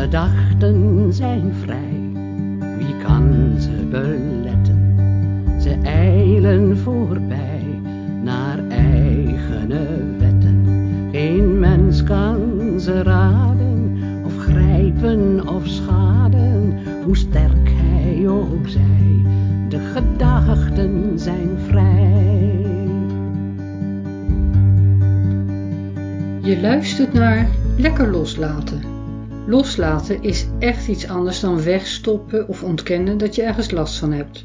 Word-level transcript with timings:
gedachten 0.00 1.12
zijn 1.12 1.52
vrij, 1.62 2.10
wie 2.78 2.96
kan 3.04 3.54
ze 3.58 3.86
beletten? 3.90 4.94
Ze 5.58 5.76
eilen 5.82 6.78
voorbij 6.78 7.80
naar 8.22 8.58
eigene 8.68 9.86
wetten. 10.18 10.66
Geen 11.12 11.58
mens 11.58 12.02
kan 12.02 12.40
ze 12.80 13.02
raden, 13.02 13.98
of 14.24 14.36
grijpen 14.38 15.48
of 15.48 15.66
schaden, 15.66 16.78
hoe 17.04 17.16
sterk 17.16 17.70
hij 17.72 18.28
ook 18.28 18.68
zij. 18.68 19.24
De 19.68 19.78
gedachten 19.78 21.18
zijn 21.18 21.50
vrij. 21.68 22.58
Je 26.40 26.60
luistert 26.60 27.12
naar 27.12 27.48
Lekker 27.76 28.10
Loslaten. 28.10 28.89
Loslaten 29.50 30.22
is 30.22 30.46
echt 30.58 30.88
iets 30.88 31.08
anders 31.08 31.40
dan 31.40 31.62
wegstoppen 31.62 32.48
of 32.48 32.62
ontkennen 32.62 33.18
dat 33.18 33.34
je 33.34 33.42
ergens 33.42 33.70
last 33.70 33.98
van 33.98 34.12
hebt. 34.12 34.44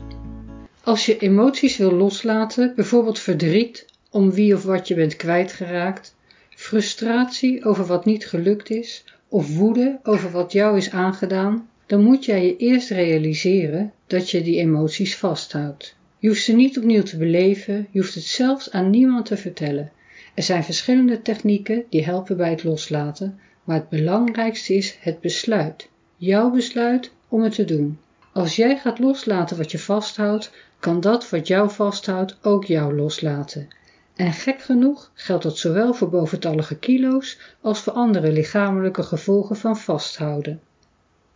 Als 0.83 1.05
je 1.05 1.17
emoties 1.17 1.77
wil 1.77 1.91
loslaten, 1.91 2.73
bijvoorbeeld 2.75 3.19
verdriet 3.19 3.85
om 4.09 4.31
wie 4.31 4.55
of 4.55 4.63
wat 4.63 4.87
je 4.87 4.95
bent 4.95 5.15
kwijtgeraakt, 5.15 6.15
frustratie 6.49 7.65
over 7.65 7.85
wat 7.85 8.05
niet 8.05 8.27
gelukt 8.27 8.69
is 8.69 9.03
of 9.27 9.57
woede 9.57 9.99
over 10.03 10.31
wat 10.31 10.51
jou 10.51 10.77
is 10.77 10.91
aangedaan, 10.91 11.69
dan 11.85 12.03
moet 12.03 12.25
jij 12.25 12.45
je 12.45 12.57
eerst 12.57 12.89
realiseren 12.89 13.91
dat 14.07 14.29
je 14.29 14.41
die 14.41 14.59
emoties 14.59 15.15
vasthoudt. 15.15 15.95
Je 16.19 16.27
hoeft 16.27 16.43
ze 16.43 16.53
niet 16.53 16.77
opnieuw 16.77 17.03
te 17.03 17.17
beleven, 17.17 17.87
je 17.91 17.99
hoeft 17.99 18.15
het 18.15 18.23
zelfs 18.23 18.71
aan 18.71 18.89
niemand 18.89 19.25
te 19.25 19.37
vertellen. 19.37 19.91
Er 20.35 20.43
zijn 20.43 20.63
verschillende 20.63 21.21
technieken 21.21 21.83
die 21.89 22.03
helpen 22.03 22.37
bij 22.37 22.49
het 22.49 22.63
loslaten, 22.63 23.39
maar 23.65 23.75
het 23.75 23.89
belangrijkste 23.89 24.75
is 24.75 24.97
het 24.99 25.21
besluit. 25.21 25.89
Jouw 26.15 26.51
besluit 26.51 27.11
om 27.27 27.41
het 27.43 27.55
te 27.55 27.65
doen. 27.65 27.99
Als 28.33 28.55
jij 28.55 28.77
gaat 28.77 28.99
loslaten 28.99 29.57
wat 29.57 29.71
je 29.71 29.79
vasthoudt, 29.79 30.51
kan 30.79 31.01
dat 31.01 31.29
wat 31.29 31.47
jou 31.47 31.69
vasthoudt 31.69 32.37
ook 32.41 32.65
jou 32.65 32.95
loslaten. 32.95 33.67
En 34.15 34.33
gek 34.33 34.61
genoeg 34.61 35.11
geldt 35.13 35.43
dat 35.43 35.57
zowel 35.57 35.93
voor 35.93 36.09
boventallige 36.09 36.75
kilo's 36.75 37.39
als 37.61 37.79
voor 37.79 37.93
andere 37.93 38.31
lichamelijke 38.31 39.03
gevolgen 39.03 39.55
van 39.55 39.77
vasthouden. 39.77 40.61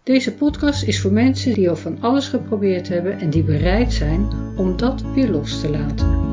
Deze 0.04 0.34
podcast 0.34 0.84
is 0.84 1.02
voor 1.02 1.12
mensen 1.12 1.54
die 1.54 1.70
al 1.70 1.76
van 1.76 2.02
alles 2.02 2.28
geprobeerd 2.28 2.88
hebben 2.88 3.20
en 3.20 3.30
die 3.30 3.44
bereid 3.44 3.94
zijn 3.94 4.28
om 4.58 4.78
dat 4.78 5.02
weer 5.02 5.30
los 5.30 5.62
te 5.62 5.70
laten. 5.70 6.28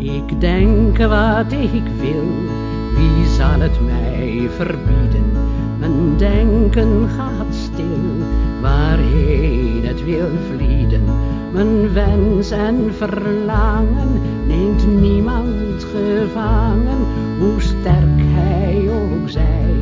Ik 0.00 0.40
denk 0.40 0.96
wat 0.96 1.52
ik 1.52 1.86
wil, 2.00 2.57
wie 2.98 3.26
zal 3.26 3.60
het 3.60 3.80
mij 3.84 4.48
verbieden? 4.56 5.30
Mijn 5.78 6.16
denken 6.16 7.08
gaat 7.08 7.54
stil, 7.54 8.26
waarheen 8.60 9.86
het 9.86 10.04
wil 10.04 10.28
vlieden. 10.50 11.04
Mijn 11.52 11.92
wens 11.92 12.50
en 12.50 12.94
verlangen 12.96 14.20
neemt 14.46 15.00
niemand 15.00 15.84
gevangen, 15.84 16.98
hoe 17.38 17.60
sterk 17.60 18.18
hij 18.18 18.90
ook 18.90 19.28
zij. 19.28 19.74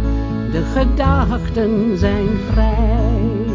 De 0.53 0.63
gedachten 0.63 1.99
zijn 1.99 2.29
vrij. 2.51 3.46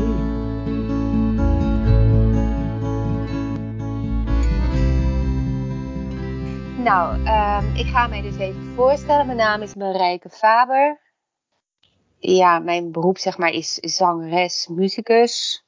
Nou, 6.83 7.17
ehm, 7.23 7.69
ik 7.71 7.87
ga 7.87 8.07
mij 8.07 8.21
dus 8.21 8.37
even 8.37 8.65
voorstellen. 8.73 9.25
Mijn 9.25 9.37
naam 9.37 9.61
is 9.61 9.75
Marijke 9.75 10.29
Faber. 10.29 10.99
Ja, 12.17 12.59
mijn 12.59 12.91
beroep 12.91 13.17
zeg 13.17 13.37
maar 13.37 13.49
is 13.49 13.73
zangeres, 13.73 14.67
muzikus. 14.67 15.65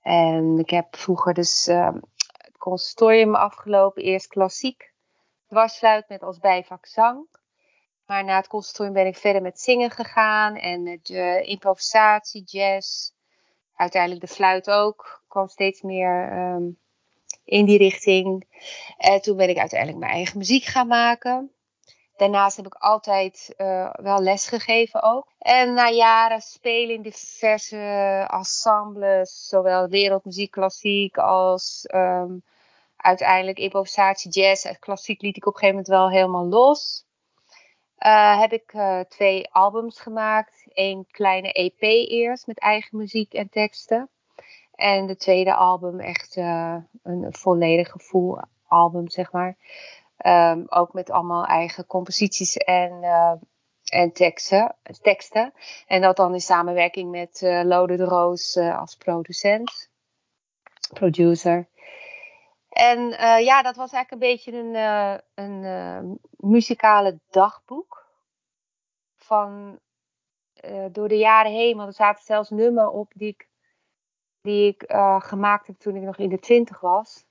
En 0.00 0.58
ik 0.58 0.70
heb 0.70 0.96
vroeger 0.96 1.34
dus 1.34 1.66
ehm, 1.66 1.94
het 2.26 2.58
conservatorium 2.58 3.34
afgelopen, 3.34 4.02
eerst 4.02 4.26
klassiek, 4.26 4.92
dwarsfluit 5.46 6.08
met 6.08 6.22
als 6.22 6.38
bijvak 6.38 6.86
zang. 6.86 7.26
Maar 8.06 8.24
na 8.24 8.36
het 8.36 8.48
conservatorium 8.48 8.94
ben 8.94 9.06
ik 9.06 9.16
verder 9.16 9.42
met 9.42 9.60
zingen 9.60 9.90
gegaan 9.90 10.56
en 10.56 10.82
met 10.82 11.08
uh, 11.08 11.48
improvisatie, 11.48 12.42
jazz. 12.44 13.10
Uiteindelijk 13.76 14.20
de 14.20 14.34
fluit 14.34 14.70
ook. 14.70 15.22
kwam 15.28 15.48
steeds 15.48 15.82
meer 15.82 16.28
ehm, 16.30 16.68
in 17.50 17.64
die 17.64 17.78
richting. 17.78 18.46
En 18.98 19.20
toen 19.20 19.36
ben 19.36 19.48
ik 19.48 19.58
uiteindelijk 19.58 20.00
mijn 20.00 20.12
eigen 20.12 20.38
muziek 20.38 20.64
gaan 20.64 20.86
maken. 20.86 21.50
Daarnaast 22.16 22.56
heb 22.56 22.66
ik 22.66 22.74
altijd 22.74 23.54
uh, 23.56 23.90
wel 23.92 24.20
les 24.20 24.48
gegeven 24.48 25.02
ook. 25.02 25.26
En 25.38 25.74
na 25.74 25.88
jaren 25.88 26.40
spelen 26.40 26.94
in 26.94 27.02
diverse 27.02 27.76
ensembles, 28.28 29.48
zowel 29.48 29.88
wereldmuziek, 29.88 30.50
klassiek 30.50 31.18
als 31.18 31.84
um, 31.94 32.42
uiteindelijk 32.96 33.58
improvisatie, 33.58 34.30
jazz. 34.30 34.78
Klassiek 34.78 35.22
liet 35.22 35.36
ik 35.36 35.46
op 35.46 35.52
een 35.54 35.58
gegeven 35.58 35.82
moment 35.82 35.98
wel 35.98 36.10
helemaal 36.10 36.46
los. 36.46 37.04
Uh, 37.98 38.40
heb 38.40 38.52
ik 38.52 38.74
twee 39.08 39.52
albums 39.52 40.00
gemaakt. 40.00 40.62
Eén 40.68 41.06
kleine 41.10 41.52
EP 41.52 41.80
eerst 42.10 42.46
met 42.46 42.58
eigen 42.58 42.98
muziek 42.98 43.32
en 43.32 43.48
teksten. 43.48 44.10
En 44.80 45.06
de 45.06 45.16
tweede 45.16 45.54
album 45.54 46.00
echt 46.00 46.36
uh, 46.36 46.76
een 47.02 47.26
volledig 47.34 47.90
gevoel 47.90 48.38
album, 48.66 49.08
zeg 49.08 49.32
maar. 49.32 49.56
Um, 50.26 50.66
ook 50.68 50.92
met 50.92 51.10
allemaal 51.10 51.44
eigen 51.44 51.86
composities 51.86 52.56
en, 52.56 52.92
uh, 53.02 53.32
en 53.84 54.12
teksten, 54.12 54.76
teksten. 55.02 55.52
En 55.86 56.00
dat 56.00 56.16
dan 56.16 56.32
in 56.32 56.40
samenwerking 56.40 57.10
met 57.10 57.40
uh, 57.40 57.62
Lode 57.64 57.96
de 57.96 58.04
Roos 58.04 58.56
als 58.56 58.96
producent, 58.96 59.90
producer. 60.92 61.68
En 62.68 63.08
ja, 63.44 63.62
dat 63.62 63.76
was 63.76 63.92
eigenlijk 63.92 64.10
een 64.10 64.30
beetje 64.30 64.52
een, 64.52 64.74
een 65.34 66.18
muzikale 66.36 67.18
dagboek. 67.30 68.06
Van 69.16 69.78
door 70.92 71.08
de 71.08 71.18
jaren 71.18 71.52
heen, 71.52 71.76
want 71.76 71.88
er 71.88 71.94
zaten 71.94 72.24
zelfs 72.24 72.50
nummers 72.50 72.90
op 72.90 73.12
die 73.14 73.28
ik 73.28 73.48
die 74.42 74.68
ik 74.68 74.92
uh, 74.92 75.20
gemaakt 75.20 75.66
heb 75.66 75.78
toen 75.78 75.96
ik 75.96 76.02
nog 76.02 76.16
in 76.16 76.28
de 76.28 76.38
twintig 76.38 76.80
was. 76.80 77.24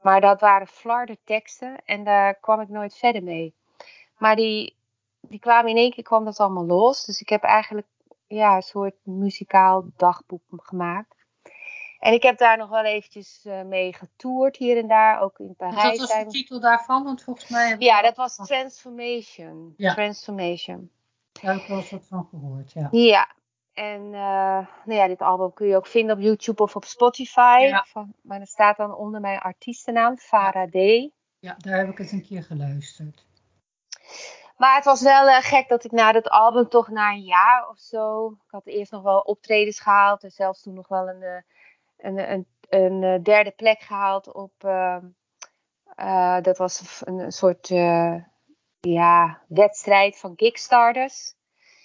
Maar 0.00 0.20
dat 0.20 0.40
waren 0.40 0.66
flarde 0.66 1.18
teksten 1.24 1.84
en 1.84 2.04
daar 2.04 2.34
kwam 2.34 2.60
ik 2.60 2.68
nooit 2.68 2.96
verder 2.96 3.22
mee. 3.22 3.54
Maar 4.18 4.36
die, 4.36 4.76
die 5.20 5.38
kwamen 5.38 5.70
in 5.70 5.76
één 5.76 5.90
keer 5.90 6.04
kwam 6.04 6.24
dat 6.24 6.40
allemaal 6.40 6.66
los. 6.66 7.04
Dus 7.04 7.20
ik 7.20 7.28
heb 7.28 7.42
eigenlijk 7.42 7.86
ja, 8.26 8.56
een 8.56 8.62
soort 8.62 8.94
muzikaal 9.02 9.84
dagboek 9.96 10.42
gemaakt. 10.48 11.18
En 11.98 12.12
ik 12.12 12.22
heb 12.22 12.38
daar 12.38 12.56
nog 12.56 12.68
wel 12.68 12.84
eventjes 12.84 13.44
uh, 13.46 13.62
mee 13.62 13.92
getoerd 13.92 14.56
hier 14.56 14.76
en 14.76 14.88
daar, 14.88 15.20
ook 15.20 15.38
in 15.38 15.54
Parijs. 15.56 15.98
Wat 15.98 16.08
was 16.08 16.24
de 16.24 16.26
titel 16.26 16.60
daarvan? 16.60 17.04
Want 17.04 17.22
volgens 17.22 17.48
mij... 17.48 17.76
Ja, 17.78 18.02
dat 18.02 18.16
was 18.16 18.36
Transformation. 18.36 19.74
Ja. 19.76 19.94
Transformation. 19.94 20.90
Daar 21.32 21.52
heb 21.52 21.62
ik 21.62 21.68
wel 21.68 21.82
wat 21.90 22.06
van 22.08 22.26
gehoord, 22.30 22.72
ja. 22.72 22.88
Ja, 22.90 23.34
en 23.72 24.00
uh, 24.04 24.66
nou 24.84 24.98
ja, 24.98 25.06
dit 25.06 25.20
album 25.20 25.52
kun 25.52 25.66
je 25.66 25.76
ook 25.76 25.86
vinden 25.86 26.16
op 26.16 26.22
YouTube 26.22 26.62
of 26.62 26.76
op 26.76 26.84
Spotify. 26.84 27.58
Ja. 27.60 27.84
Van, 27.88 28.14
maar 28.22 28.38
dat 28.38 28.48
staat 28.48 28.76
dan 28.76 28.94
onder 28.94 29.20
mijn 29.20 29.38
artiestennaam, 29.38 30.16
Farah 30.16 30.70
D. 30.70 30.74
Ja, 31.38 31.54
daar 31.58 31.78
heb 31.78 31.88
ik 31.88 31.98
eens 31.98 32.12
een 32.12 32.26
keer 32.26 32.42
geluisterd. 32.42 33.26
Maar 34.56 34.74
het 34.74 34.84
was 34.84 35.02
wel 35.02 35.28
uh, 35.28 35.36
gek 35.36 35.68
dat 35.68 35.84
ik 35.84 35.90
na 35.90 36.12
dat 36.12 36.28
album 36.28 36.68
toch 36.68 36.88
na 36.88 37.10
een 37.10 37.22
jaar 37.24 37.68
of 37.68 37.78
zo... 37.78 38.26
Ik 38.26 38.50
had 38.50 38.66
eerst 38.66 38.92
nog 38.92 39.02
wel 39.02 39.20
optredens 39.20 39.80
gehaald. 39.80 40.22
En 40.22 40.30
zelfs 40.30 40.62
toen 40.62 40.74
nog 40.74 40.88
wel 40.88 41.08
een, 41.08 41.22
uh, 41.22 41.40
een, 41.96 42.32
een, 42.32 42.46
een, 42.68 43.02
een 43.02 43.22
derde 43.22 43.50
plek 43.50 43.80
gehaald 43.80 44.32
op... 44.32 44.52
Uh, 44.64 44.96
dat 46.40 46.58
was 46.58 47.02
een, 47.04 47.18
een 47.18 47.32
soort 47.32 47.68
ja, 48.80 49.42
wedstrijd 49.48 50.18
van 50.18 50.36
Kickstarters 50.36 51.34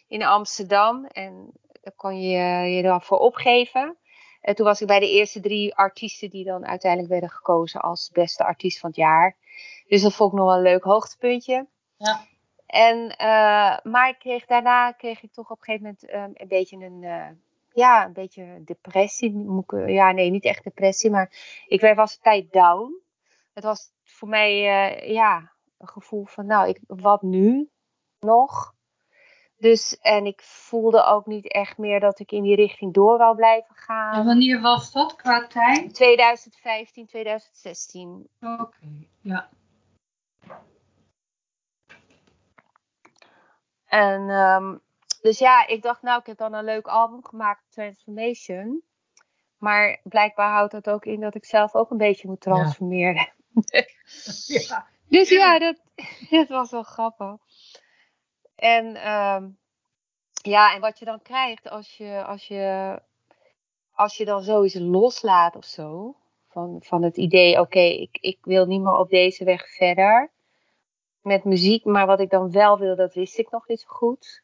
in 0.07 0.24
Amsterdam. 0.24 1.06
En 1.06 1.51
daar 1.85 1.93
kon 1.95 2.21
je 2.21 2.37
je 2.75 2.81
dan 2.81 3.01
voor 3.01 3.17
opgeven. 3.17 3.97
En 4.41 4.55
toen 4.55 4.65
was 4.65 4.81
ik 4.81 4.87
bij 4.87 4.99
de 4.99 5.09
eerste 5.09 5.39
drie 5.39 5.75
artiesten 5.75 6.29
die 6.29 6.45
dan 6.45 6.65
uiteindelijk 6.65 7.11
werden 7.11 7.29
gekozen 7.29 7.81
als 7.81 8.09
beste 8.13 8.43
artiest 8.43 8.79
van 8.79 8.89
het 8.89 8.97
jaar. 8.97 9.35
Dus 9.87 10.01
dat 10.01 10.13
vond 10.13 10.31
ik 10.31 10.37
nog 10.37 10.47
wel 10.47 10.55
een 10.55 10.61
leuk 10.61 10.83
hoogtepuntje. 10.83 11.67
Ja. 11.97 12.21
En, 12.65 12.97
uh, 12.97 13.77
maar 13.83 14.09
ik 14.09 14.19
kreeg, 14.19 14.45
daarna 14.45 14.91
kreeg 14.91 15.23
ik 15.23 15.33
toch 15.33 15.51
op 15.51 15.57
een 15.57 15.63
gegeven 15.63 15.83
moment 15.83 16.13
um, 16.13 16.31
een 16.33 16.47
beetje 16.47 16.77
een, 16.77 17.01
uh, 17.01 17.27
ja, 17.73 18.05
een 18.05 18.13
beetje 18.13 18.61
depressie. 18.63 19.63
Ja, 19.85 20.11
nee, 20.11 20.29
niet 20.29 20.45
echt 20.45 20.63
depressie, 20.63 21.09
maar 21.09 21.31
ik 21.67 21.95
was 21.95 22.13
een 22.13 22.21
tijd 22.21 22.51
down. 22.51 23.01
Het 23.53 23.63
was 23.63 23.91
voor 24.03 24.27
mij, 24.27 24.51
uh, 24.53 25.13
ja, 25.13 25.51
een 25.77 25.87
gevoel 25.87 26.25
van, 26.25 26.45
nou, 26.45 26.67
ik, 26.67 26.79
wat 26.87 27.21
nu 27.21 27.69
nog? 28.19 28.75
Dus, 29.57 29.98
en 30.02 30.25
ik 30.25 30.42
voelde 30.42 31.04
ook 31.04 31.25
niet 31.25 31.52
echt 31.52 31.78
meer 31.78 32.00
dat 32.00 32.19
ik 32.19 32.31
in 32.31 32.44
die 32.44 32.56
richting 32.56 32.94
door 32.94 33.18
wou 33.18 33.36
blijven 33.36 33.75
gaan. 33.75 34.13
En 34.13 34.25
wanneer 34.25 34.62
was 34.62 34.92
dat 34.92 35.16
qua 35.16 35.48
tijd? 35.48 35.94
2015, 35.94 37.06
2016. 37.06 38.28
Oké, 38.42 38.62
okay, 38.62 39.07
ja. 39.22 39.50
En 43.86 44.30
um, 44.30 44.81
dus 45.22 45.40
ja, 45.40 45.68
ik 45.68 45.81
dacht, 45.81 46.02
nou, 46.02 46.19
ik 46.19 46.25
heb 46.25 46.38
dan 46.38 46.54
een 46.54 46.63
leuk 46.63 46.88
album 46.88 47.25
gemaakt, 47.25 47.63
Transformation. 47.69 48.84
Maar 49.57 50.00
blijkbaar 50.04 50.52
houdt 50.52 50.72
dat 50.72 50.90
ook 50.90 51.06
in 51.06 51.19
dat 51.19 51.36
ik 51.36 51.46
zelf 51.46 51.75
ook 51.75 51.92
een 51.92 51.98
beetje 51.98 52.28
moet 52.28 52.42
transformeren. 52.42 53.34
Ja. 54.46 54.88
Dus 55.07 55.30
ja, 55.30 55.60
dat, 55.60 55.81
dat 56.30 56.48
was 56.48 56.72
wel 56.72 56.84
grappig. 56.84 57.38
En 58.56 58.96
ehm, 58.96 59.50
ja, 60.42 60.74
en 60.74 60.81
wat 60.81 61.00
je 61.00 61.06
dan 61.06 61.22
krijgt 61.22 61.69
als 61.69 61.98
je, 61.98 62.24
als 62.24 62.48
je, 62.48 63.00
als 63.92 64.18
je 64.18 64.25
dan 64.25 64.44
zoiets 64.44 64.74
loslaat 64.74 65.56
of 65.56 65.66
zo. 65.66 66.16
Van, 66.48 66.81
van 66.84 67.04
het 67.04 67.18
idee, 67.18 67.60
oké, 67.60 67.80
ik, 67.80 68.18
ik 68.22 68.38
wil 68.42 68.66
niet 68.66 68.81
meer 68.81 68.98
op 68.98 69.10
deze 69.10 69.44
weg 69.44 69.75
verder. 69.75 70.31
Met 71.22 71.44
muziek, 71.44 71.86
maar 71.86 72.06
wat 72.06 72.19
ik 72.19 72.30
dan 72.30 72.52
wel 72.52 72.80
wil, 72.80 72.96
dat 72.96 73.13
wist 73.13 73.38
ik 73.38 73.52
nog 73.52 73.68
niet 73.68 73.80
zo 73.80 73.88
goed. 73.88 74.44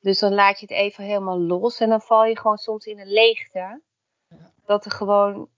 Dus 0.00 0.18
dan 0.18 0.34
laat 0.34 0.60
je 0.60 0.66
het 0.66 0.76
even 0.76 1.04
helemaal 1.04 1.38
los 1.38 1.80
en 1.80 1.88
dan 1.88 2.00
val 2.00 2.24
je 2.24 2.38
gewoon 2.38 2.56
soms 2.56 2.86
in 2.86 2.98
een 2.98 3.12
leegte. 3.12 3.82
Dat 4.64 4.84
er 4.84 4.90
gewoon 4.90 5.48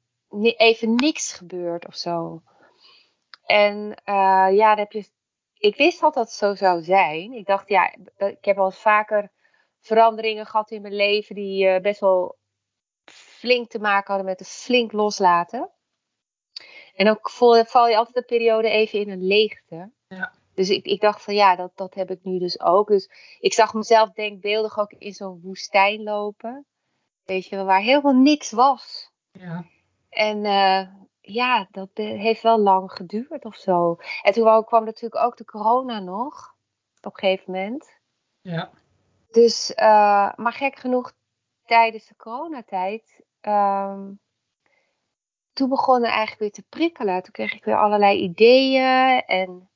even 0.56 0.94
niks 0.94 1.32
gebeurt 1.32 1.86
of 1.86 1.94
zo. 1.94 2.42
En 3.44 3.94
eh, 4.04 4.48
ja, 4.50 4.68
dan 4.68 4.78
heb 4.78 4.92
je. 4.92 5.10
Ik 5.62 5.76
wist 5.76 6.00
dat 6.00 6.14
dat 6.14 6.32
zo 6.32 6.54
zou 6.54 6.82
zijn. 6.82 7.32
Ik 7.32 7.46
dacht, 7.46 7.68
ja, 7.68 7.94
ik 8.16 8.44
heb 8.44 8.56
eens 8.56 8.78
vaker 8.78 9.30
veranderingen 9.80 10.46
gehad 10.46 10.70
in 10.70 10.82
mijn 10.82 10.94
leven 10.94 11.34
die 11.34 11.66
eh, 11.66 11.80
best 11.80 12.00
wel 12.00 12.38
flink 13.04 13.70
te 13.70 13.78
maken 13.78 14.06
hadden 14.06 14.24
met 14.24 14.40
een 14.40 14.46
flink 14.46 14.92
loslaten. 14.92 15.70
En 16.94 17.08
ook 17.08 17.30
val, 17.30 17.64
val 17.64 17.88
je 17.88 17.96
altijd 17.96 18.16
een 18.16 18.38
periode 18.38 18.68
even 18.68 19.00
in 19.00 19.10
een 19.10 19.26
leegte. 19.26 19.90
Ja. 20.08 20.32
Dus 20.54 20.70
ik, 20.70 20.84
ik 20.84 21.00
dacht 21.00 21.22
van 21.22 21.34
ja, 21.34 21.56
dat, 21.56 21.72
dat 21.74 21.94
heb 21.94 22.10
ik 22.10 22.18
nu 22.22 22.38
dus 22.38 22.60
ook. 22.60 22.88
Dus 22.88 23.10
ik 23.40 23.52
zag 23.52 23.74
mezelf 23.74 24.12
denkbeeldig 24.12 24.78
ook 24.78 24.92
in 24.92 25.12
zo'n 25.12 25.40
woestijn 25.42 26.02
lopen. 26.02 26.66
Weet 27.24 27.46
je 27.46 27.64
waar 27.64 27.80
helemaal 27.80 28.16
niks 28.16 28.50
was. 28.50 29.10
Ja. 29.32 29.64
En 30.08 30.44
eh, 30.44 30.88
ja, 31.22 31.68
dat 31.70 31.88
eh, 31.94 32.06
heeft 32.06 32.42
wel 32.42 32.58
lang 32.58 32.92
geduurd 32.92 33.44
of 33.44 33.56
zo. 33.56 33.96
En 34.22 34.32
toen 34.32 34.64
kwam 34.64 34.84
natuurlijk 34.84 35.24
ook 35.24 35.36
de 35.36 35.44
corona 35.44 35.98
nog. 35.98 36.54
Op 37.02 37.12
een 37.12 37.18
gegeven 37.18 37.52
moment. 37.52 38.00
Ja. 38.40 38.70
Dus, 39.30 39.74
eh, 39.74 40.32
maar 40.36 40.52
gek 40.52 40.76
genoeg, 40.76 41.12
tijdens 41.64 42.06
de 42.06 42.16
coronatijd. 42.16 43.20
ehm 43.40 44.10
toen 45.52 45.68
begon 45.68 45.94
het 45.94 46.04
eigenlijk 46.04 46.40
weer 46.40 46.50
te 46.50 46.62
prikkelen. 46.68 47.22
Toen 47.22 47.32
kreeg 47.32 47.52
ik 47.54 47.64
weer 47.64 47.78
allerlei 47.78 48.18
ideeën. 48.18 49.22
En 49.26 49.70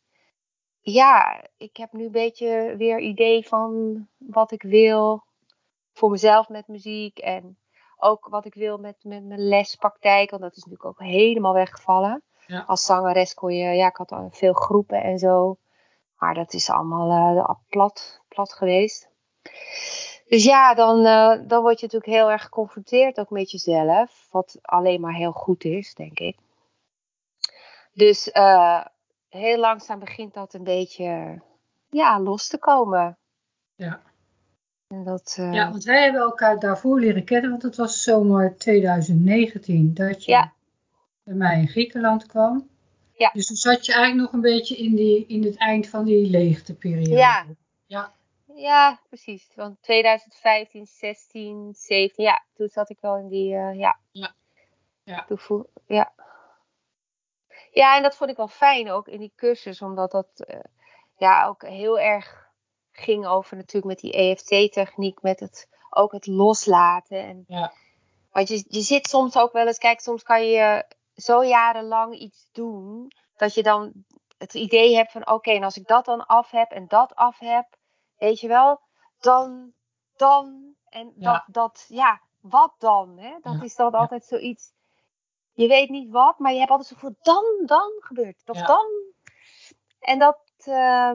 ja, 0.80 1.44
ik 1.56 1.76
heb 1.76 1.92
nu 1.92 2.04
een 2.04 2.10
beetje 2.10 2.74
weer 2.76 2.98
idee 3.00 3.46
van 3.46 3.96
wat 4.16 4.52
ik 4.52 4.62
wil. 4.62 5.24
Voor 5.92 6.10
mezelf 6.10 6.48
met 6.48 6.68
muziek. 6.68 7.18
En 7.18 7.58
ook 7.96 8.26
wat 8.28 8.44
ik 8.44 8.54
wil 8.54 8.78
met, 8.78 8.96
met 9.02 9.24
mijn 9.24 9.48
lespraktijk. 9.48 10.30
Want 10.30 10.42
dat 10.42 10.56
is 10.56 10.64
natuurlijk 10.64 10.84
ook 10.84 11.08
helemaal 11.08 11.52
weggevallen. 11.52 12.22
Ja. 12.46 12.64
Als 12.66 12.84
zangeres 12.84 13.34
kon 13.34 13.54
je, 13.54 13.74
ja, 13.74 13.86
ik 13.86 13.96
had 13.96 14.12
al 14.12 14.28
veel 14.32 14.52
groepen 14.52 15.02
en 15.02 15.18
zo. 15.18 15.56
Maar 16.18 16.34
dat 16.34 16.52
is 16.52 16.70
allemaal 16.70 17.36
eh, 17.36 17.50
plat, 17.68 18.20
plat 18.28 18.52
geweest. 18.52 19.08
Dus 20.28 20.44
ja, 20.44 20.74
dan, 20.74 21.04
eh, 21.04 21.48
dan 21.48 21.62
word 21.62 21.80
je 21.80 21.86
natuurlijk 21.86 22.12
heel 22.12 22.30
erg 22.30 22.42
geconfronteerd 22.42 23.20
ook 23.20 23.30
met 23.30 23.50
jezelf. 23.50 24.28
Wat 24.30 24.58
alleen 24.62 25.00
maar 25.00 25.14
heel 25.14 25.32
goed 25.32 25.64
is, 25.64 25.94
denk 25.94 26.18
ik. 26.18 26.36
Dus 27.92 28.30
eh, 28.30 28.84
heel 29.28 29.58
langzaam 29.58 29.98
begint 29.98 30.34
dat 30.34 30.54
een 30.54 30.64
beetje 30.64 31.40
ja, 31.90 32.20
los 32.20 32.48
te 32.48 32.58
komen. 32.58 33.18
Ja. 33.74 34.02
En 34.88 35.04
dat, 35.04 35.36
eh, 35.38 35.52
ja, 35.52 35.70
want 35.70 35.84
wij 35.84 36.02
hebben 36.02 36.20
elkaar 36.20 36.58
daarvoor 36.58 37.00
leren 37.00 37.24
kennen, 37.24 37.50
want 37.50 37.62
het 37.62 37.76
was 37.76 38.02
zomer 38.02 38.56
2019 38.58 39.94
dat 39.94 40.24
je 40.24 40.30
Ja. 40.30 40.52
bij 41.22 41.34
mij 41.34 41.60
in 41.60 41.68
Griekenland 41.68 42.26
kwam. 42.26 42.68
Ja. 43.12 43.30
Dus 43.32 43.46
toen 43.46 43.56
zat 43.56 43.86
je 43.86 43.92
eigenlijk 43.92 44.22
nog 44.22 44.32
een 44.32 44.50
beetje 44.50 44.76
in, 44.76 44.94
die, 44.94 45.26
in 45.26 45.44
het 45.44 45.56
eind 45.56 45.88
van 45.88 46.04
die 46.04 46.30
leegteperiode. 46.30 47.10
Ja. 47.10 47.46
Ja. 47.86 48.12
ja, 48.54 49.00
precies. 49.08 49.48
Want 49.54 49.82
2015, 49.82 50.86
16, 50.86 51.72
17, 51.76 52.24
ja, 52.24 52.42
toen 52.54 52.68
zat 52.68 52.90
ik 52.90 52.98
wel 53.00 53.16
in 53.16 53.28
die, 53.28 53.54
eh, 53.54 53.78
ja. 53.78 53.98
Ja. 54.10 54.34
Ja. 55.04 55.24
Toen 55.24 55.38
voel, 55.38 55.70
ja. 55.86 56.12
Ja, 57.70 57.96
en 57.96 58.02
dat 58.02 58.16
vond 58.16 58.30
ik 58.30 58.36
wel 58.36 58.48
fijn 58.48 58.90
ook 58.90 59.08
in 59.08 59.18
die 59.20 59.32
cursus, 59.36 59.82
omdat 59.82 60.10
dat 60.10 60.28
eh, 60.36 60.60
ja 61.16 61.46
ook 61.46 61.62
heel 61.62 62.00
erg 62.00 62.45
ging 62.98 63.26
over 63.26 63.56
natuurlijk 63.56 63.86
met 63.86 63.98
die 63.98 64.12
EFT-techniek, 64.12 65.22
met 65.22 65.40
het 65.40 65.68
ook 65.90 66.12
het 66.12 66.26
loslaten. 66.26 67.22
En, 67.24 67.44
Ja. 67.46 67.72
Want 68.30 68.48
je, 68.48 68.64
je 68.68 68.80
zit 68.80 69.08
soms 69.08 69.36
ook 69.36 69.52
wel 69.52 69.66
eens, 69.66 69.78
kijk, 69.78 70.00
soms 70.00 70.22
kan 70.22 70.46
je 70.46 70.84
zo 71.14 71.44
jarenlang 71.44 72.14
iets 72.14 72.48
doen, 72.52 73.12
dat 73.36 73.54
je 73.54 73.62
dan 73.62 73.92
het 74.38 74.54
idee 74.54 74.94
hebt 74.96 75.12
van, 75.12 75.28
oké, 75.30 75.50
en 75.50 75.62
als 75.62 75.76
ik 75.76 75.86
dat 75.86 76.04
dan 76.04 76.26
af 76.26 76.50
heb 76.50 76.70
en 76.70 76.86
dat 76.88 77.14
af 77.14 77.38
heb, 77.38 77.66
weet 78.16 78.40
je 78.40 78.48
wel, 78.48 78.80
dan, 79.18 79.72
dan, 80.16 80.74
en 80.88 81.12
Ja. 81.18 81.32
dat, 81.32 81.44
dat, 81.46 81.84
ja, 81.88 82.20
wat 82.40 82.74
dan? 82.78 83.18
Hè? 83.18 83.36
Dat 83.40 83.54
Ja. 83.54 83.62
is 83.62 83.74
dan 83.76 83.92
altijd 83.92 84.24
zoiets, 84.24 84.72
je 85.52 85.66
weet 85.66 85.88
niet 85.88 86.10
wat, 86.10 86.38
maar 86.38 86.52
je 86.52 86.58
hebt 86.58 86.70
altijd 86.70 86.88
zoveel, 86.88 87.16
dan, 87.22 87.44
dan 87.66 87.90
gebeurt 87.98 88.40
het, 88.40 88.48
of 88.50 88.62
dan. 88.66 88.86
En 89.98 90.18
dat, 90.18 90.38
eh, 90.56 91.12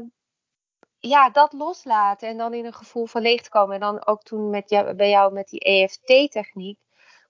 ja, 1.02 1.30
dat 1.30 1.54
loslaten 1.54 2.30
en 2.30 2.38
dan 2.38 2.54
in 2.54 2.66
een 2.66 2.74
gevoel 2.74 3.06
van 3.06 3.22
leeg 3.22 3.42
te 3.42 3.50
komen. 3.50 3.74
En 3.74 3.82
dan 3.82 4.06
ook 4.08 4.24
toen 4.24 4.50
met 4.50 4.70
jou, 4.70 4.94
bij 4.94 5.10
jou 5.10 5.34
met 5.34 5.50
die 5.50 5.60
EFT-techniek, 5.60 6.80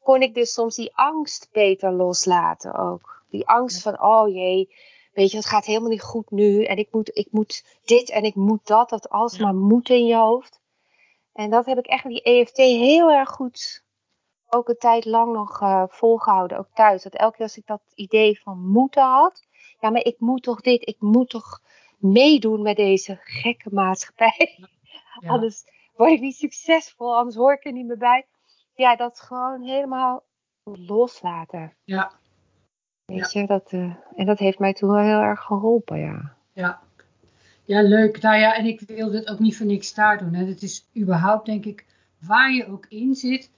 kon 0.01 0.21
ik 0.21 0.33
dus 0.33 0.53
soms 0.53 0.75
die 0.75 0.95
angst 0.95 1.49
beter 1.51 1.91
loslaten 1.91 2.75
ook. 2.75 3.23
Die 3.29 3.47
angst 3.47 3.81
van, 3.81 4.01
oh 4.01 4.33
jee, 4.33 4.75
weet 5.13 5.31
je, 5.31 5.37
het 5.37 5.45
gaat 5.45 5.65
helemaal 5.65 5.89
niet 5.89 6.01
goed 6.01 6.31
nu. 6.31 6.63
En 6.63 6.77
ik 6.77 6.87
moet, 6.91 7.17
ik 7.17 7.27
moet 7.31 7.65
dit 7.85 8.09
en 8.09 8.23
ik 8.23 8.35
moet 8.35 8.67
dat. 8.67 8.89
Dat 8.89 9.09
alles 9.09 9.37
Ja. 9.37 9.43
maar 9.43 9.55
moet 9.55 9.89
in 9.89 10.05
je 10.05 10.15
hoofd. 10.15 10.59
En 11.33 11.49
dat 11.49 11.65
heb 11.65 11.77
ik 11.77 11.87
echt 11.87 12.03
met 12.03 12.13
die 12.13 12.23
EFT 12.23 12.57
heel 12.57 13.11
erg 13.11 13.29
goed, 13.29 13.83
ook 14.49 14.69
een 14.69 14.77
tijd 14.77 15.05
lang 15.05 15.33
nog 15.33 15.61
eh, 15.61 15.83
volgehouden. 15.87 16.57
Ook 16.57 16.69
thuis. 16.73 17.03
Dat 17.03 17.13
elke 17.13 17.35
keer 17.35 17.45
als 17.45 17.57
ik 17.57 17.67
dat 17.67 17.81
idee 17.95 18.41
van 18.41 18.67
moeten 18.67 19.03
had. 19.03 19.43
Ja, 19.79 19.89
maar 19.89 20.03
ik 20.03 20.19
moet 20.19 20.43
toch 20.43 20.61
dit, 20.61 20.87
ik 20.87 20.95
moet 20.99 21.29
toch 21.29 21.61
meedoen 22.01 22.61
met 22.61 22.75
deze 22.75 23.19
gekke 23.23 23.69
maatschappij. 23.71 24.57
Ja. 25.19 25.29
Anders 25.29 25.63
word 25.95 26.11
ik 26.11 26.19
niet 26.19 26.35
succesvol, 26.35 27.15
anders 27.15 27.35
hoor 27.35 27.53
ik 27.53 27.65
er 27.65 27.71
niet 27.71 27.85
meer 27.85 27.97
bij. 27.97 28.25
Ja, 28.75 28.95
dat 28.95 29.19
gewoon 29.19 29.61
helemaal 29.61 30.23
loslaten. 30.63 31.73
Ja. 31.83 32.11
Weet 33.05 33.31
je, 33.31 33.45
dat, 33.45 33.71
eh, 33.71 33.95
en 34.15 34.25
dat 34.25 34.39
heeft 34.39 34.59
mij 34.59 34.73
toen 34.73 34.89
wel 34.89 35.03
heel 35.03 35.19
erg 35.19 35.41
geholpen, 35.41 35.99
ja. 35.99 36.35
Ja. 36.53 36.81
ja, 37.65 37.81
leuk. 37.81 38.21
Nou 38.21 38.37
ja, 38.37 38.55
en 38.55 38.65
ik 38.65 38.79
wil 38.79 39.09
dit 39.11 39.29
ook 39.29 39.39
niet 39.39 39.57
voor 39.57 39.65
niks 39.65 39.93
daar 39.93 40.17
doen. 40.17 40.33
Hè. 40.33 40.45
Het 40.45 40.61
is 40.61 40.89
überhaupt, 40.97 41.45
denk 41.45 41.65
ik, 41.65 41.85
waar 42.19 42.51
je 42.51 42.67
ook 42.67 42.85
in 42.89 43.15
zit, 43.15 43.51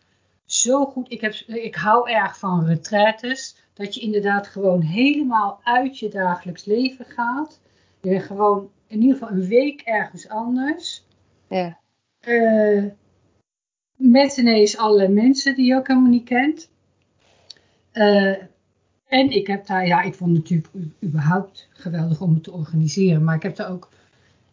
zo 0.45 0.85
goed. 0.85 1.11
Ik, 1.11 1.21
heb, 1.21 1.33
ik 1.47 1.75
hou 1.75 2.09
erg 2.09 2.37
van 2.37 2.65
retraites. 2.65 3.55
Dat 3.73 3.95
je 3.95 4.01
inderdaad 4.01 4.47
gewoon 4.47 4.81
helemaal 4.81 5.59
uit 5.63 5.99
je 5.99 6.09
dagelijks 6.09 6.65
leven 6.65 7.05
gaat. 7.05 7.61
Je 8.03 8.19
gewoon 8.19 8.69
in 8.87 9.01
ieder 9.01 9.17
geval 9.17 9.35
een 9.35 9.47
week 9.47 9.81
ergens 9.81 10.29
anders. 10.29 11.05
Ja, 11.47 11.81
Eh, 12.19 12.83
met 13.95 14.37
ineens 14.37 14.77
allerlei 14.77 15.13
mensen 15.13 15.55
die 15.55 15.65
je 15.65 15.75
ook 15.75 15.87
helemaal 15.87 16.09
niet 16.09 16.23
kent. 16.23 16.69
Eh, 17.91 18.41
en 19.07 19.29
ik 19.29 19.47
heb 19.47 19.65
daar, 19.65 19.87
ja, 19.87 20.01
ik 20.01 20.13
vond 20.13 20.37
het 20.37 20.39
natuurlijk 20.39 20.93
überhaupt 21.03 21.67
geweldig 21.71 22.21
om 22.21 22.33
het 22.33 22.43
te 22.43 22.51
organiseren. 22.51 23.23
Maar 23.23 23.35
ik 23.35 23.43
heb 23.43 23.55
daar 23.55 23.69
ook 23.71 23.89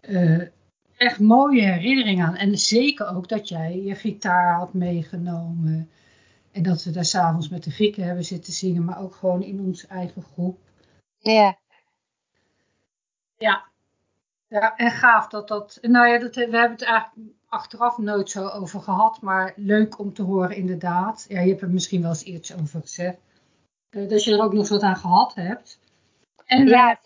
eh, 0.01 0.41
echt 0.97 1.19
mooie 1.21 1.63
herinneringen 1.63 2.27
aan. 2.27 2.37
En 2.37 2.59
zeker 2.59 3.09
ook 3.17 3.29
dat 3.29 3.49
jij 3.49 3.83
je 3.83 3.95
gitaar 3.95 4.55
had 4.55 4.75
meegenomen. 4.75 5.91
En 6.53 6.63
dat 6.63 6.85
we 6.85 6.91
daar 6.91 7.05
s'avonds 7.05 7.49
met 7.49 7.65
de 7.65 7.71
Grieken 7.71 8.05
hebben 8.05 8.25
zitten 8.25 8.53
zingen. 8.53 8.85
Maar 8.85 9.01
ook 9.01 9.15
gewoon 9.15 9.43
in 9.43 9.61
onze 9.61 9.87
eigen 9.87 10.23
groep. 10.23 10.59
ja, 11.19 11.59
Ja. 13.41 13.65
Ja, 14.49 14.77
en 14.77 14.91
gaaf 14.91 15.29
dat 15.29 15.49
dat. 15.49 15.79
Nou 15.83 16.09
ja, 16.09 16.19
dat, 16.19 16.35
we 16.35 16.41
hebben 16.41 16.71
het 16.71 16.83
eigenlijk 16.83 17.33
achteraf 17.49 17.99
nooit 17.99 18.31
zo 18.31 18.49
over 18.49 18.81
gehad. 18.81 19.21
Maar 19.21 19.53
leuk 19.57 19.99
om 19.99 20.13
te 20.13 20.23
horen, 20.23 20.57
inderdaad. 20.57 21.27
Ja, 21.29 21.41
je 21.41 21.49
hebt 21.49 21.61
er 21.63 21.71
misschien 21.71 22.01
wel 22.01 22.11
eens 22.11 22.23
iets 22.23 22.55
over 22.55 22.81
gezegd. 22.81 23.17
eh, 23.91 24.09
dat 24.09 24.25
je 24.25 24.33
er 24.33 24.43
ook 24.43 24.53
nog 24.53 24.69
wat 24.69 24.83
aan 24.83 24.97
gehad 24.97 25.35
hebt. 25.35 25.79
En 26.47 26.67
ja, 26.67 27.01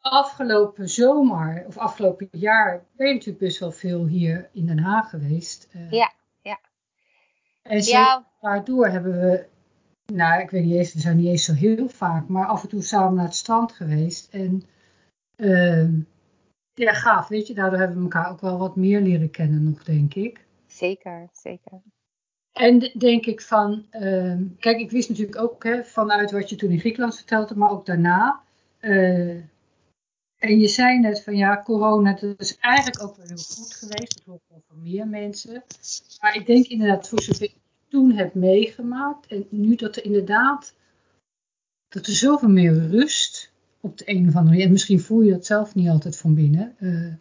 afgelopen 0.00 0.88
zomer, 0.88 1.64
of 1.66 1.78
afgelopen 1.78 2.28
jaar, 2.30 2.84
ben 2.96 3.06
je 3.08 3.12
natuurlijk 3.12 3.44
best 3.44 3.58
wel 3.58 3.72
veel 3.72 4.06
hier 4.06 4.50
in 4.52 4.66
Den 4.66 4.78
Haag 4.78 5.10
geweest. 5.10 5.68
eh. 5.72 5.90
Ja, 5.90 6.12
ja. 6.42 6.58
En 7.62 7.82
ja, 7.82 8.26
daardoor 8.40 8.86
hebben 8.86 9.20
we, 9.20 9.46
nou 10.06 10.40
ik 10.40 10.50
weet 10.50 10.64
niet 10.64 10.74
eens, 10.74 10.92
we 10.94 11.00
zijn 11.00 11.16
niet 11.16 11.26
eens 11.26 11.44
zo 11.44 11.52
heel 11.52 11.88
vaak, 11.88 12.28
maar 12.28 12.46
af 12.46 12.62
en 12.62 12.68
toe 12.68 12.82
samen 12.82 13.14
naar 13.14 13.24
het 13.24 13.34
strand 13.34 13.72
geweest. 13.72 14.32
En 14.32 14.62
ehm, 15.36 16.00
Ja, 16.74 16.92
gaaf. 16.92 17.28
Weet 17.28 17.46
je, 17.46 17.54
daardoor 17.54 17.78
hebben 17.78 17.96
we 17.96 18.02
elkaar 18.02 18.30
ook 18.30 18.40
wel 18.40 18.58
wat 18.58 18.76
meer 18.76 19.00
leren 19.00 19.30
kennen 19.30 19.62
nog, 19.64 19.84
denk 19.84 20.14
ik. 20.14 20.46
Zeker, 20.66 21.28
zeker. 21.32 21.82
En 22.52 22.90
denk 22.98 23.26
ik 23.26 23.40
van, 23.40 23.86
ehm, 23.90 24.44
kijk, 24.58 24.78
ik 24.78 24.90
wist 24.90 25.08
natuurlijk 25.08 25.38
ook 25.38 25.64
hè, 25.64 25.84
vanuit 25.84 26.30
wat 26.30 26.50
je 26.50 26.56
toen 26.56 26.70
in 26.70 26.80
Griekenland 26.80 27.16
vertelde, 27.16 27.56
maar 27.56 27.70
ook 27.70 27.86
daarna. 27.86 28.42
Uh, 28.80 29.42
en 30.38 30.58
je 30.58 30.68
zei 30.68 30.98
net 30.98 31.22
van 31.22 31.36
ja, 31.36 31.62
corona, 31.62 32.12
dat 32.12 32.40
is 32.40 32.58
eigenlijk 32.58 33.02
ook 33.02 33.16
wel 33.16 33.26
heel 33.26 33.36
goed 33.36 33.74
geweest. 33.74 34.14
Dat 34.14 34.24
hoort 34.24 34.42
wel 34.48 34.62
voor 34.68 34.76
meer 34.76 35.08
mensen. 35.08 35.62
Maar 36.20 36.36
ik 36.36 36.46
denk 36.46 36.66
inderdaad, 36.66 37.08
voor 37.08 37.22
zover 37.22 37.42
ik 37.42 37.56
toen 37.88 38.12
heb 38.12 38.34
meegemaakt. 38.34 39.26
En 39.26 39.46
nu 39.50 39.74
dat 39.74 39.96
er 39.96 40.04
inderdaad, 40.04 40.74
dat 41.88 42.06
er 42.06 42.12
zoveel 42.12 42.48
meer 42.48 42.88
rust 42.88 43.51
op 43.82 43.98
de 43.98 44.10
een 44.10 44.28
of 44.28 44.34
andere 44.34 44.44
manier. 44.44 44.64
En 44.64 44.72
misschien 44.72 45.00
voel 45.00 45.20
je 45.20 45.32
dat 45.32 45.46
zelf 45.46 45.74
niet 45.74 45.88
altijd 45.88 46.16
van 46.16 46.34
binnen. 46.34 46.76
Uh, 46.78 47.14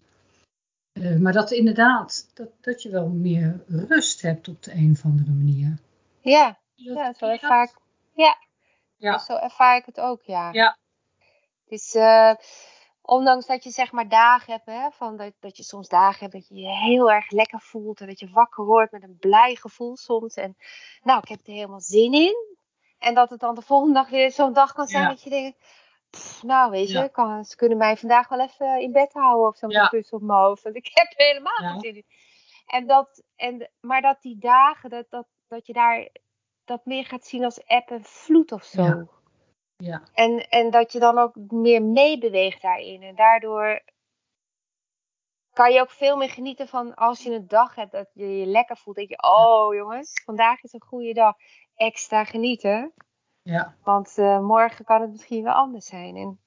uh, 0.94 1.20
maar 1.20 1.34
dat 1.34 1.52
inderdaad, 1.52 2.32
dat, 2.34 2.50
dat 2.62 2.82
je 2.82 2.90
wel 2.90 3.08
meer 3.08 3.64
rust 3.68 4.22
hebt 4.22 4.48
op 4.48 4.64
de 4.64 4.74
een 4.74 4.92
of 4.92 5.06
andere 5.06 5.32
manier. 5.32 5.78
Ja, 6.22 6.60
dat, 6.76 6.96
ja 6.96 7.14
zo 7.14 7.26
ervaar 7.26 7.64
ik, 7.64 7.76
ja. 8.14 8.38
ja. 8.98 9.18
zo 9.18 9.36
ervaar 9.36 9.78
ik 9.78 9.86
het 9.86 10.00
ook, 10.00 10.22
ja. 10.24 10.52
Ja. 10.52 10.78
Dus 11.66 11.96
uh, 11.96 12.34
ondanks 13.02 13.46
dat 13.46 13.64
je 13.64 13.70
zeg 13.70 13.92
maar 13.92 14.10
dagen 14.10 14.54
hebt, 14.54 14.66
hè, 14.66 14.92
van 14.92 15.18
dat, 15.18 15.34
dat 15.40 15.58
je 15.58 15.64
soms 15.64 15.88
dagen 15.88 16.20
hebt 16.20 16.34
dat 16.34 16.48
je 16.48 16.56
je 16.56 16.70
heel 16.70 17.12
erg 17.12 17.32
lekker 17.32 17.60
voelt 17.60 18.02
en 18.02 18.08
dat 18.08 18.20
je 18.20 18.30
wakker 18.30 18.66
wordt 18.66 18.92
met 18.92 19.04
een 19.04 19.18
blij 19.20 19.56
gevoel 19.56 19.98
soms. 19.98 20.36
En 20.36 20.58
nou, 21.04 21.20
ik 21.20 21.28
heb 21.28 21.40
er 21.44 21.54
helemaal 21.54 21.82
zin 21.82 22.14
in. 22.14 22.36
En 23.00 23.14
dat 23.14 23.30
het 23.30 23.40
dan 23.40 23.56
de 23.56 23.62
volgende 23.62 23.94
dag 23.94 24.10
weer 24.10 24.32
zo'n 24.32 24.54
dag 24.54 24.74
kan 24.74 24.88
zijn 24.88 25.08
dat 25.08 25.22
je 25.22 25.30
denkt, 25.30 25.58
nou 26.42 26.72
weet 26.72 26.90
je, 26.90 27.10
kan, 27.10 27.46
ze 27.46 27.56
kunnen 27.56 27.78
mij 27.78 27.98
vandaag 27.98 28.28
wel 28.28 28.40
even 28.40 28.82
in 28.82 28.92
bed 28.92 29.14
houden 29.14 29.48
of 29.48 29.58
zo'n 29.58 29.70
ja. 29.70 29.88
kus 29.88 30.10
op 30.10 30.22
mijn 30.22 30.40
hoofd. 30.40 30.64
Want 30.64 30.76
ik 30.76 30.90
heb 30.94 31.08
er 31.08 31.26
helemaal 31.26 31.56
geen 31.56 31.80
zin 31.80 31.96
in. 31.96 32.06
En 32.66 32.88
dat, 32.88 33.24
en, 33.36 33.70
maar 33.80 34.02
dat 34.02 34.22
die 34.22 34.38
dagen, 34.38 34.90
dat, 34.90 35.06
dat, 35.10 35.28
dat 35.48 35.68
je 35.68 35.74
daar 35.74 36.10
dat 36.66 36.86
meer 36.86 37.06
gaat 37.06 37.26
zien 37.26 37.44
als 37.44 37.66
app 37.66 37.90
en 37.90 38.04
vloed 38.04 38.52
of 38.52 38.64
zo. 38.64 39.08
Ja. 39.78 40.04
En, 40.14 40.50
en 40.50 40.70
dat 40.70 40.92
je 40.92 41.00
dan 41.00 41.18
ook 41.18 41.36
meer 41.36 41.84
meebeweegt 41.84 42.62
daarin. 42.62 43.02
En 43.02 43.16
daardoor 43.16 43.82
kan 45.54 45.74
je 45.74 45.82
ook 45.82 45.92
veel 45.92 46.18
meer 46.18 46.30
genieten 46.30 46.68
van 46.68 46.96
als 46.96 47.24
je 47.24 47.32
een 47.32 47.48
dag 47.48 47.76
hebt 47.76 47.92
dat 47.92 48.10
je 48.14 48.38
je 48.38 48.46
lekker 48.46 48.78
voelt. 48.78 48.96
Dat 48.96 49.10
je, 49.10 49.24
oh 49.24 49.76
jongens, 49.76 50.22
vandaag 50.26 50.64
is 50.64 50.74
een 50.74 50.82
goede 50.82 51.14
dag. 51.14 51.36
Extra 51.76 52.24
genieten. 52.24 52.94
Ja. 53.44 53.76
Want 53.84 54.18
uh, 54.18 54.40
morgen 54.40 54.86
kan 54.86 55.02
het 55.02 55.12
misschien 55.12 55.44
wel 55.44 55.54
anders 55.54 55.86
zijn. 55.86 56.16
En, 56.16 56.40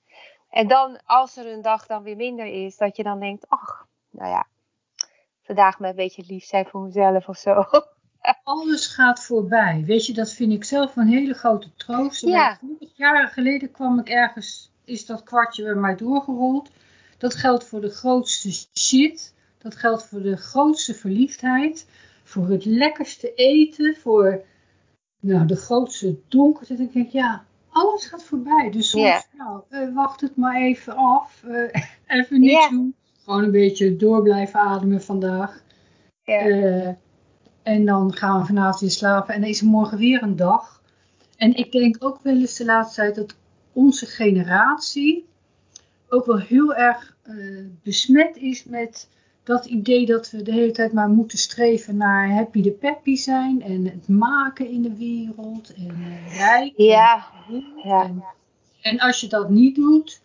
en 0.51 0.69
dan, 0.69 1.01
als 1.05 1.37
er 1.37 1.53
een 1.53 1.63
dag 1.63 1.87
dan 1.87 2.03
weer 2.03 2.17
minder 2.17 2.47
is, 2.47 2.77
dat 2.77 2.97
je 2.97 3.03
dan 3.03 3.21
denkt, 3.21 3.49
ach, 3.49 3.87
nou 4.11 4.31
ja, 4.31 4.47
vandaag 5.43 5.79
maar 5.79 5.91
een 5.91 5.97
beetje 5.97 6.25
lief 6.27 6.45
zijn 6.45 6.67
voor 6.67 6.81
mezelf 6.81 7.29
of 7.29 7.37
zo. 7.37 7.65
Alles 8.43 8.87
gaat 8.87 9.25
voorbij. 9.25 9.83
Weet 9.87 10.07
je, 10.07 10.13
dat 10.13 10.33
vind 10.33 10.53
ik 10.53 10.65
zelf 10.65 10.97
een 10.97 11.09
hele 11.09 11.35
grote 11.35 11.75
troost. 11.77 12.21
Ja. 12.21 12.59
Jaren 12.95 13.29
geleden 13.29 13.71
kwam 13.71 13.99
ik 13.99 14.09
ergens, 14.09 14.71
is 14.85 15.07
dat 15.07 15.23
kwartje 15.23 15.65
bij 15.65 15.75
mij 15.75 15.97
doorgerold. 15.97 16.71
Dat 17.19 17.35
geldt 17.35 17.65
voor 17.65 17.81
de 17.81 17.91
grootste 17.91 18.51
shit. 18.79 19.35
Dat 19.59 19.77
geldt 19.77 20.07
voor 20.07 20.23
de 20.23 20.37
grootste 20.37 20.95
verliefdheid. 20.95 21.87
Voor 22.23 22.49
het 22.49 22.65
lekkerste 22.65 23.35
eten. 23.35 23.97
Voor 23.97 24.45
nou, 25.25 25.47
de 25.47 25.57
grootste 25.57 26.16
donkerte. 26.28 26.76
Dan 26.76 26.90
denk 26.93 27.07
ik, 27.07 27.12
ja, 27.12 27.45
alles 27.71 28.07
gaat 28.07 28.25
voorbij. 28.25 28.71
Dus 28.71 28.90
soms, 28.90 29.26
nou, 29.37 29.62
uh, 29.71 29.95
wacht 29.95 30.21
het 30.21 30.37
maar 30.37 30.62
even 30.62 30.97
af. 30.97 31.43
Uh, 31.47 31.69
even 32.19 32.40
niks 32.40 32.52
yeah. 32.52 32.71
doen. 32.71 32.95
Gewoon 33.25 33.45
een 33.45 33.50
beetje 33.50 33.97
door 33.97 34.23
blijven 34.23 34.61
ademen 34.61 35.02
vandaag. 35.02 35.62
Uh, 36.25 36.88
en 37.62 37.85
dan 37.85 38.12
gaan 38.12 38.40
we 38.40 38.47
vanavond 38.47 38.81
weer 38.81 38.90
slapen. 38.90 39.35
En 39.35 39.40
dan 39.40 39.50
is 39.50 39.61
er 39.61 39.66
morgen 39.66 39.99
weer 39.99 40.23
een 40.23 40.37
dag. 40.37 40.83
En 41.37 41.54
ik 41.54 41.73
denk 41.73 41.97
ook 41.99 42.19
wel 42.23 42.35
eens 42.35 42.57
de 42.57 42.64
laatste 42.64 43.00
tijd 43.00 43.14
dat 43.14 43.37
onze 43.73 44.07
generatie 44.07 45.26
ook 46.09 46.26
wel 46.26 46.38
heel 46.38 46.75
erg 46.75 47.16
besmet 47.83 48.37
is 48.37 48.64
met 48.64 49.09
dat 49.45 49.65
idee 49.65 50.07
dat 50.07 50.31
we 50.31 50.43
de 50.43 50.53
hele 50.53 50.73
tijd 50.73 50.93
maar 50.93 51.09
moeten 51.09 51.39
streven 51.39 51.97
naar 51.97 52.33
happy 52.33 52.63
de 52.63 52.71
peppy 52.71 53.17
zijn 53.17 53.63
en 53.63 53.85
het 53.85 54.09
maken 54.09 54.69
in 54.69 54.83
de 54.83 54.95
wereld 54.97 55.75
en 55.75 55.97
uh, 55.99 56.37
rijk. 56.37 56.73
Ja. 56.77 57.27
En, 57.49 57.65
ja. 57.85 58.05
En, 58.05 58.25
en, 58.83 58.99
als 58.99 59.21
je 59.21 59.27
dat 59.27 59.51
niet 59.51 59.75
doet, 59.75 60.21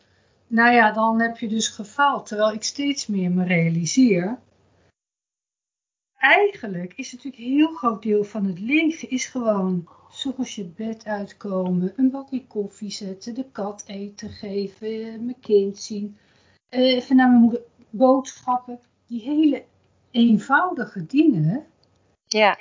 nou 0.47 0.73
ja, 0.73 0.91
dan 0.91 1.21
heb 1.21 1.37
je 1.37 1.47
dus 1.47 1.67
gefaald. 1.67 2.25
Terwijl 2.25 2.53
ik 2.53 2.63
steeds 2.63 3.07
meer 3.07 3.31
me 3.31 3.43
realiseer. 3.43 4.39
Eigenlijk 6.17 6.93
is 6.95 7.11
natuurlijk 7.11 7.43
een 7.43 7.51
heel 7.51 7.73
groot 7.73 8.01
deel 8.01 8.23
van 8.23 8.45
het 8.45 8.59
leven 8.59 9.09
is 9.09 9.25
gewoon 9.25 9.87
zoals 10.11 10.55
je 10.55 10.65
bed 10.65 11.05
uitkomen, 11.05 11.93
een 11.95 12.09
bakje 12.09 12.47
koffie 12.47 12.91
zetten, 12.91 13.33
de 13.33 13.45
kat 13.51 13.83
eten 13.85 14.29
geven, 14.29 15.25
mijn 15.25 15.39
kind 15.39 15.77
zien, 15.77 16.17
even 16.69 17.15
naar 17.15 17.29
mijn 17.29 17.41
moeder 17.41 17.61
boodschappen 17.89 18.79
die 19.09 19.21
hele 19.21 19.63
eenvoudige 20.11 21.05
dingen. 21.05 21.65
Ja. 22.27 22.57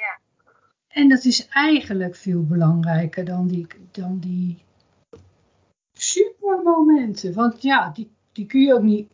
En 0.89 1.09
dat 1.09 1.25
is 1.25 1.49
eigenlijk 1.49 2.17
veel 2.17 2.47
belangrijker 2.47 3.25
dan 3.25 3.47
die, 3.47 3.67
dan 3.91 4.19
die 4.19 4.59
supermomenten. 5.93 7.35
Want 7.35 7.63
ja, 7.63 7.91
die, 7.91 8.11
die 8.33 8.47
kun 8.47 8.61
je 8.61 8.75
ook 8.75 8.83
niet, 8.83 9.09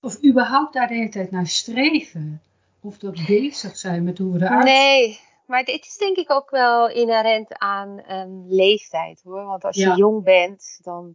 of 0.00 0.24
überhaupt 0.24 0.74
daar 0.74 0.88
de 0.88 0.94
hele 0.94 1.08
tijd 1.08 1.30
naar 1.30 1.46
streven. 1.46 2.42
Of 2.80 2.98
dat 2.98 3.26
bezig 3.26 3.76
zijn 3.76 4.04
met 4.04 4.18
hoe 4.18 4.32
we 4.32 4.44
eruit 4.44 4.64
Nee, 4.64 5.18
maar 5.46 5.64
dit 5.64 5.84
is 5.84 5.96
denk 5.96 6.16
ik 6.16 6.30
ook 6.30 6.50
wel 6.50 6.90
inherent 6.90 7.58
aan 7.58 8.02
een 8.06 8.46
leeftijd 8.48 9.20
hoor. 9.22 9.44
Want 9.44 9.64
als 9.64 9.76
je 9.76 9.94
jong 9.96 10.24
bent, 10.24 10.78
dan, 10.82 11.14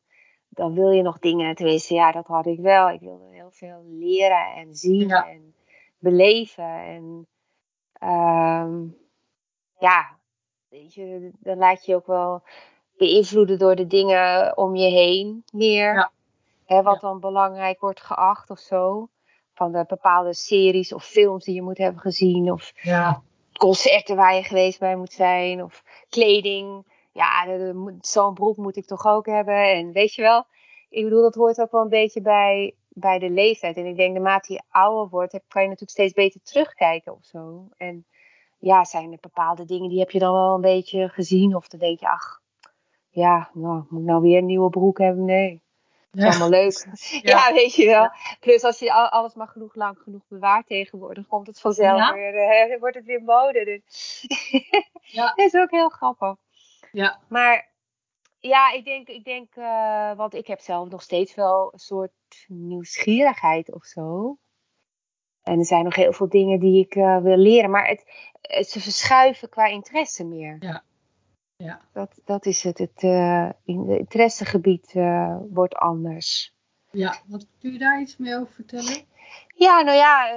dan 0.49 0.73
wil 0.73 0.89
je 0.89 1.01
nog 1.01 1.19
dingen. 1.19 1.55
Tenminste, 1.55 1.93
ja, 1.93 2.11
dat 2.11 2.27
had 2.27 2.45
ik 2.45 2.59
wel. 2.59 2.89
Ik 2.89 2.99
wilde 2.99 3.25
heel 3.31 3.51
veel 3.51 3.83
leren 3.85 4.53
en 4.55 4.75
zien 4.75 5.07
Ja. 5.07 5.27
en 5.27 5.53
beleven. 5.99 6.63
En 6.63 7.27
ehm, 7.93 8.87
ja, 9.79 10.17
weet 10.69 10.93
je, 10.93 11.31
dan 11.39 11.57
laat 11.57 11.85
je 11.85 11.91
je 11.91 11.97
ook 11.97 12.07
wel 12.07 12.43
beïnvloeden 12.97 13.59
door 13.59 13.75
de 13.75 13.87
dingen 13.87 14.57
om 14.57 14.75
je 14.75 14.89
heen 14.89 15.43
meer. 15.51 15.93
Ja. 15.93 16.11
Hè, 16.65 16.81
wat 16.81 17.01
dan 17.01 17.19
belangrijk 17.19 17.79
wordt 17.79 18.01
geacht 18.01 18.49
of 18.49 18.59
zo. 18.59 19.09
Van 19.53 19.71
de 19.71 19.85
bepaalde 19.87 20.33
series 20.33 20.93
of 20.93 21.03
films 21.03 21.45
die 21.45 21.55
je 21.55 21.61
moet 21.61 21.77
hebben 21.77 22.01
gezien. 22.01 22.51
Of 22.51 22.71
Ja, 22.81 23.21
concerten 23.57 24.15
waar 24.15 24.35
je 24.35 24.43
geweest 24.43 24.79
bij 24.79 24.95
moet 24.95 25.11
zijn. 25.13 25.63
Of 25.63 25.83
kleding. 26.09 26.97
Ja, 27.11 27.45
zo'n 28.01 28.33
broek 28.33 28.57
moet 28.57 28.75
ik 28.75 28.85
toch 28.85 29.05
ook 29.05 29.25
hebben. 29.25 29.73
En 29.73 29.91
weet 29.91 30.13
je 30.13 30.21
wel. 30.21 30.45
Ik 30.89 31.03
bedoel, 31.03 31.21
dat 31.21 31.35
hoort 31.35 31.59
ook 31.61 31.71
wel 31.71 31.81
een 31.81 31.89
beetje 31.89 32.21
bij, 32.21 32.75
bij 32.89 33.19
de 33.19 33.29
leeftijd. 33.29 33.77
En 33.77 33.85
ik 33.85 33.95
denk, 33.95 34.13
naarmate 34.13 34.53
je 34.53 34.61
ouder 34.69 35.09
wordt, 35.09 35.31
heb- 35.31 35.43
kan 35.47 35.61
je 35.61 35.67
natuurlijk 35.67 35.97
steeds 35.97 36.13
beter 36.13 36.41
terugkijken 36.43 37.13
of 37.13 37.23
zo. 37.25 37.67
En 37.77 38.05
ja, 38.57 38.83
zijn 38.83 39.11
er 39.11 39.17
bepaalde 39.21 39.65
dingen 39.65 39.89
die 39.89 39.99
heb 39.99 40.11
je 40.11 40.19
dan 40.19 40.33
wel 40.33 40.55
een 40.55 40.61
beetje 40.61 41.09
gezien. 41.09 41.55
Of 41.55 41.67
dan 41.67 41.79
denk 41.79 41.99
je, 41.99 42.09
ach, 42.09 42.41
ja, 43.09 43.49
nou, 43.53 43.83
moet 43.89 44.01
ik 44.01 44.07
nou 44.07 44.21
weer 44.21 44.37
een 44.37 44.45
nieuwe 44.45 44.69
broek 44.69 44.97
hebben? 44.97 45.25
Nee. 45.25 45.61
Dat 46.11 46.23
is 46.23 46.29
allemaal 46.29 46.49
leuk. 46.49 46.87
Ja, 47.31 47.53
weet 47.53 47.75
je 47.75 47.85
wel. 47.85 48.09
Plus 48.39 48.63
als 48.63 48.79
je 48.79 48.93
al- 48.93 49.09
alles 49.09 49.33
maar 49.33 49.47
genoeg 49.47 49.75
lang 49.75 49.97
genoeg 49.99 50.21
bewaart 50.27 50.67
tegenwoordig, 50.67 51.27
komt 51.27 51.47
het 51.47 51.59
vanzelf 51.59 51.97
Ja. 51.97 52.13
weer, 52.13 52.35
eh, 52.35 52.79
wordt 52.79 52.95
het 52.95 53.05
weer 53.05 53.21
mode. 53.23 53.65
Dus. 53.65 54.25
Ja. 55.01 55.25
dat 55.35 55.45
is 55.45 55.53
ook 55.55 55.71
heel 55.71 55.89
grappig. 55.89 56.35
Ja. 56.91 57.19
Maar 57.27 57.68
ja, 58.39 58.71
ik 58.71 58.85
denk, 58.85 59.07
ik 59.07 59.23
denk 59.23 59.55
eh, 59.55 60.13
want 60.15 60.33
ik 60.33 60.47
heb 60.47 60.59
zelf 60.59 60.89
nog 60.89 61.01
steeds 61.01 61.35
wel 61.35 61.69
een 61.73 61.79
soort 61.79 62.11
nieuwsgierigheid 62.47 63.73
of 63.73 63.83
zo. 63.85 64.37
En 65.43 65.59
er 65.59 65.65
zijn 65.65 65.83
nog 65.83 65.95
heel 65.95 66.13
veel 66.13 66.29
dingen 66.29 66.59
die 66.59 66.85
ik 66.85 66.95
eh, 66.95 67.17
wil 67.21 67.37
leren, 67.37 67.69
maar 67.69 67.87
het, 67.87 68.03
het, 68.41 68.69
ze 68.69 68.81
verschuiven 68.81 69.49
qua 69.49 69.65
interesse 69.65 70.25
meer. 70.25 70.57
Ja. 70.59 70.83
Ja. 71.55 71.81
Dat, 71.93 72.21
dat 72.25 72.45
is 72.45 72.63
het. 72.63 72.77
Het 72.77 73.03
eh, 73.03 73.49
in- 73.63 73.89
het 73.89 73.99
interessegebied 73.99 74.91
eh, 74.95 75.37
wordt 75.49 75.75
anders. 75.75 76.53
ja. 76.91 77.15
Wat 77.27 77.47
kun 77.59 77.71
je 77.71 77.79
daar 77.79 78.01
iets 78.01 78.17
meer 78.17 78.39
over 78.39 78.53
vertellen? 78.53 79.05
Ja, 79.55 79.81
nou 79.81 79.97
ja, 79.97 80.31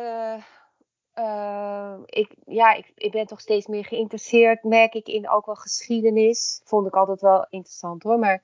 eh, 1.22 1.94
ik, 2.04 2.34
ja 2.46 2.72
ik, 2.94 3.10
ben 3.10 3.26
toch 3.26 3.40
steeds 3.40 3.66
meer 3.66 3.84
geïnteresseerd, 3.84 4.62
merk 4.62 4.94
ik, 4.94 5.06
in 5.06 5.30
ook 5.30 5.46
wel 5.46 5.54
geschiedenis. 5.54 6.60
Vond 6.64 6.86
ik 6.86 6.94
altijd 6.94 7.20
wel 7.20 7.46
interessant 7.50 8.02
hoor, 8.02 8.18
maar, 8.18 8.42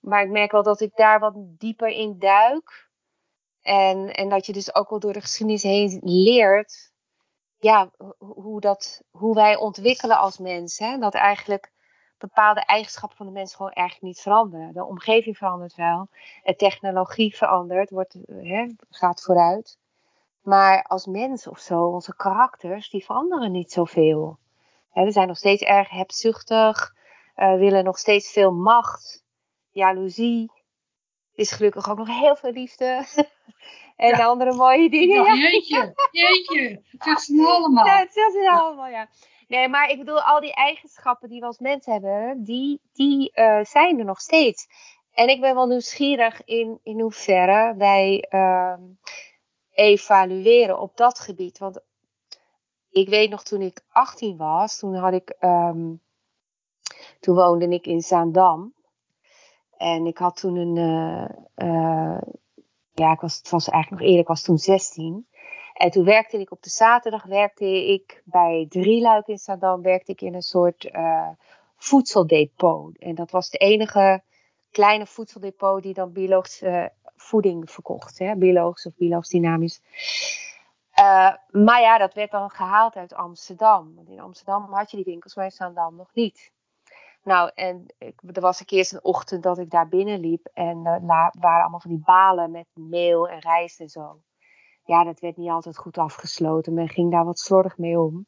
maar 0.00 0.22
ik 0.22 0.30
merk 0.30 0.52
wel 0.52 0.62
dat 0.62 0.80
ik 0.80 0.96
daar 0.96 1.20
wat 1.20 1.34
dieper 1.36 1.88
in 1.88 2.18
duik. 2.18 2.88
En, 3.62 4.12
en 4.12 4.28
dat 4.28 4.46
je 4.46 4.52
dus 4.52 4.74
ook 4.74 4.90
wel 4.90 4.98
door 4.98 5.12
de 5.12 5.20
geschiedenis 5.20 5.62
heen 5.62 6.00
leert, 6.04 6.92
ja, 7.58 7.90
ho- 7.96 8.14
hoe, 8.18 8.60
dat, 8.60 9.02
hoe 9.10 9.34
wij 9.34 9.56
ontwikkelen 9.56 10.18
als 10.18 10.38
mensen. 10.38 11.00
Dat 11.00 11.14
eigenlijk 11.14 11.72
bepaalde 12.18 12.60
eigenschappen 12.60 13.16
van 13.16 13.26
de 13.26 13.32
mens 13.32 13.54
gewoon 13.54 13.72
eigenlijk 13.72 14.06
niet 14.06 14.20
veranderen. 14.20 14.72
De 14.72 14.84
omgeving 14.84 15.36
verandert 15.36 15.74
wel, 15.74 16.08
de 16.42 16.56
technologie 16.56 17.36
verandert, 17.36 17.90
wordt, 17.90 18.16
hè, 18.26 18.66
gaat 18.90 19.22
vooruit. 19.22 19.78
Maar 20.42 20.82
als 20.82 21.06
mens 21.06 21.46
of 21.46 21.58
zo, 21.58 21.84
onze 21.84 22.16
karakters, 22.16 22.90
die 22.90 23.04
veranderen 23.04 23.52
niet 23.52 23.72
zoveel. 23.72 24.38
We 24.92 25.10
zijn 25.10 25.26
nog 25.28 25.36
steeds 25.36 25.62
erg 25.62 25.90
hebzuchtig, 25.90 26.94
uh, 27.36 27.54
willen 27.54 27.84
nog 27.84 27.98
steeds 27.98 28.32
veel 28.32 28.52
macht, 28.52 29.24
jaloezie. 29.70 30.52
Is 31.34 31.52
gelukkig 31.52 31.90
ook 31.90 31.98
nog 31.98 32.20
heel 32.20 32.36
veel 32.36 32.52
liefde. 32.52 33.06
en 33.96 34.08
Ja. 34.16 34.24
andere 34.24 34.52
mooie 34.54 34.90
dingen. 34.90 35.24
Ja. 35.24 35.34
jeetje, 35.34 35.94
jeetje, 36.10 36.82
het 36.98 37.06
is 37.18 37.30
allemaal. 37.46 37.86
Ja, 37.86 37.98
het 37.98 38.16
is 38.16 38.46
allemaal, 38.48 38.88
ja. 38.88 39.08
Nee, 39.48 39.68
maar 39.68 39.88
ik 39.90 39.98
bedoel, 39.98 40.20
al 40.20 40.40
die 40.40 40.54
eigenschappen 40.54 41.28
die 41.28 41.40
we 41.40 41.46
als 41.46 41.58
mens 41.58 41.86
hebben, 41.86 42.44
die, 42.44 42.80
die 42.92 43.32
eh, 43.32 43.64
zijn 43.64 43.98
er 43.98 44.04
nog 44.04 44.20
steeds. 44.20 44.66
En 45.12 45.28
ik 45.28 45.40
ben 45.40 45.54
wel 45.54 45.66
nieuwsgierig 45.66 46.44
in, 46.44 46.80
in 46.82 47.00
hoeverre 47.00 47.74
wij 47.76 48.26
ehm, 48.28 48.80
evalueren 49.78 50.80
op 50.80 50.96
dat 50.96 51.18
gebied. 51.18 51.58
Want 51.58 51.80
ik 52.90 53.08
weet 53.08 53.30
nog 53.30 53.42
toen 53.42 53.60
ik 53.60 53.80
18 53.88 54.36
was, 54.36 54.78
toen 54.78 54.94
had 54.94 55.12
ik, 55.12 55.28
ehm, 55.28 55.94
toen 57.20 57.34
woonde 57.34 57.68
ik 57.68 57.86
in 57.86 58.00
Zaandam. 58.00 58.74
En 59.76 60.06
ik 60.06 60.18
had 60.18 60.36
toen 60.36 60.56
een, 60.56 60.76
eh, 60.76 61.28
eh, 61.54 62.22
ja, 62.92 63.12
ik 63.12 63.20
was, 63.20 63.36
het 63.36 63.50
was 63.50 63.68
eigenlijk 63.68 64.02
nog 64.02 64.10
eerder, 64.10 64.22
ik 64.22 64.28
was 64.28 64.42
toen 64.42 64.58
16. 64.58 65.26
En 65.74 65.90
toen 65.90 66.04
werkte 66.04 66.38
ik 66.38 66.50
op 66.50 66.62
de 66.62 66.70
zaterdag, 66.70 67.24
werkte 67.24 67.92
ik 67.92 68.22
bij 68.24 68.66
Drieluik 68.68 69.26
in 69.26 69.38
Zaandam, 69.38 69.82
werkte 69.82 70.12
ik 70.12 70.20
in 70.20 70.34
een 70.34 70.42
soort 70.42 70.84
eh, 70.84 71.28
voedseldepot. 71.76 72.98
En 72.98 73.14
dat 73.14 73.30
was 73.30 73.50
de 73.50 73.58
enige 73.58 74.22
kleine 74.70 75.06
voedseldepot 75.06 75.82
die 75.82 75.94
dan 75.94 76.12
biologische 76.12 76.66
eh, 76.68 76.86
voeding 77.16 77.70
verkocht. 77.70 78.18
Hè? 78.18 78.36
Biologisch 78.36 78.86
of 78.86 78.96
biologisch 78.96 79.28
dynamisch. 79.28 79.80
Eh, 80.90 81.34
maar 81.50 81.80
ja, 81.80 81.98
dat 81.98 82.14
werd 82.14 82.30
dan 82.30 82.50
gehaald 82.50 82.96
uit 82.96 83.14
Amsterdam. 83.14 83.94
Want 83.94 84.08
in 84.08 84.20
Amsterdam 84.20 84.72
had 84.72 84.90
je 84.90 84.96
die 84.96 85.06
winkels, 85.06 85.34
maar 85.34 85.52
in 85.58 85.74
nog 85.96 86.14
niet. 86.14 86.52
Nou, 87.22 87.50
en 87.54 87.94
ik, 87.98 88.20
er 88.32 88.40
was 88.40 88.60
een 88.60 88.66
keer 88.66 88.88
een 88.92 89.04
ochtend 89.04 89.42
dat 89.42 89.58
ik 89.58 89.70
daar 89.70 89.88
binnenliep. 89.88 90.48
En 90.52 90.86
er 90.86 91.00
la- 91.02 91.32
waren 91.40 91.60
allemaal 91.60 91.80
van 91.80 91.90
die 91.90 92.02
balen 92.04 92.50
met 92.50 92.66
meel 92.74 93.28
en 93.28 93.38
rijst 93.38 93.80
en 93.80 93.88
zo. 93.88 94.20
Ja, 94.84 95.04
dat 95.04 95.20
werd 95.20 95.36
niet 95.36 95.50
altijd 95.50 95.78
goed 95.78 95.98
afgesloten. 95.98 96.74
Men 96.74 96.88
ging 96.88 97.10
daar 97.12 97.24
wat 97.24 97.38
slordig 97.38 97.78
mee 97.78 98.00
om. 98.00 98.26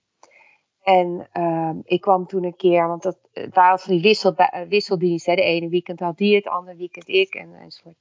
En 0.83 1.29
ehm, 1.33 1.79
ik 1.85 2.01
kwam 2.01 2.27
toen 2.27 2.45
een 2.45 2.57
keer, 2.57 2.89
want 2.89 3.03
dat, 3.03 3.19
het 3.33 3.55
waren 3.55 3.79
van 3.79 3.93
die 3.93 4.03
wissel, 4.03 4.35
eh, 4.35 4.69
wisseldiensten. 4.69 5.37
De 5.37 5.43
ene 5.43 5.69
weekend 5.69 6.01
had 6.01 6.17
die 6.17 6.35
het, 6.35 6.47
andere 6.47 6.77
weekend 6.77 7.09
ik 7.09 7.35
en, 7.35 7.55
enzovoort. 7.55 7.97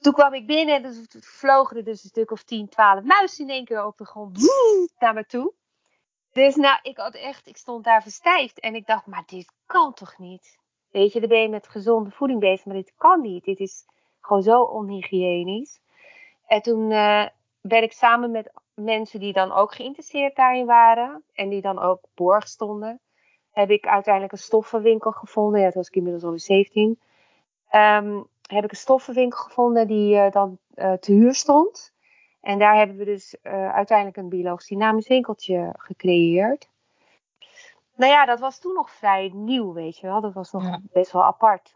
Toen 0.00 0.12
kwam 0.12 0.34
ik 0.34 0.46
binnen 0.46 0.74
en 0.74 0.82
dus, 0.82 1.00
vlogen 1.20 1.76
er 1.76 1.84
dus 1.84 2.02
een 2.02 2.08
stuk 2.08 2.30
of 2.30 2.42
10, 2.42 2.68
12 2.68 3.02
muizen 3.02 3.44
in 3.44 3.54
één 3.54 3.64
keer 3.64 3.86
op 3.86 3.98
de 3.98 4.04
grond 4.04 4.38
naar 4.98 5.14
me 5.14 5.26
toe. 5.26 5.52
Dus 6.32 6.54
nou, 6.54 6.78
ik 6.82 6.96
had 6.96 7.14
echt, 7.14 7.46
ik 7.46 7.56
stond 7.56 7.84
daar 7.84 8.02
verstijfd 8.02 8.60
en 8.60 8.74
ik 8.74 8.86
dacht, 8.86 9.06
maar 9.06 9.22
dit 9.26 9.52
kan 9.66 9.94
toch 9.94 10.18
niet? 10.18 10.58
Weet 10.90 11.12
je, 11.12 11.20
dan 11.20 11.28
ben 11.28 11.40
je 11.40 11.48
met 11.48 11.68
gezonde 11.68 12.10
voeding 12.10 12.40
bezig, 12.40 12.64
maar 12.64 12.74
dit 12.74 12.92
kan 12.96 13.20
niet. 13.20 13.44
Dit 13.44 13.58
is 13.58 13.84
gewoon 14.20 14.42
zo 14.42 14.62
onhygiënisch. 14.62 15.80
En 16.46 16.62
toen 16.62 16.90
eh, 16.90 17.26
ben 17.60 17.82
ik 17.82 17.92
samen 17.92 18.30
met 18.30 18.50
mensen 18.76 19.20
die 19.20 19.32
dan 19.32 19.52
ook 19.52 19.74
geïnteresseerd 19.74 20.36
daarin 20.36 20.66
waren 20.66 21.22
en 21.32 21.48
die 21.48 21.60
dan 21.60 21.78
ook 21.78 22.00
borg 22.14 22.48
stonden, 22.48 23.00
heb 23.50 23.70
ik 23.70 23.86
uiteindelijk 23.86 24.32
een 24.32 24.38
stoffenwinkel 24.38 25.10
gevonden. 25.10 25.60
Ja, 25.60 25.66
toen 25.66 25.76
was 25.76 25.88
ik 25.88 25.94
inmiddels 25.96 26.24
alweer 26.24 26.40
17. 26.40 27.00
Ehm, 27.68 28.22
heb 28.46 28.64
ik 28.64 28.70
een 28.70 28.76
stoffenwinkel 28.76 29.38
gevonden 29.38 29.86
die 29.86 30.16
eh, 30.16 30.32
dan 30.32 30.58
eh, 30.74 30.92
te 30.92 31.12
huur 31.12 31.34
stond. 31.34 31.94
En 32.40 32.58
daar 32.58 32.76
hebben 32.76 32.96
we 32.96 33.04
dus 33.04 33.36
eh, 33.42 33.72
uiteindelijk 33.74 34.16
een 34.16 34.28
biologisch 34.28 34.66
dynamisch 34.68 35.08
winkeltje 35.08 35.74
gecreëerd. 35.76 36.68
Nou 37.94 38.12
ja, 38.12 38.24
dat 38.24 38.40
was 38.40 38.58
toen 38.58 38.74
nog 38.74 38.90
vrij 38.90 39.30
nieuw, 39.34 39.72
weet 39.72 39.98
je 39.98 40.06
wel. 40.06 40.20
Dat 40.20 40.32
was 40.32 40.52
nog 40.52 40.62
Ja. 40.62 40.80
best 40.92 41.12
wel 41.12 41.24
apart. 41.24 41.75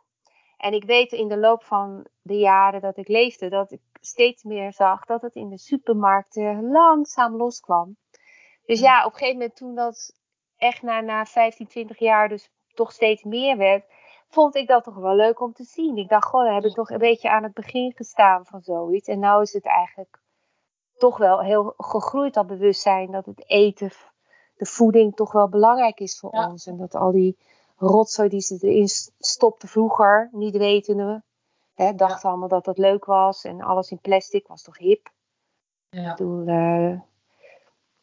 En 0.61 0.73
ik 0.73 0.85
weet 0.85 1.13
in 1.13 1.29
de 1.29 1.39
loop 1.39 1.65
van 1.65 2.07
de 2.23 2.39
jaren 2.39 2.81
dat 2.81 2.97
ik 2.97 3.09
leefde, 3.09 3.49
dat 3.49 3.73
ik 3.73 3.81
steeds 4.01 4.43
meer 4.43 4.73
zag 4.73 5.05
dat 5.05 5.23
het 5.23 5.35
in 5.35 5.49
de 5.49 5.59
supermarkten 5.59 6.71
langzaam 6.71 7.37
loskwam. 7.37 7.97
Dus 8.67 8.81
ja, 8.81 9.05
op 9.05 9.13
een 9.13 9.19
gegeven 9.19 9.39
moment 9.39 9.57
toen 9.57 9.75
dat 9.75 10.13
echt 10.57 10.83
na, 10.83 11.01
na 11.01 11.25
15, 11.25 11.67
20 11.67 11.99
jaar 11.99 12.29
dus 12.29 12.51
toch 12.75 12.93
steeds 12.93 13.23
meer 13.23 13.57
werd, 13.57 13.85
vond 14.29 14.55
ik 14.55 14.69
dat 14.69 14.85
toch 14.85 14.95
wel 14.95 15.15
leuk 15.15 15.41
om 15.41 15.53
te 15.53 15.65
zien. 15.65 15.97
Ik 15.97 16.09
dacht, 16.09 16.29
goh, 16.29 16.45
dan 16.45 16.55
heb 16.55 16.65
ik 16.65 16.75
toch 16.75 16.91
een 16.91 16.99
beetje 16.99 17.31
aan 17.31 17.43
het 17.43 17.55
begin 17.55 17.93
gestaan 17.97 18.47
van 18.47 18.61
zoiets. 18.63 19.09
En 19.09 19.19
nou 19.19 19.43
is 19.43 19.53
het 19.53 19.67
eigenlijk 19.67 20.19
toch 20.97 21.17
wel 21.17 21.41
heel 21.41 21.75
gegroeid, 21.77 22.35
dat 22.35 22.47
bewustzijn 22.47 23.11
dat 23.11 23.27
het 23.27 23.49
eten, 23.49 23.93
de 24.57 24.67
voeding 24.67 25.17
toch 25.17 25.33
wel 25.33 25.49
belangrijk 25.49 26.01
is 26.01 26.19
voor 26.19 26.35
Ja. 26.35 26.49
ons. 26.49 26.67
En 26.67 26.77
dat 26.77 26.95
al 26.95 27.13
die 27.13 27.39
rotzooi 27.81 28.29
die 28.29 28.41
ze 28.41 28.59
erin 28.61 28.89
stopten 29.19 29.69
vroeger, 29.69 30.29
niet 30.33 30.57
wetende, 30.57 31.23
hè, 31.75 31.95
dachten 31.95 32.29
allemaal 32.29 32.49
dat 32.49 32.65
dat 32.65 32.79
leuk 32.79 33.05
was. 33.05 33.45
En 33.45 33.61
alles 33.61 33.91
in 33.91 34.01
plastic 34.01 34.47
was 34.47 34.63
toch 34.63 34.79
hip. 34.79 35.11
Ja. 35.91 36.11
Ik 36.11 36.17
bedoel, 36.17 36.47
eh, 36.47 37.01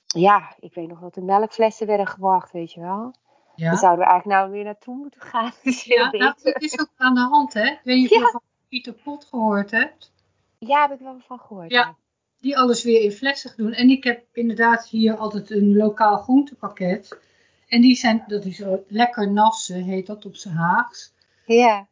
ja, 0.05 0.55
ik 0.59 0.73
weet 0.73 0.87
nog 0.87 0.99
dat 0.99 1.13
de 1.13 1.21
melkflessen 1.21 1.87
werden 1.87 2.07
gebracht, 2.07 2.51
weet 2.51 2.73
je 2.73 2.81
wel. 2.81 3.13
Ja. 3.55 3.69
Daar 3.69 3.77
zouden 3.77 4.05
we 4.05 4.11
eigenlijk 4.11 4.39
nou 4.39 4.51
weer 4.51 4.63
naartoe 4.63 4.95
moeten 4.95 5.21
gaan. 5.21 5.51
Dat 5.63 5.81
Ja, 5.81 6.11
nou, 6.11 6.33
het 6.41 6.63
is 6.63 6.79
ook 6.79 6.91
aan 6.97 7.13
de 7.13 7.19
hand, 7.21 7.53
hè? 7.53 7.65
Ik 7.65 7.79
weet 7.83 7.97
niet 7.97 8.11
of 8.11 8.17
je 8.17 8.29
van 8.31 8.41
Pieter 8.67 8.93
Pot 8.93 9.25
gehoord 9.25 9.71
hebt. 9.71 10.11
Ja, 10.57 10.81
heb 10.81 10.91
ik 10.91 11.05
wel 11.05 11.19
van 11.19 11.39
gehoord. 11.39 11.71
Ja. 11.71 11.95
Die 12.39 12.57
alles 12.57 12.83
weer 12.83 13.01
in 13.01 13.11
flessen 13.11 13.53
doen. 13.55 13.73
En 13.73 13.89
ik 13.89 14.03
heb 14.03 14.25
inderdaad 14.31 14.87
hier 14.87 15.17
altijd 15.17 15.49
een 15.49 15.75
lokaal 15.75 16.17
groentepakket. 16.17 17.19
En 17.67 17.81
die 17.81 17.95
zijn, 17.95 18.23
dat 18.27 18.45
is 18.45 18.63
lekker 18.87 19.31
nassen, 19.31 19.83
heet 19.83 20.07
dat 20.07 20.25
op 20.25 20.35
z'n 20.35 20.49
Haags. 20.49 21.13
Ja, 21.45 21.87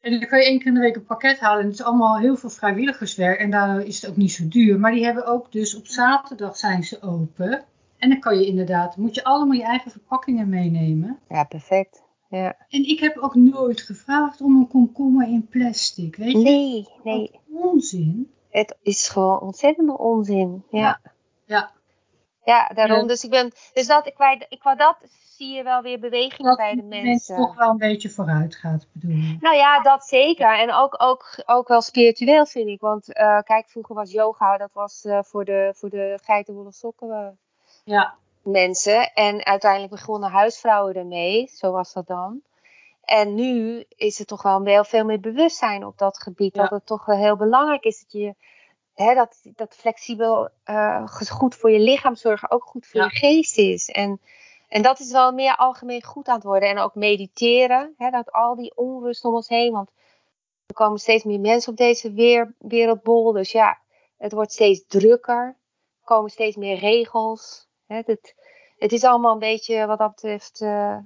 En 0.00 0.10
dan 0.10 0.28
kan 0.28 0.38
je 0.38 0.44
één 0.44 0.58
keer 0.58 0.66
in 0.66 0.74
de 0.74 0.80
week 0.80 0.96
een 0.96 1.04
pakket 1.04 1.40
halen. 1.40 1.60
En 1.60 1.66
het 1.66 1.78
is 1.78 1.84
allemaal 1.84 2.18
heel 2.18 2.36
veel 2.36 2.50
vrijwilligerswerk. 2.50 3.38
En 3.38 3.50
daardoor 3.50 3.86
is 3.86 4.00
het 4.00 4.10
ook 4.10 4.16
niet 4.16 4.32
zo 4.32 4.48
duur. 4.48 4.80
Maar 4.80 4.92
die 4.92 5.04
hebben 5.04 5.26
ook 5.26 5.52
dus 5.52 5.74
op 5.74 5.86
zaterdag 5.86 6.56
zijn 6.56 6.84
ze 6.84 7.02
open. 7.02 7.64
En 7.98 8.08
dan 8.08 8.20
kan 8.20 8.38
je 8.38 8.46
inderdaad, 8.46 8.96
moet 8.96 9.14
je 9.14 9.24
allemaal 9.24 9.56
je 9.56 9.64
eigen 9.64 9.90
verpakkingen 9.90 10.48
meenemen. 10.48 11.18
ja 11.28 11.44
perfect. 11.44 12.02
Ja. 12.28 12.56
En 12.68 12.88
ik 12.88 13.00
heb 13.00 13.16
ook 13.16 13.34
nooit 13.34 13.80
gevraagd 13.80 14.40
om 14.40 14.56
een 14.56 14.68
komkommer 14.68 15.28
in 15.28 15.46
plastic. 15.46 16.16
Weet 16.16 16.32
je? 16.32 16.38
Nee, 16.38 16.88
nee. 17.04 17.30
Wat 17.46 17.72
onzin. 17.72 18.30
Het 18.50 18.76
is 18.82 19.08
gewoon 19.08 19.40
ontzettende 19.40 19.98
onzin. 19.98 20.64
Ja, 20.70 20.78
Ja. 20.80 21.00
Ja, 21.46 21.70
ja 22.44 22.70
daarom. 22.74 23.00
Ja. 23.00 23.06
Dus 23.06 23.24
ik 23.24 23.30
ben, 23.30 23.52
dus 23.72 23.86
dat, 23.86 24.06
ik, 24.06 24.16
wou- 24.16 24.46
ik 24.48 24.62
dat, 24.76 24.96
zie 25.36 25.56
je 25.56 25.62
wel 25.62 25.82
weer 25.82 25.98
beweging 25.98 26.48
dat 26.48 26.56
bij 26.56 26.74
de 26.74 26.82
mensen 26.82 27.08
mensen. 27.08 27.36
toch 27.36 27.54
wel 27.54 27.68
een 27.70 27.76
beetje 27.76 28.10
vooruit 28.10 28.56
gaat 28.56 28.86
bedoelen. 28.92 29.38
Nou 29.40 29.56
ja, 29.56 29.80
dat 29.82 30.04
zeker. 30.04 30.58
En 30.58 30.72
ook, 30.72 30.94
ook, 31.02 31.42
ook 31.46 31.68
wel 31.68 31.80
spiritueel 31.80 32.46
vind 32.46 32.68
ik. 32.68 32.80
Want 32.80 33.12
eh, 33.12 33.38
kijk, 33.40 33.68
vroeger 33.68 33.94
was 33.94 34.10
yoga, 34.12 34.56
dat 34.56 34.70
was 34.72 35.04
eh, 35.04 35.18
voor, 35.22 35.44
de, 35.44 35.72
voor 35.76 35.90
de 35.90 36.18
geitenwolle 36.22 36.72
sokken 36.72 37.10
eh, 37.10 37.26
Ja, 37.84 38.14
mensen. 38.42 39.12
En 39.12 39.44
uiteindelijk 39.44 39.92
begonnen 39.92 40.30
huisvrouwen 40.30 40.94
ermee. 40.94 41.50
Zo 41.54 41.70
was 41.70 41.92
dat 41.92 42.06
dan. 42.06 42.40
En 43.04 43.34
nu 43.34 43.84
is 43.96 44.18
er 44.18 44.26
toch 44.26 44.42
wel 44.42 44.62
wel 44.62 44.84
veel 44.84 45.04
meer 45.04 45.20
bewustzijn 45.20 45.86
op 45.86 45.98
dat 45.98 46.22
gebied. 46.22 46.54
Ja. 46.54 46.62
Dat 46.62 46.70
het 46.70 46.86
toch 46.86 47.04
wel 47.04 47.16
heel 47.16 47.36
belangrijk 47.36 47.84
is 47.84 48.00
dat 48.00 48.12
je 48.12 48.34
hè, 48.94 49.14
dat, 49.14 49.40
dat 49.42 49.74
flexibel 49.74 50.48
eh, 50.64 51.06
goed 51.06 51.54
voor 51.54 51.70
je 51.70 51.78
lichaam 51.80 52.14
zorgen 52.16 52.50
ook 52.50 52.64
goed 52.64 52.86
voor 52.86 53.00
Ja. 53.00 53.06
je 53.06 53.16
geest 53.16 53.58
is. 53.58 53.88
En, 53.88 54.20
en 54.68 54.82
dat 54.82 55.00
is 55.00 55.10
wel 55.12 55.32
meer 55.32 55.56
algemeen 55.56 56.02
goed 56.02 56.28
aan 56.28 56.34
het 56.34 56.44
worden. 56.44 56.68
En 56.68 56.78
ook 56.78 56.94
mediteren. 56.94 57.94
Hè, 57.98 58.10
dat 58.10 58.32
al 58.32 58.56
die 58.56 58.76
onrust 58.76 59.24
om 59.24 59.34
ons 59.34 59.48
heen. 59.48 59.72
Want 59.72 59.90
er 60.66 60.74
komen 60.74 60.98
steeds 60.98 61.24
meer 61.24 61.40
mensen 61.40 61.70
op 61.72 61.78
deze 61.78 62.12
weer, 62.12 62.54
wereldbol. 62.58 63.32
Dus 63.32 63.52
ja, 63.52 63.78
het 64.18 64.32
wordt 64.32 64.52
steeds 64.52 64.84
drukker. 64.86 65.46
Er 66.00 66.04
komen 66.04 66.30
steeds 66.30 66.56
meer 66.56 66.78
regels. 66.78 67.68
Hè, 67.86 67.96
het, 68.06 68.34
het 68.78 68.92
is 68.92 69.04
allemaal 69.04 69.32
een 69.32 69.38
beetje 69.38 69.86
wat 69.86 69.98
dat 69.98 70.10
betreft. 70.14 70.60
eh, 70.60 70.96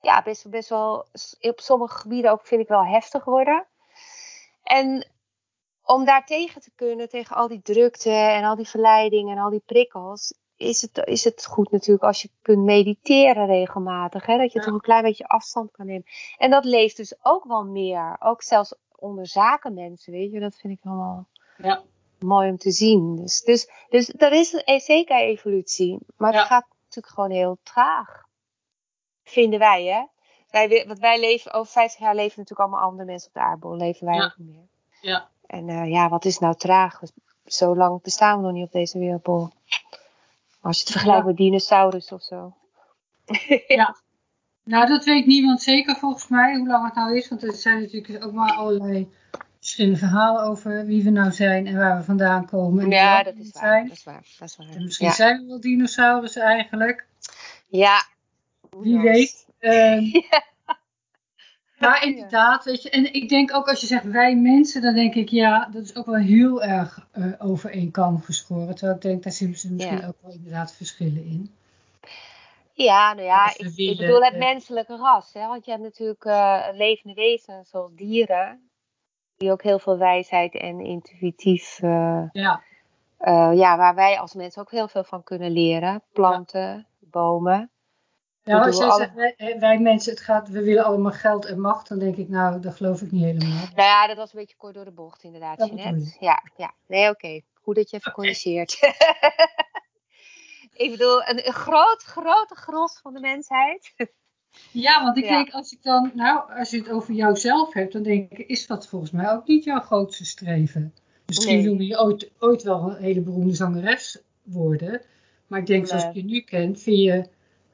ja, 0.00 0.22
best, 0.22 0.50
best 0.50 0.68
wel 0.68 1.06
op 1.40 1.60
sommige 1.60 1.98
gebieden 1.98 2.30
ook 2.30 2.46
vind 2.46 2.60
ik 2.60 2.68
wel 2.68 2.84
heftig 2.86 3.24
worden. 3.24 3.66
En 4.62 5.08
om 5.84 6.04
daar 6.04 6.26
tegen 6.26 6.60
te 6.60 6.70
kunnen, 6.74 7.08
tegen 7.08 7.36
al 7.36 7.48
die 7.48 7.62
drukte 7.62 8.10
en 8.10 8.44
al 8.44 8.56
die 8.56 8.68
verleidingen 8.68 9.36
en 9.36 9.42
al 9.42 9.50
die 9.50 9.62
prikkels, 9.66 10.34
is 10.56 10.82
het, 10.82 11.02
is 11.06 11.24
het 11.24 11.46
goed 11.46 11.70
natuurlijk 11.70 12.04
als 12.04 12.22
je 12.22 12.30
kunt 12.42 12.64
mediteren 12.64 13.46
regelmatig. 13.46 14.26
Hè? 14.26 14.36
Dat 14.38 14.52
je 14.52 14.58
Ja. 14.58 14.64
toch 14.64 14.74
een 14.74 14.80
klein 14.80 15.02
beetje 15.02 15.26
afstand 15.26 15.70
kan 15.70 15.86
nemen. 15.86 16.04
En 16.38 16.50
dat 16.50 16.64
leeft 16.64 16.96
dus 16.96 17.14
ook 17.22 17.44
wel 17.44 17.64
meer. 17.64 18.16
Ook 18.20 18.42
zelfs 18.42 18.74
onder 18.96 19.26
zakenmensen, 19.26 20.12
weet 20.12 20.32
je. 20.32 20.40
Dat 20.40 20.56
vind 20.56 20.78
ik 20.78 20.84
allemaal 20.84 21.26
ja. 21.56 21.82
mooi 22.18 22.50
om 22.50 22.56
te 22.58 22.70
zien. 22.70 23.16
Dus, 23.16 23.40
dus, 23.40 23.68
dus 23.88 24.12
er 24.16 24.32
is 24.32 24.52
een, 24.64 24.80
zeker 24.80 25.16
evolutie. 25.16 25.98
Maar 26.16 26.32
het 26.32 26.46
gaat 26.46 26.66
natuurlijk 26.82 27.14
gewoon 27.14 27.30
heel 27.30 27.58
traag. 27.62 28.22
Vinden 29.24 29.58
wij, 29.58 29.84
hè? 29.84 30.04
Wij, 30.50 30.68
wi- 30.68 30.86
want 30.86 30.98
wij 30.98 31.20
leven, 31.20 31.52
over 31.52 31.72
50 31.72 32.00
jaar 32.00 32.14
leven 32.14 32.38
natuurlijk 32.38 32.68
allemaal 32.68 32.88
andere 32.90 33.04
mensen 33.04 33.28
op 33.28 33.34
de 33.34 33.40
aardbol. 33.40 33.76
Leven 33.76 34.06
wij 34.06 34.24
ook 34.24 34.34
niet 34.38 34.48
meer. 34.48 34.66
Ja. 35.00 35.28
En 35.54 35.68
eh, 35.68 35.90
ja, 35.90 36.08
wat 36.08 36.24
is 36.24 36.38
nou 36.38 36.54
traag? 36.56 37.00
zo 37.46 37.76
lang 37.76 38.02
bestaan 38.02 38.36
we 38.38 38.42
nog 38.44 38.52
niet 38.52 38.64
op 38.66 38.72
deze 38.72 38.98
wereldbol. 38.98 39.48
Als 40.60 40.76
je 40.76 40.82
het 40.82 40.92
vergelijkt 40.92 41.20
Ja. 41.22 41.26
met 41.28 41.36
dinosaurus 41.36 42.12
of 42.12 42.22
zo. 42.22 42.54
Ja. 43.66 43.96
Nou, 44.64 44.86
dat 44.86 45.04
weet 45.04 45.26
niemand 45.26 45.62
zeker 45.62 45.96
volgens 45.96 46.28
mij, 46.28 46.56
hoe 46.56 46.66
lang 46.66 46.84
het 46.84 46.94
nou 46.94 47.16
is. 47.16 47.28
Want 47.28 47.42
er 47.42 47.52
zijn 47.54 47.80
natuurlijk 47.80 48.24
ook 48.24 48.32
maar 48.32 48.52
allerlei 48.52 49.10
verschillende 49.58 49.98
verhalen 49.98 50.42
over 50.42 50.86
wie 50.86 51.04
we 51.04 51.10
nou 51.10 51.32
zijn 51.32 51.66
en 51.66 51.76
waar 51.76 51.96
we 51.96 52.04
vandaan 52.04 52.46
komen. 52.46 52.84
En 52.84 52.90
Ja, 52.90 53.22
dat 53.22 53.34
is 53.36 53.50
waar. 53.52 53.62
zijn. 53.62 53.88
Dat 53.88 53.96
is 53.96 54.04
waar. 54.04 54.26
Dat 54.38 54.48
is 54.48 54.56
waar. 54.56 54.68
En 54.68 54.84
misschien 54.84 55.06
ja. 55.06 55.12
zijn 55.12 55.40
we 55.40 55.46
wel 55.46 55.60
dinosaurus 55.60 56.36
eigenlijk. 56.36 57.06
ja. 57.66 58.04
Wie 58.70 58.98
weet. 59.00 59.46
Ehm, 59.58 60.00
Ja. 60.30 60.44
Maar 61.84 62.04
inderdaad, 62.06 62.64
weet 62.64 62.82
je, 62.82 62.90
en 62.90 63.12
ik 63.12 63.28
denk 63.28 63.54
ook 63.54 63.68
als 63.68 63.80
je 63.80 63.86
zegt 63.86 64.04
wij 64.04 64.36
mensen, 64.36 64.82
dan 64.82 64.94
denk 64.94 65.14
ik 65.14 65.28
ja, 65.28 65.68
dat 65.72 65.82
is 65.82 65.96
ook 65.96 66.06
wel 66.06 66.14
heel 66.14 66.62
erg 66.62 67.06
eh, 67.12 67.32
over 67.38 67.70
één 67.70 67.90
kam 67.90 68.20
geschoren. 68.20 68.74
Terwijl 68.74 68.96
ik 68.96 69.02
denk, 69.02 69.22
daar 69.22 69.32
zitten 69.32 69.58
ze 69.58 69.72
misschien 69.72 69.98
Ja. 69.98 70.06
ook 70.06 70.16
wel 70.20 70.32
inderdaad 70.32 70.74
verschillen 70.74 71.24
in. 71.24 71.54
Ja, 72.72 73.12
nou 73.12 73.26
ja, 73.26 73.52
ik, 73.56 73.96
bedoel 73.96 74.22
het 74.22 74.32
eh. 74.32 74.38
menselijke 74.38 74.96
ras. 74.96 75.32
Hè? 75.32 75.46
Want 75.46 75.64
je 75.64 75.70
hebt 75.70 75.82
natuurlijk 75.82 76.24
eh, 76.24 76.66
levende 76.72 77.14
wezens 77.14 77.70
zoals 77.70 77.92
dieren. 77.94 78.68
Die 79.36 79.50
ook 79.50 79.62
heel 79.62 79.78
veel 79.78 79.98
wijsheid 79.98 80.54
en 80.54 80.80
intuïtief. 80.80 81.78
Ja, 82.32 82.62
ja, 83.52 83.76
waar 83.76 83.94
wij 83.94 84.18
als 84.18 84.34
mensen 84.34 84.62
ook 84.62 84.70
heel 84.70 84.88
veel 84.88 85.04
van 85.04 85.22
kunnen 85.22 85.50
leren. 85.50 86.02
Planten, 86.12 86.86
bomen. 87.00 87.70
Ja 88.44 88.58
We 88.60 88.66
als 88.66 88.78
jij 88.78 88.86
alle- 88.86 89.10
zegt 89.14 89.34
wij, 89.36 89.56
wij 89.58 89.78
mensen, 89.78 90.12
het 90.12 90.20
gaat, 90.20 90.48
we 90.48 90.62
willen 90.62 90.84
allemaal 90.84 91.12
geld 91.12 91.44
en 91.44 91.60
macht, 91.60 91.88
dan 91.88 91.98
denk 91.98 92.16
ik 92.16 92.28
nou, 92.28 92.60
dat 92.60 92.74
geloof 92.74 93.02
ik 93.02 93.10
niet 93.10 93.24
helemaal. 93.24 93.48
Nou 93.74 93.88
ja, 93.88 94.06
dat 94.06 94.16
was 94.16 94.32
een 94.32 94.38
beetje 94.40 94.56
kort 94.56 94.74
door 94.74 94.84
de 94.84 94.90
bocht 94.92 95.22
inderdaad, 95.22 95.58
Dat 95.58 95.68
Jeanette. 95.68 96.16
Ja, 96.20 96.42
ja. 96.56 96.74
Nee, 96.86 97.08
oké. 97.08 97.40
Goed 97.62 97.74
dat 97.74 97.90
je 97.90 97.96
even 97.96 98.12
corrigeert. 98.12 98.78
ik 100.84 100.90
bedoel, 100.90 101.22
een, 101.28 101.46
een 101.46 101.52
groot, 101.52 102.02
grote 102.02 102.54
gros 102.54 102.98
van 103.02 103.14
de 103.14 103.20
mensheid. 103.20 103.94
Ja, 104.70 105.02
want 105.02 105.16
ik 105.16 105.24
Ja. 105.24 105.30
denk 105.30 105.50
als 105.50 105.72
ik 105.72 105.82
dan, 105.82 106.10
nou, 106.14 106.52
als 106.58 106.70
je 106.70 106.78
het 106.78 106.90
over 106.90 107.14
jouzelf 107.14 107.72
hebt, 107.72 107.92
dan 107.92 108.02
denk 108.02 108.30
ik, 108.30 108.38
is 108.48 108.66
dat 108.66 108.88
volgens 108.88 109.10
mij 109.10 109.30
ook 109.30 109.46
niet 109.46 109.64
jouw 109.64 109.80
grootste 109.80 110.24
streven? 110.24 110.94
Misschien 111.26 111.76
Nee. 111.76 111.86
je 111.86 112.00
ooit, 112.00 112.30
ooit 112.38 112.62
wel 112.62 112.90
een 112.90 113.02
hele 113.02 113.20
beroemde 113.20 113.54
zangeres 113.54 114.18
worden, 114.42 115.02
maar 115.46 115.60
ik 115.60 115.66
denk 115.66 115.86
zoals 115.86 116.04
ik 116.04 116.14
je 116.14 116.24
nu 116.24 116.40
ken, 116.40 116.78
vind 116.78 116.98
je 116.98 117.28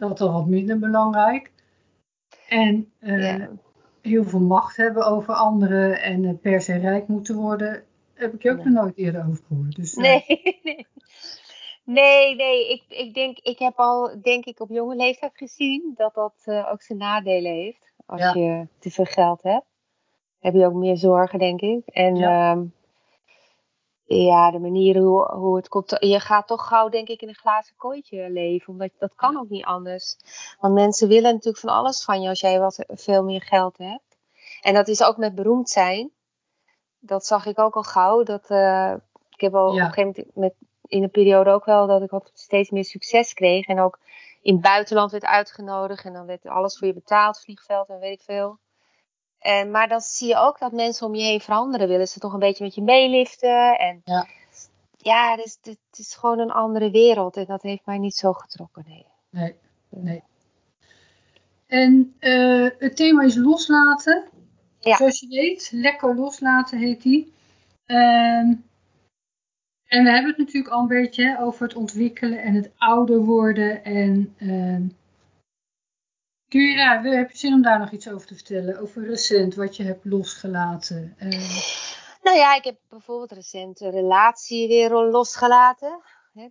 dat 0.09 0.21
al 0.21 0.33
wat 0.33 0.47
minder 0.47 0.79
belangrijk. 0.79 1.51
En 2.49 2.93
eh, 3.01 3.23
Ja. 3.39 3.51
heel 4.03 4.25
veel 4.25 4.41
macht 4.41 4.77
hebben 4.77 5.07
over 5.07 5.35
anderen 5.35 6.03
en 6.03 6.25
eh, 6.25 6.35
per 6.41 6.61
se 6.63 6.77
rijk 6.79 7.09
moeten 7.09 7.37
worden, 7.37 7.85
heb 8.15 8.35
ik 8.35 8.43
je 8.43 8.51
ook 8.51 8.57
nog 8.65 8.67
nooit 8.83 8.97
eerder 8.97 9.27
over 9.29 9.45
gehoord. 9.49 9.77
Dus, 9.77 9.95
eh, 9.95 10.03
Nee, 10.03 10.25
nee. 10.63 10.87
Nee, 11.85 12.35
nee. 12.35 12.71
Ik, 12.71 12.83
ik 12.89 13.15
denk, 13.15 13.39
ik 13.39 13.59
heb 13.59 13.77
al, 13.77 14.21
denk 14.23 14.45
ik, 14.45 14.61
op 14.61 14.69
jonge 14.71 14.97
leeftijd 14.97 15.33
gezien 15.37 15.93
dat 15.97 16.15
dat 16.15 16.67
ook 16.71 16.83
zijn 16.83 16.99
nadelen 16.99 17.53
heeft. 17.53 17.93
Als 18.07 18.21
Ja. 18.21 18.33
je 18.35 18.67
te 18.79 18.91
veel 18.91 19.05
geld 19.05 19.43
hebt. 19.43 19.67
Heb 20.39 20.55
je 20.55 20.67
ook 20.67 20.75
meer 20.75 20.97
zorgen, 20.97 21.39
denk 21.39 21.61
ik. 21.61 21.87
En 21.87 22.17
Ja. 22.17 22.31
ja, 22.53 22.63
ja 24.17 24.51
de 24.51 24.59
manier 24.59 24.99
hoe, 24.99 25.33
hoe 25.33 25.57
het 25.57 25.69
komt. 25.69 25.97
Je 26.01 26.21
gaat 26.21 26.47
toch 26.47 26.67
gauw, 26.69 26.89
denk 26.89 27.09
ik, 27.09 27.23
in 27.23 27.29
een 27.29 27.35
glazen 27.35 27.77
kooitje 27.77 28.31
leven. 28.31 28.73
Omdat 28.73 28.91
dat 28.99 29.15
kan 29.15 29.39
ook 29.39 29.49
niet 29.49 29.65
anders. 29.65 30.17
Want 30.61 30.75
mensen 30.75 31.09
willen 31.09 31.33
natuurlijk 31.33 31.59
van 31.59 31.75
alles 31.75 32.05
van 32.05 32.23
je 32.23 32.29
als 32.29 32.41
jij 32.41 32.61
wat 32.61 32.85
veel 32.89 33.23
meer 33.25 33.43
geld 33.43 33.79
hebt. 33.79 34.19
En 34.61 34.75
dat 34.75 34.89
is 34.89 35.03
ook 35.03 35.17
met 35.17 35.35
beroemd 35.35 35.69
zijn. 35.69 36.11
Dat 36.99 37.27
zag 37.27 37.47
ik 37.47 37.59
ook 37.59 37.75
al 37.75 37.83
gauw. 37.83 38.23
Dat, 38.23 38.51
eh, 38.51 38.95
ik 39.31 39.41
heb 39.41 39.55
al 39.55 39.75
Ja. 39.75 39.83
op 39.83 39.89
een 39.89 39.93
gegeven 39.95 40.25
moment 40.35 40.35
met, 40.35 40.55
in 40.87 41.03
een 41.03 41.11
periode 41.11 41.51
ook 41.51 41.65
wel 41.65 41.87
dat 41.87 42.03
ik 42.03 42.11
wat 42.11 42.31
steeds 42.35 42.71
meer 42.71 42.85
succes 42.85 43.35
kreeg. 43.35 43.67
En 43.67 43.81
ook 43.81 43.99
in 44.43 44.53
het 44.53 44.63
buitenland 44.63 45.11
werd 45.11 45.25
uitgenodigd. 45.25 46.05
En 46.05 46.13
dan 46.13 46.27
werd 46.27 46.47
alles 46.47 46.79
voor 46.79 46.87
je 46.87 46.95
betaald, 46.95 47.41
vliegveld 47.41 47.89
en 47.89 47.99
weet 47.99 48.19
ik 48.19 48.25
veel. 48.25 48.59
En, 49.41 49.71
maar 49.71 49.89
dan 49.89 50.01
zie 50.01 50.29
je 50.29 50.37
ook 50.37 50.59
dat 50.59 50.73
mensen 50.73 51.07
om 51.07 51.15
je 51.15 51.23
heen 51.23 51.41
veranderen. 51.41 51.89
Willen 51.89 52.09
ze 52.09 52.19
toch 52.19 52.33
een 52.33 52.39
beetje 52.39 52.65
met 52.65 52.75
je 52.75 52.83
meeliften. 52.83 53.79
En 53.79 54.01
Ja. 54.05 54.27
ja, 54.97 55.37
dus, 55.37 55.59
het 55.63 55.99
is 55.99 56.15
gewoon 56.15 56.39
een 56.39 56.51
andere 56.51 56.91
wereld. 56.91 57.37
En 57.37 57.45
dat 57.45 57.63
heeft 57.63 57.87
mij 57.87 57.99
niet 57.99 58.15
zo 58.15 58.33
getrokken. 58.33 58.85
Nee. 58.87 59.07
Nee, 59.31 59.55
nee. 59.89 60.23
En 61.67 62.15
eh, 62.19 62.69
het 62.79 62.97
thema 62.97 63.23
is 63.23 63.37
loslaten. 63.37 64.29
Ja. 64.81 64.97
Zoals 64.97 65.21
je 65.21 65.29
weet, 65.29 65.71
lekker 65.73 66.15
loslaten 66.15 66.79
heet 66.79 67.03
die. 67.03 67.33
Ehm, 67.87 68.53
en 69.87 70.05
we 70.05 70.11
hebben 70.11 70.31
het 70.31 70.39
natuurlijk 70.39 70.75
al 70.75 70.81
een 70.81 70.89
beetje 70.89 71.25
hè, 71.25 71.41
over 71.41 71.63
het 71.63 71.77
ontwikkelen 71.77 72.43
en 72.43 72.55
het 72.55 72.71
ouder 72.77 73.25
worden. 73.25 73.85
En 73.85 74.35
ehm, 74.39 74.83
kun 76.51 76.61
je 76.61 76.77
daar, 76.77 77.03
heb 77.03 77.31
je 77.31 77.39
zin 77.39 77.53
om 77.53 77.63
daar 77.63 77.79
nog 77.79 77.91
iets 77.91 78.09
over 78.11 78.27
te 78.27 78.35
vertellen? 78.35 78.81
Over 78.81 79.07
recent, 79.07 79.55
wat 79.55 79.77
je 79.77 79.83
hebt 79.83 80.05
losgelaten. 80.05 81.15
Ehm, 81.19 81.41
Nou 82.23 82.37
ja, 82.37 82.55
ik 82.57 82.65
heb 82.65 82.77
bijvoorbeeld 82.89 83.33
recent 83.33 83.81
een 83.81 83.91
relatie 83.91 84.69
weer 84.69 84.91
losgelaten. 84.91 86.01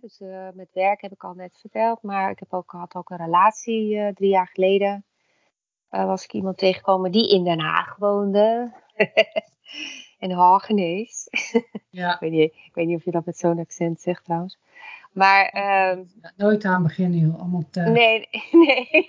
Dus 0.00 0.20
eh, 0.20 0.48
met 0.54 0.68
werk 0.72 1.00
heb 1.00 1.12
ik 1.12 1.24
al 1.24 1.34
net 1.34 1.58
verteld. 1.60 2.02
Maar 2.02 2.30
ik 2.30 2.38
heb 2.38 2.52
ook, 2.52 2.70
had 2.70 2.94
ook 2.94 3.10
een 3.10 3.16
relatie 3.16 3.98
eh, 3.98 4.12
drie 4.14 4.30
jaar 4.30 4.48
geleden. 4.52 5.04
eh, 5.88 6.04
was 6.04 6.24
ik 6.24 6.32
iemand 6.32 6.58
tegengekomen 6.58 7.12
die 7.12 7.30
in 7.30 7.44
Den 7.44 7.60
Haag 7.60 7.96
woonde. 7.96 8.72
in 10.18 10.30
Hagenees. 10.30 11.28
ja, 11.90 12.14
ik, 12.14 12.20
weet 12.20 12.30
niet, 12.30 12.52
ik 12.52 12.70
weet 12.74 12.86
niet 12.86 12.96
of 12.96 13.04
je 13.04 13.10
dat 13.10 13.24
met 13.24 13.38
zo'n 13.38 13.58
accent 13.58 14.00
zegt 14.00 14.24
trouwens. 14.24 14.58
Maar 15.12 15.52
nooit 16.36 16.64
aan 16.64 16.82
beginnen 16.82 17.18
joh, 17.18 17.38
allemaal 17.40 17.64
thuis. 17.70 17.90
Nee, 17.90 18.28
nee. 18.66 19.08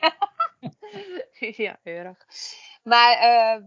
ja, 1.65 1.79
erg. 1.83 2.17
Maar 2.83 3.17
ehm, 3.17 3.63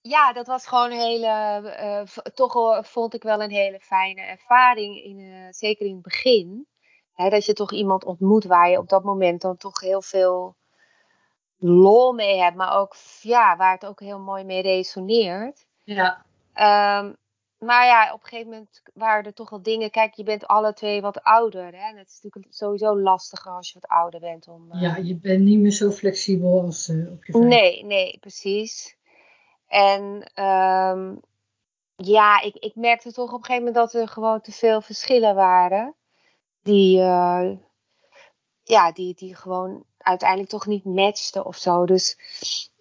ja, 0.00 0.32
dat 0.32 0.46
was 0.46 0.66
gewoon 0.66 0.90
een 0.90 0.98
hele, 0.98 1.26
eh, 1.70 2.02
toch 2.34 2.86
vond 2.86 3.14
ik 3.14 3.22
wel 3.22 3.42
een 3.42 3.50
hele 3.50 3.80
fijne 3.80 4.20
ervaring, 4.20 5.04
in, 5.04 5.18
eh, 5.18 5.46
zeker 5.50 5.86
in 5.86 5.92
het 5.92 6.02
begin. 6.02 6.66
Hè, 7.12 7.28
dat 7.28 7.46
je 7.46 7.52
toch 7.52 7.72
iemand 7.72 8.04
ontmoet 8.04 8.44
waar 8.44 8.70
je 8.70 8.78
op 8.78 8.88
dat 8.88 9.04
moment 9.04 9.40
dan 9.40 9.56
toch 9.56 9.80
heel 9.80 10.02
veel 10.02 10.56
lol 11.58 12.12
mee 12.12 12.38
hebt, 12.38 12.56
maar 12.56 12.76
ook 12.76 12.96
ja, 13.20 13.56
waar 13.56 13.72
het 13.72 13.86
ook 13.86 14.00
heel 14.00 14.18
mooi 14.18 14.44
mee 14.44 14.62
resoneert. 14.62 15.66
Ja, 15.84 16.24
Ehm, 16.54 17.12
maar 17.64 17.86
ja, 17.86 18.12
op 18.12 18.22
een 18.22 18.28
gegeven 18.28 18.50
moment 18.50 18.82
waren 18.94 19.24
er 19.24 19.34
toch 19.34 19.50
wel 19.50 19.62
dingen. 19.62 19.90
Kijk, 19.90 20.14
je 20.14 20.22
bent 20.22 20.46
alle 20.46 20.72
twee 20.72 21.00
wat 21.00 21.22
ouder. 21.22 21.64
Hè? 21.64 21.88
En 21.88 21.96
het 21.96 22.08
is 22.08 22.20
natuurlijk 22.22 22.54
sowieso 22.54 23.00
lastiger 23.00 23.52
als 23.52 23.72
je 23.72 23.78
wat 23.80 23.90
ouder 23.90 24.20
bent. 24.20 24.48
Om, 24.48 24.72
eh, 24.72 24.80
ja, 24.80 24.96
je 24.96 25.16
bent 25.16 25.44
niet 25.44 25.58
meer 25.58 25.72
zo 25.72 25.90
flexibel 25.90 26.62
als 26.62 26.88
eh, 26.88 27.12
op 27.12 27.24
je 27.24 27.32
vijf. 27.32 27.44
Nee, 27.44 27.84
nee, 27.84 28.18
precies. 28.20 28.96
En 29.66 30.30
ehm, 30.34 31.14
ja, 31.96 32.40
ik, 32.40 32.54
ik 32.54 32.74
merkte 32.74 33.12
toch 33.12 33.32
op 33.32 33.38
een 33.38 33.44
gegeven 33.44 33.64
moment 33.64 33.74
dat 33.92 34.02
er 34.02 34.08
gewoon 34.08 34.40
te 34.40 34.52
veel 34.52 34.80
verschillen 34.80 35.34
waren. 35.34 35.94
Die, 36.62 37.00
eh, 37.00 37.50
ja, 38.62 38.92
die, 38.92 39.14
die 39.14 39.34
gewoon 39.34 39.84
uiteindelijk 39.98 40.50
toch 40.50 40.66
niet 40.66 40.84
matchten 40.84 41.44
of 41.44 41.56
zo. 41.56 41.86
Dus, 41.86 42.18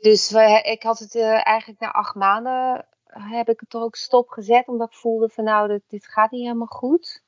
dus 0.01 0.31
we, 0.31 0.61
ik 0.63 0.83
had 0.83 0.99
het 0.99 1.15
eh, 1.15 1.47
eigenlijk 1.47 1.79
na 1.79 1.91
acht 1.91 2.15
maanden 2.15 2.85
heb 3.13 3.49
ik 3.49 3.59
het 3.59 3.69
toch 3.69 3.83
ook 3.83 3.95
stopgezet. 3.95 4.67
Omdat 4.67 4.87
ik 4.87 4.95
voelde 4.95 5.29
van 5.29 5.43
nou, 5.43 5.67
dit, 5.67 5.83
dit 5.87 6.07
gaat 6.07 6.31
niet 6.31 6.41
helemaal 6.41 6.67
goed. 6.67 7.23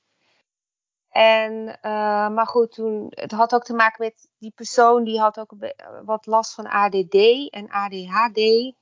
En, 1.10 1.82
eh, 1.82 2.30
maar 2.30 2.48
goed, 2.48 2.72
toen, 2.72 3.08
het 3.10 3.32
had 3.32 3.56
ook 3.56 3.64
te 3.64 3.74
maken 3.74 4.06
met 4.06 4.30
die 4.38 4.52
persoon 4.56 5.04
die 5.04 5.20
had 5.20 5.40
ook 5.40 5.54
wat 6.06 6.26
last 6.26 6.54
van 6.54 6.68
ADD 6.68 7.16
en 7.50 7.70
ADHD. 7.70 8.74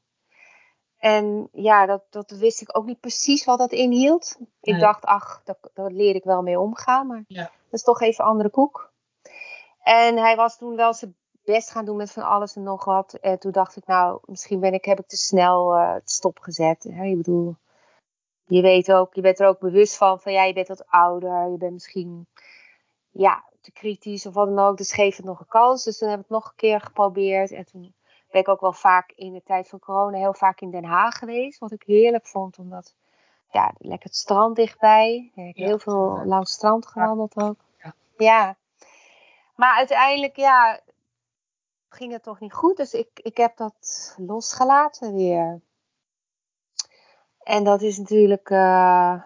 En 0.97 1.49
ja, 1.51 1.85
dat, 1.85 2.03
dat 2.09 2.31
wist 2.31 2.61
ik 2.61 2.77
ook 2.77 2.85
niet 2.85 2.99
precies 2.99 3.45
wat 3.45 3.57
dat 3.57 3.71
inhield. 3.71 4.37
Ik 4.61 4.79
dacht, 4.79 5.05
ach, 5.05 5.41
daar, 5.43 5.57
daar 5.73 5.91
leer 5.91 6.15
ik 6.15 6.23
wel 6.23 6.41
mee 6.41 6.59
omgaan. 6.59 7.07
Maar 7.07 7.23
Ja. 7.27 7.43
dat 7.43 7.51
is 7.69 7.83
toch 7.83 8.01
even 8.01 8.25
andere 8.25 8.49
koek. 8.49 8.91
En 9.79 10.17
hij 10.17 10.35
was 10.35 10.57
toen 10.57 10.75
wel 10.75 10.93
zijn 10.93 11.15
best 11.43 11.71
gaan 11.71 11.86
doen 11.86 11.95
met 11.95 12.12
van 12.12 12.23
alles 12.23 12.56
en 12.56 12.63
nog 12.63 12.86
wat. 12.86 13.13
En 13.13 13.39
toen 13.39 13.51
dacht 13.51 13.75
ik, 13.75 13.86
nou, 13.86 14.19
misschien 14.25 14.60
ben 14.60 14.73
ik, 14.73 14.86
heb 14.86 14.99
ik 14.99 15.08
te 15.08 15.17
snel 15.17 15.73
eh, 15.73 15.93
het 15.93 16.12
stopgezet. 16.12 16.84
Hè? 16.84 17.06
Ik 17.06 17.17
bedoel, 17.17 17.56
je 18.45 18.62
weet 18.62 18.91
ook, 18.91 19.13
je 19.13 19.21
bent 19.21 19.39
er 19.39 19.47
ook 19.47 19.60
bewust 19.60 19.97
van, 19.97 20.19
van 20.19 20.32
ja, 20.32 20.43
je 20.43 20.53
bent 20.53 20.67
wat 20.67 20.88
ouder. 20.88 21.51
Je 21.51 21.58
bent 21.58 21.73
misschien, 21.73 22.27
ja, 23.12 23.43
te 23.62 23.71
kritisch 23.71 24.25
of 24.25 24.34
wat 24.34 24.47
dan 24.47 24.65
ook. 24.65 24.77
Dus 24.77 24.93
geef 24.93 25.15
het 25.15 25.25
nog 25.25 25.39
een 25.39 25.47
kans. 25.47 25.84
Dus 25.84 25.97
toen 25.97 26.10
heb 26.10 26.19
ik 26.19 26.25
het 26.27 26.34
nog 26.34 26.45
een 26.45 26.56
keer 26.56 26.82
geprobeerd. 26.82 27.51
En 27.51 27.65
toen 27.65 27.93
ben 28.32 28.41
ik 28.41 28.47
ook 28.47 28.62
wel 28.62 28.73
vaak 28.73 29.12
in 29.15 29.34
de 29.34 29.43
tijd 29.43 29.69
van 29.69 29.79
corona 29.79 30.17
heel 30.17 30.34
vaak 30.34 30.62
in 30.62 30.71
Den 30.71 30.84
Haag 30.84 31.17
geweest. 31.17 31.60
Wat 31.60 31.71
ik 31.71 31.84
heerlijk 31.86 32.27
vond, 32.27 32.58
omdat, 32.58 32.95
ja, 33.51 33.73
lekker 33.77 34.08
het 34.08 34.17
strand 34.17 34.56
dichtbij. 34.56 35.32
Ik 35.36 35.45
heb 35.45 35.56
Ja, 35.56 35.65
heel 35.65 35.79
veel 35.79 36.21
langs 36.25 36.49
het 36.49 36.60
strand 36.60 36.88
gewandeld 36.88 37.41
ook. 37.41 37.56
Ja. 37.84 37.93
ja. 38.17 38.56
Maar 39.56 39.75
uiteindelijk, 39.75 40.36
ja, 40.36 40.79
ging 41.93 42.12
het 42.12 42.23
toch 42.23 42.39
niet 42.39 42.53
goed. 42.53 42.77
Dus 42.77 42.93
ik, 42.93 43.10
ik 43.13 43.38
heb 43.38 43.58
dat 43.58 44.15
losgelaten 44.17 45.13
weer. 45.15 45.62
En 47.39 47.63
dat 47.63 47.82
is 47.82 47.97
natuurlijk, 47.97 48.49
eh, 48.49 49.21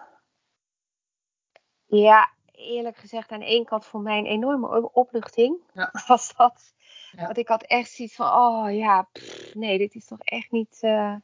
Ja, 1.86 2.30
eerlijk 2.52 2.96
gezegd, 2.96 3.30
aan 3.30 3.40
één 3.42 3.64
kant 3.64 3.84
voor 3.86 4.00
mij 4.00 4.18
een 4.18 4.26
enorme 4.26 4.92
opluchting 4.92 5.56
Ja. 5.72 5.90
was 6.06 6.34
dat. 6.36 6.74
Ja. 7.12 7.24
Want 7.24 7.36
ik 7.38 7.48
had 7.48 7.62
echt 7.62 7.90
zoiets 7.90 8.14
van, 8.14 8.32
oh 8.32 8.74
ja, 8.76 9.02
pff, 9.12 9.54
nee, 9.54 9.78
dit 9.78 9.94
is 9.94 10.06
toch 10.06 10.20
echt 10.20 10.50
niet... 10.50 10.78
eh, 10.80 11.14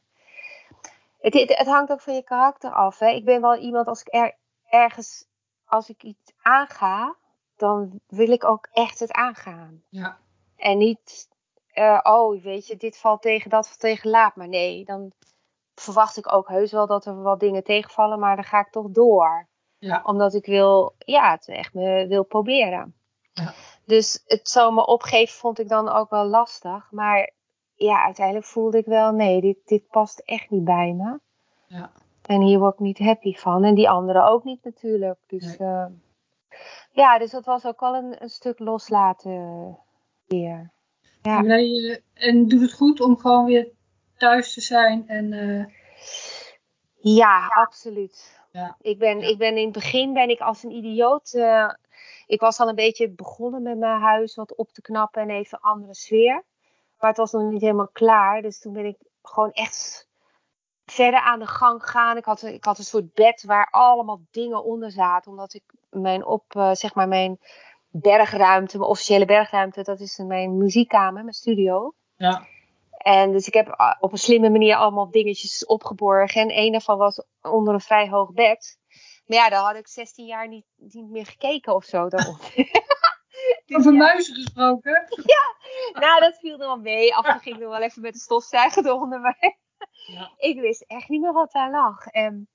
Het, 1.19 1.33
het, 1.33 1.57
het 1.57 1.67
hangt 1.67 1.91
ook 1.91 2.01
van 2.01 2.13
je 2.15 2.23
karakter 2.23 2.71
af. 2.71 2.99
Hè? 2.99 3.07
Ik 3.09 3.25
ben 3.25 3.41
wel 3.41 3.55
iemand, 3.57 3.87
als 3.87 4.01
ik 4.01 4.13
er, 4.13 4.35
ergens, 4.69 5.25
als 5.65 5.89
ik 5.89 6.03
iets 6.03 6.31
aanga, 6.41 7.15
dan 7.55 7.99
wil 8.07 8.29
ik 8.29 8.43
ook 8.43 8.67
echt 8.71 8.99
het 8.99 9.11
aangaan. 9.11 9.83
Ja. 9.89 10.17
En 10.55 10.77
niet, 10.77 11.29
eh, 11.75 11.99
oh, 12.03 12.43
weet 12.43 12.67
je, 12.67 12.77
dit 12.77 12.97
valt 12.97 13.21
tegen, 13.21 13.49
dat 13.49 13.67
valt 13.67 13.79
tegen, 13.79 14.09
laat 14.09 14.35
maar. 14.35 14.47
Nee, 14.47 14.85
dan 14.85 15.11
verwacht 15.75 16.17
ik 16.17 16.33
ook 16.33 16.47
heus 16.47 16.71
wel 16.71 16.87
dat 16.87 17.05
er 17.05 17.21
wat 17.21 17.39
dingen 17.39 17.63
tegenvallen, 17.63 18.19
maar 18.19 18.35
dan 18.35 18.45
ga 18.45 18.59
ik 18.59 18.71
toch 18.71 18.89
door. 18.89 19.47
Ja. 19.77 20.01
Omdat 20.05 20.33
ik 20.33 20.45
wil, 20.45 20.95
ja, 20.97 21.31
het 21.31 21.47
echt 21.47 21.73
me 21.73 22.07
wil 22.07 22.23
proberen. 22.23 22.95
Ja. 23.33 23.53
Dus 23.85 24.23
het 24.25 24.49
zo 24.49 24.71
me 24.71 24.85
opgeven 24.85 25.35
vond 25.35 25.59
ik 25.59 25.69
dan 25.69 25.89
ook 25.89 26.09
wel 26.09 26.25
lastig. 26.25 26.87
Maar 26.91 27.31
ja, 27.73 28.03
uiteindelijk 28.05 28.45
voelde 28.45 28.77
ik 28.77 28.85
wel, 28.85 29.11
nee, 29.11 29.41
dit, 29.41 29.57
dit 29.65 29.87
past 29.87 30.19
echt 30.19 30.49
niet 30.49 30.63
bij 30.63 30.93
me. 30.93 31.19
Ja. 31.67 31.91
En 32.21 32.41
hier 32.41 32.59
word 32.59 32.73
ik 32.73 32.79
niet 32.79 32.99
happy 32.99 33.33
van. 33.35 33.63
En 33.63 33.75
die 33.75 33.89
anderen 33.89 34.25
ook 34.25 34.43
niet 34.43 34.63
natuurlijk. 34.63 35.19
Dus 35.27 35.57
Nee. 35.57 35.69
eh, 35.69 35.85
ja, 36.91 37.17
dus 37.19 37.31
dat 37.31 37.45
was 37.45 37.65
ook 37.65 37.79
wel 37.79 37.95
een, 37.95 38.21
een 38.23 38.29
stuk 38.29 38.59
loslaten 38.59 39.77
weer. 40.25 40.73
Ja. 41.25 41.37
En, 41.37 41.49
eh, 41.49 41.97
en 42.13 42.47
doet 42.47 42.61
het 42.61 42.73
goed 42.73 43.01
om 43.01 43.17
gewoon 43.17 43.45
weer 43.45 43.67
thuis 44.17 44.53
te 44.53 44.61
zijn 44.61 45.07
en 45.07 45.33
eh, 45.33 45.65
Ja, 46.95 47.47
absoluut. 47.47 48.41
Ja. 48.51 48.75
Ik, 48.81 48.99
ben, 48.99 49.21
ik 49.21 49.37
ben 49.37 49.57
in 49.57 49.63
het 49.63 49.73
begin 49.73 50.13
ben 50.13 50.29
ik 50.29 50.39
als 50.39 50.63
een 50.63 50.71
idioot. 50.71 51.33
eh, 51.33 51.73
ik 52.27 52.39
was 52.39 52.59
al 52.59 52.69
een 52.69 52.75
beetje 52.75 53.09
begonnen 53.09 53.61
met 53.61 53.77
mijn 53.77 54.01
huis 54.01 54.35
wat 54.35 54.55
op 54.55 54.71
te 54.71 54.81
knappen 54.81 55.21
en 55.21 55.29
even 55.29 55.57
een 55.61 55.69
andere 55.69 55.93
sfeer. 55.93 56.43
Maar 56.99 57.09
het 57.09 57.17
was 57.17 57.31
nog 57.31 57.51
niet 57.51 57.61
helemaal 57.61 57.89
klaar. 57.91 58.41
Dus 58.41 58.59
toen 58.59 58.73
ben 58.73 58.85
ik 58.85 58.97
gewoon 59.23 59.51
echt 59.51 60.07
verder 60.85 61.19
aan 61.19 61.39
de 61.39 61.47
gang 61.47 61.83
gegaan. 61.83 62.17
Ik 62.17 62.25
had, 62.25 62.41
ik 62.43 62.65
had 62.65 62.77
een 62.77 62.83
soort 62.83 63.13
bed 63.13 63.43
waar 63.43 63.67
allemaal 63.71 64.21
dingen 64.31 64.63
onder 64.63 64.91
zaten. 64.91 65.31
Omdat 65.31 65.53
ik 65.53 65.63
mijn 65.89 66.25
op, 66.25 66.43
zeg 66.71 66.95
maar 66.95 67.07
mijn 67.07 67.39
bergruimte, 68.01 68.77
mijn 68.77 68.89
officiële 68.89 69.25
bergruimte, 69.25 69.81
dat 69.81 69.99
is 69.99 70.17
mijn 70.17 70.57
muziekkamer, 70.57 71.21
mijn 71.21 71.33
studio. 71.33 71.93
ja. 72.15 72.47
En 72.97 73.31
dus 73.31 73.47
ik 73.47 73.53
heb 73.53 73.67
ah, 73.69 73.95
op 73.99 74.11
een 74.11 74.17
slimme 74.17 74.49
manier 74.49 74.75
allemaal 74.75 75.11
dingetjes 75.11 75.65
opgeborgen. 75.65 76.41
En 76.41 76.57
een 76.57 76.71
daarvan 76.71 76.97
was 76.97 77.23
onder 77.41 77.73
een 77.73 77.81
vrij 77.81 78.09
hoog 78.09 78.31
bed. 78.33 78.77
Maar 79.25 79.37
ja, 79.37 79.49
daar 79.49 79.61
had 79.63 79.75
ik 79.75 79.87
16 79.87 80.25
jaar 80.25 80.47
niet, 80.47 80.65
niet 80.75 81.09
meer 81.09 81.25
gekeken 81.25 81.75
of 81.75 81.83
zo. 81.83 82.07
Dus 82.07 82.25
Over 83.77 83.91
ja. 83.91 83.97
muizen 83.97 84.35
gesproken. 84.35 85.03
Nou, 85.93 86.19
dat 86.19 86.37
viel 86.37 86.51
er 86.51 86.57
wel 86.57 86.77
mee. 86.77 87.15
Af 87.15 87.25
en 87.25 87.31
toe 87.31 87.41
ging 87.41 87.55
ik 87.55 87.61
nog 87.61 87.71
wel 87.71 87.81
even 87.81 88.01
met 88.01 88.13
de 88.13 88.19
stofzuiger 88.19 88.85
eronder. 88.85 89.19
Maar 89.19 89.57
Ja. 90.05 90.31
ik 90.37 90.59
wist 90.59 90.81
echt 90.81 91.09
niet 91.09 91.21
meer 91.21 91.33
wat 91.33 91.51
daar 91.51 91.71
lag. 91.71 92.05
En, 92.05 92.49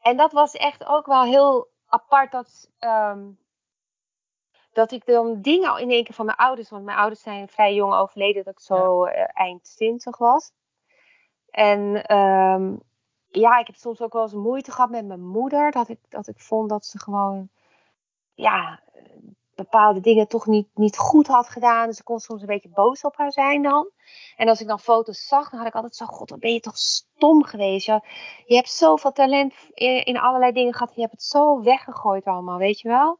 en 0.00 0.16
dat 0.16 0.32
was 0.32 0.52
echt 0.52 0.84
ook 0.84 1.06
wel 1.06 1.22
heel 1.22 1.68
apart. 1.86 2.32
Dat, 2.32 2.70
ehm, 2.78 3.20
dat 4.72 4.92
ik 4.92 5.06
dan 5.06 5.40
dingen 5.40 5.78
in 5.78 5.90
één 5.90 6.04
keer 6.04 6.14
van 6.14 6.26
mijn 6.26 6.38
ouders. 6.38 6.70
Want 6.70 6.84
mijn 6.84 6.98
ouders 6.98 7.22
zijn 7.22 7.48
vrij 7.48 7.74
jong 7.74 7.94
overleden. 7.94 8.44
Dat 8.44 8.52
ik 8.52 8.60
zo 8.60 9.04
eh, 9.04 9.24
eind 9.32 9.64
20 9.64 10.18
was. 10.18 10.52
En 11.50 12.04
ehm, 12.06 12.76
ja, 13.30 13.58
ik 13.58 13.66
heb 13.66 13.76
soms 13.76 14.00
ook 14.00 14.12
wel 14.12 14.22
eens 14.22 14.32
moeite 14.32 14.70
gehad 14.70 14.90
met 14.90 15.06
mijn 15.06 15.26
moeder. 15.26 15.70
Dat 15.70 15.88
ik, 15.88 15.98
dat 16.08 16.28
ik 16.28 16.38
vond 16.38 16.68
dat 16.68 16.86
ze 16.86 16.98
gewoon. 16.98 17.48
Ja, 18.34 18.80
bepaalde 19.54 20.00
dingen 20.00 20.28
toch 20.28 20.46
niet, 20.46 20.68
niet 20.74 20.98
goed 20.98 21.26
had 21.26 21.48
gedaan. 21.48 21.86
Dus 21.86 21.98
ik 21.98 22.04
kon 22.04 22.20
soms 22.20 22.40
een 22.40 22.46
beetje 22.46 22.68
boos 22.68 23.04
op 23.04 23.16
haar 23.16 23.32
zijn 23.32 23.62
dan. 23.62 23.90
En 24.36 24.48
als 24.48 24.60
ik 24.60 24.66
dan 24.66 24.80
foto's 24.80 25.26
zag, 25.26 25.50
dan 25.50 25.58
had 25.58 25.68
ik 25.68 25.74
altijd 25.74 25.96
zo, 25.96 26.06
god, 26.06 26.30
wat 26.30 26.40
ben 26.40 26.52
je 26.52 26.60
toch 26.60 26.78
stom 26.78 27.44
geweest. 27.44 27.86
Je, 27.86 28.00
je 28.46 28.54
hebt 28.54 28.70
zoveel 28.70 29.12
talent 29.12 29.54
in 30.04 30.18
allerlei 30.18 30.52
dingen 30.52 30.72
gehad. 30.72 30.94
Je 30.94 31.00
hebt 31.00 31.12
het 31.12 31.22
zo 31.22 31.62
weggegooid 31.62 32.24
allemaal, 32.24 32.58
weet 32.58 32.80
je 32.80 32.88
wel. 32.88 33.18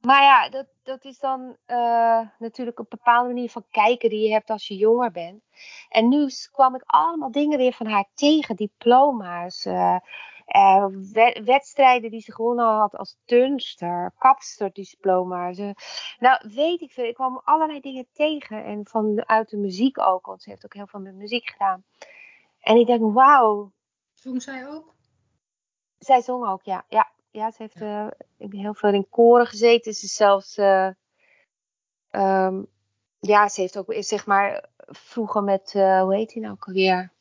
Maar 0.00 0.22
ja, 0.22 0.48
dat, 0.48 0.66
dat 0.82 1.04
is 1.04 1.18
dan 1.18 1.56
eh, 1.66 2.20
natuurlijk 2.38 2.78
een 2.78 2.86
bepaalde 2.88 3.28
manier 3.28 3.50
van 3.50 3.64
kijken 3.70 4.10
die 4.10 4.20
je 4.26 4.32
hebt 4.32 4.50
als 4.50 4.68
je 4.68 4.76
jonger 4.76 5.10
bent. 5.10 5.42
En 5.88 6.08
nu 6.08 6.28
kwam 6.50 6.74
ik 6.74 6.82
allemaal 6.86 7.30
dingen 7.30 7.58
weer 7.58 7.72
van 7.72 7.86
haar 7.86 8.08
tegen. 8.14 8.56
Diploma's, 8.56 9.64
eh, 9.64 9.96
eh, 10.46 10.86
we- 10.86 11.40
wedstrijden 11.44 12.10
die 12.10 12.20
ze 12.20 12.32
gewonnen 12.32 12.66
had 12.66 12.96
als 12.96 13.16
turnster, 13.24 14.12
kapsterdiploma's. 14.18 15.58
eh. 15.58 15.70
nou, 16.18 16.48
weet 16.54 16.80
ik 16.80 16.92
veel. 16.92 17.04
Ik 17.04 17.14
kwam 17.14 17.40
allerlei 17.44 17.80
dingen 17.80 18.06
tegen. 18.12 18.64
En 18.64 18.86
vanuit 18.86 19.48
de 19.48 19.56
muziek 19.56 19.98
ook, 20.00 20.26
want 20.26 20.42
ze 20.42 20.50
heeft 20.50 20.64
ook 20.64 20.74
heel 20.74 20.86
veel 20.86 21.00
met 21.00 21.14
muziek 21.14 21.50
gedaan. 21.50 21.84
En 22.60 22.76
ik 22.76 22.86
denk, 22.86 23.12
wauw, 23.14 23.72
Zong 24.14 24.42
zij 24.42 24.68
ook? 24.68 24.94
zij 25.98 26.20
zong 26.20 26.46
ook, 26.46 26.62
ja. 26.62 26.84
Ja, 26.88 27.10
ja 27.30 27.50
ze 27.50 27.62
heeft 27.62 27.80
eh, 27.80 28.06
heel 28.50 28.74
veel 28.74 28.92
in 28.92 29.08
koren 29.08 29.46
gezeten. 29.46 29.92
Ze 29.94 30.04
is 30.04 30.14
zelfs, 30.14 30.56
eh, 30.56 30.88
ehm, 32.10 32.62
ja, 33.20 33.48
ze 33.48 33.60
heeft 33.60 33.78
ook, 33.78 33.94
zeg 33.98 34.26
maar, 34.26 34.68
vroeger 34.76 35.42
met, 35.42 35.72
eh, 35.74 36.00
hoe 36.02 36.14
heet 36.14 36.32
hij 36.32 36.42
nou 36.42 36.54
ook 36.54 36.66
alweer? 36.66 37.12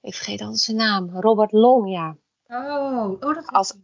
Ik 0.00 0.14
vergeet 0.14 0.40
altijd 0.40 0.58
zijn 0.60 0.76
naam. 0.76 1.10
Robert 1.20 1.52
Long, 1.52 1.90
ja. 1.90 2.16
Oh, 2.46 3.10
oh 3.10 3.34
dat 3.34 3.46
Als- 3.46 3.78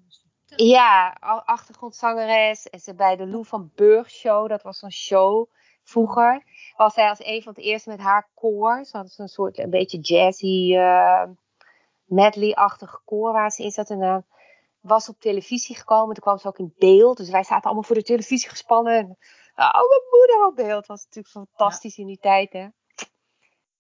Ja, 0.57 1.17
al- 1.21 1.43
achtergrondzangeres. 1.43 2.69
En 2.69 2.81
ze 2.81 2.95
bij 2.95 3.17
de 3.17 3.27
Lou 3.27 3.45
van 3.47 3.71
Burg 3.75 4.11
Show, 4.11 4.49
dat 4.49 4.63
was 4.63 4.83
een 4.83 4.93
show 4.93 5.47
vroeger. 5.83 6.43
Was 6.77 6.95
zij 6.95 7.09
als 7.09 7.25
een 7.25 7.43
van 7.43 7.53
de 7.53 7.63
eerste 7.63 7.89
met 7.91 7.99
haar 8.01 8.29
koor. 8.35 8.85
Ze 8.85 8.91
hadden 8.97 9.13
zo'n 9.15 9.29
soort 9.29 9.59
een 9.59 9.71
beetje 9.71 9.99
jazzy, 9.99 10.75
eh, 10.77 11.23
medley-achtig 12.05 13.01
koor 13.05 13.33
waar 13.33 13.51
ze 13.51 13.63
in 13.63 13.71
zat. 13.71 13.91
En 13.91 13.99
dan 13.99 14.25
was 14.81 15.09
op 15.09 15.21
televisie 15.21 15.77
gekomen. 15.77 16.15
Toen 16.15 16.23
kwam 16.23 16.39
ze 16.39 16.49
ook 16.49 16.59
in 16.59 16.75
beeld. 16.79 17.17
Dus 17.17 17.31
wij 17.31 17.45
zaten 17.45 17.65
allemaal 17.65 17.83
voor 17.83 17.97
de 17.97 18.03
televisie 18.03 18.49
gespannen. 18.49 18.95
En, 18.95 19.07
oh, 19.57 19.89
mijn 19.89 20.03
moeder 20.11 20.47
op 20.47 20.57
beeld. 20.57 20.87
was 20.87 21.05
natuurlijk 21.05 21.35
fantastisch 21.35 21.99
in 21.99 22.07
die 22.07 22.19
tijd, 22.21 22.53
hè. 22.53 22.69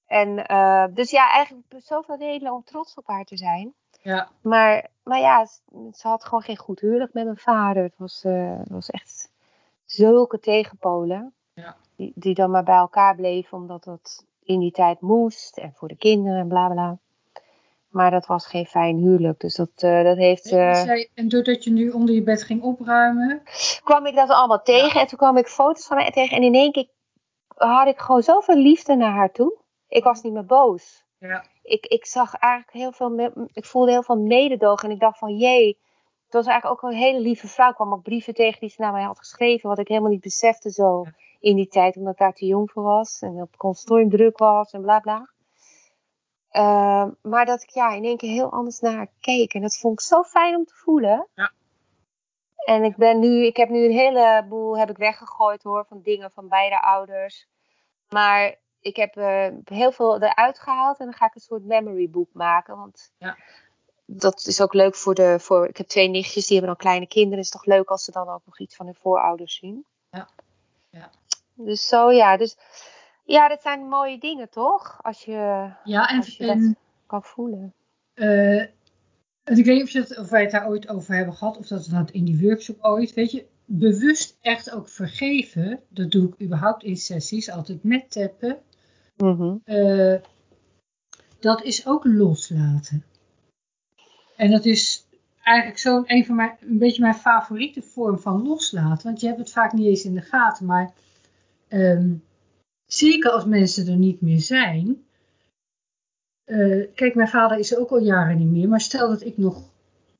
En 0.06 0.52
uh, 0.52 0.84
dus 0.90 1.10
ja, 1.10 1.30
eigenlijk 1.30 1.66
zoveel 1.78 2.16
redenen 2.16 2.52
om 2.52 2.64
trots 2.64 2.94
op 2.94 3.06
haar 3.06 3.24
te 3.24 3.36
zijn. 3.36 3.74
Ja. 4.02 4.30
Maar, 4.40 4.90
maar 5.02 5.18
ja, 5.18 5.46
ze 5.92 6.08
had 6.08 6.24
gewoon 6.24 6.42
geen 6.42 6.56
goed 6.56 6.80
huwelijk 6.80 7.12
met 7.12 7.24
mijn 7.24 7.36
vader. 7.36 7.82
Het 7.82 7.96
was, 7.96 8.24
uh, 8.24 8.58
het 8.58 8.68
was 8.68 8.90
echt 8.90 9.30
zulke 9.84 10.38
tegenpolen. 10.38 11.34
Ja. 11.52 11.76
Die, 11.96 12.12
die 12.14 12.34
dan 12.34 12.50
maar 12.50 12.64
bij 12.64 12.76
elkaar 12.76 13.16
bleven 13.16 13.58
omdat 13.58 13.84
dat 13.84 14.24
in 14.42 14.60
die 14.60 14.72
tijd 14.72 15.00
moest. 15.00 15.56
En 15.58 15.72
voor 15.74 15.88
de 15.88 15.96
kinderen 15.96 16.38
en 16.38 16.48
bla 16.48 16.68
bla. 16.68 16.98
Maar 17.98 18.10
dat 18.10 18.26
was 18.26 18.46
geen 18.46 18.66
fijn 18.66 18.96
huwelijk. 18.96 19.40
Dus 19.40 19.54
dat, 19.54 19.70
uh, 19.76 20.02
dat 20.02 20.16
heeft. 20.16 20.52
Uh... 20.52 20.74
Zij, 20.74 21.10
en 21.14 21.28
doordat 21.28 21.64
je 21.64 21.70
nu 21.70 21.90
onder 21.90 22.14
je 22.14 22.22
bed 22.22 22.42
ging 22.42 22.62
opruimen. 22.62 23.42
kwam 23.84 24.06
ik 24.06 24.14
dat 24.14 24.28
allemaal 24.28 24.62
tegen. 24.62 24.94
Ja. 24.94 25.00
En 25.00 25.06
toen 25.06 25.18
kwam 25.18 25.36
ik 25.36 25.46
foto's 25.46 25.86
van 25.86 25.96
haar 25.96 26.10
tegen. 26.10 26.36
En 26.36 26.42
in 26.42 26.54
één 26.54 26.72
keer 26.72 26.88
had 27.54 27.86
ik 27.86 27.98
gewoon 27.98 28.22
zoveel 28.22 28.56
liefde 28.56 28.96
naar 28.96 29.12
haar 29.12 29.32
toe. 29.32 29.58
Ik 29.88 30.04
was 30.04 30.22
niet 30.22 30.32
meer 30.32 30.44
boos. 30.44 31.04
Ja. 31.18 31.44
Ik, 31.62 31.86
ik 31.86 32.06
zag 32.06 32.34
eigenlijk 32.34 32.72
heel 32.72 32.92
veel, 32.92 33.40
ik 33.52 33.64
voelde 33.64 33.90
heel 33.90 34.02
veel 34.02 34.18
mededogen 34.18 34.88
en 34.88 34.94
ik 34.94 35.00
dacht 35.00 35.18
van 35.18 35.36
jee, 35.36 35.78
het 36.24 36.32
was 36.32 36.46
eigenlijk 36.46 36.84
ook 36.84 36.90
een 36.90 36.98
hele 36.98 37.20
lieve 37.20 37.48
vrouw. 37.48 37.68
Ik 37.68 37.74
kwam 37.74 37.92
ook 37.92 38.02
brieven 38.02 38.34
tegen 38.34 38.60
die 38.60 38.68
ze 38.68 38.80
naar 38.80 38.92
mij 38.92 39.02
had 39.02 39.18
geschreven, 39.18 39.68
wat 39.68 39.78
ik 39.78 39.88
helemaal 39.88 40.10
niet 40.10 40.20
besefte 40.20 40.70
zo 40.70 41.02
ja. 41.04 41.12
in 41.40 41.56
die 41.56 41.68
tijd, 41.68 41.96
omdat 41.96 42.12
ik 42.12 42.18
daar 42.18 42.32
te 42.32 42.46
jong 42.46 42.70
voor 42.70 42.82
was 42.82 43.20
en 43.20 43.42
op 43.42 43.56
consortium 43.56 44.10
druk 44.10 44.38
was 44.38 44.72
en 44.72 44.82
bla 44.82 45.00
bla. 45.00 45.28
Uh, 46.52 47.04
maar 47.22 47.46
dat 47.46 47.62
ik 47.62 47.70
ja, 47.70 47.92
in 47.92 48.04
één 48.04 48.16
keer 48.16 48.30
heel 48.30 48.52
anders 48.52 48.80
naar 48.80 49.08
keek 49.20 49.54
en 49.54 49.62
dat 49.62 49.76
vond 49.76 50.00
ik 50.00 50.06
zo 50.06 50.22
fijn 50.22 50.56
om 50.56 50.64
te 50.64 50.74
voelen. 50.74 51.26
Ja. 51.34 51.52
En 52.56 52.84
ik 52.84 52.96
ben 52.96 53.18
nu, 53.18 53.44
ik 53.44 53.56
heb 53.56 53.68
nu 53.68 53.84
een 53.84 53.98
heleboel 53.98 54.78
heb 54.78 54.90
ik 54.90 54.96
weggegooid 54.96 55.62
hoor, 55.62 55.84
van 55.88 56.00
dingen 56.02 56.30
van 56.30 56.48
beide 56.48 56.80
ouders. 56.80 57.46
Maar 58.08 58.56
ik 58.80 58.96
heb 58.96 59.16
uh, 59.16 59.46
heel 59.64 59.92
veel 59.92 60.22
eruit 60.22 60.58
gehaald 60.58 60.98
en 60.98 61.04
dan 61.04 61.14
ga 61.14 61.26
ik 61.26 61.34
een 61.34 61.40
soort 61.40 61.64
memory 61.64 62.10
book 62.10 62.28
maken. 62.32 62.76
Want 62.76 63.12
ja. 63.18 63.36
dat 64.04 64.46
is 64.46 64.60
ook 64.60 64.74
leuk 64.74 64.94
voor 64.94 65.14
de. 65.14 65.36
Voor, 65.40 65.68
ik 65.68 65.76
heb 65.76 65.86
twee 65.86 66.08
nichtjes, 66.08 66.46
die 66.46 66.56
hebben 66.56 66.74
dan 66.74 66.84
kleine 66.84 67.06
kinderen. 67.06 67.36
Het 67.36 67.46
is 67.46 67.50
toch 67.50 67.64
leuk 67.64 67.88
als 67.88 68.04
ze 68.04 68.10
dan 68.10 68.28
ook 68.28 68.42
nog 68.44 68.58
iets 68.58 68.76
van 68.76 68.86
hun 68.86 68.94
voorouders 68.94 69.56
zien. 69.56 69.84
Ja. 70.10 70.28
ja. 70.90 71.10
Dus 71.54 71.86
zo 71.86 72.10
ja. 72.10 72.36
Dus 72.36 72.56
ja, 73.28 73.48
dat 73.48 73.62
zijn 73.62 73.88
mooie 73.88 74.18
dingen 74.18 74.50
toch? 74.50 74.98
Als 75.02 75.24
je, 75.24 75.70
ja, 75.84 76.08
en, 76.08 76.16
als 76.16 76.36
je 76.36 76.46
en, 76.46 76.62
dat 76.62 76.74
kan 77.06 77.22
voelen. 77.22 77.74
Uh, 78.14 78.62
ik 79.44 79.64
weet 79.64 79.66
niet 79.66 79.82
of, 79.82 79.90
je 79.90 80.00
het, 80.00 80.18
of 80.18 80.28
wij 80.28 80.42
het 80.42 80.50
daar 80.50 80.68
ooit 80.68 80.88
over 80.88 81.14
hebben 81.14 81.34
gehad, 81.34 81.58
of 81.58 81.66
dat 81.66 81.86
we 81.86 81.94
dat 81.94 82.10
in 82.10 82.24
die 82.24 82.40
workshop 82.40 82.76
ooit, 82.80 83.14
weet 83.14 83.30
je, 83.30 83.46
bewust 83.64 84.38
echt 84.40 84.70
ook 84.70 84.88
vergeven, 84.88 85.80
dat 85.88 86.10
doe 86.10 86.28
ik 86.28 86.42
überhaupt 86.42 86.82
in 86.82 86.96
sessies, 86.96 87.50
altijd 87.50 87.84
met 87.84 88.10
tappen. 88.10 88.58
Mm 89.16 89.36
-hmm. 89.36 89.62
uh, 89.64 90.20
dat 91.40 91.62
is 91.62 91.86
ook 91.86 92.04
loslaten. 92.04 93.04
En 94.36 94.50
dat 94.50 94.64
is 94.64 95.06
eigenlijk 95.42 95.78
zo'n 95.78 96.04
een 96.06 96.26
van 96.26 96.36
mijn, 96.36 96.56
een 96.60 96.78
beetje 96.78 97.02
mijn 97.02 97.14
favoriete 97.14 97.82
vorm 97.82 98.18
van 98.18 98.42
loslaten. 98.42 99.06
Want 99.06 99.20
je 99.20 99.26
hebt 99.26 99.38
het 99.38 99.52
vaak 99.52 99.72
niet 99.72 99.86
eens 99.86 100.04
in 100.04 100.14
de 100.14 100.20
gaten, 100.20 100.66
maar 100.66 100.92
ehm, 101.68 102.14
zeker 102.88 103.30
als 103.30 103.44
mensen 103.44 103.88
er 103.88 103.96
niet 103.96 104.20
meer 104.20 104.40
zijn. 104.40 105.02
Uh, 106.46 106.86
kijk, 106.94 107.14
mijn 107.14 107.28
vader 107.28 107.58
is 107.58 107.72
er 107.72 107.78
ook 107.78 107.90
al 107.90 107.98
jaren 107.98 108.38
niet 108.38 108.50
meer, 108.50 108.68
maar 108.68 108.80
stel 108.80 109.08
dat 109.08 109.24
ik 109.24 109.36
nog 109.36 109.62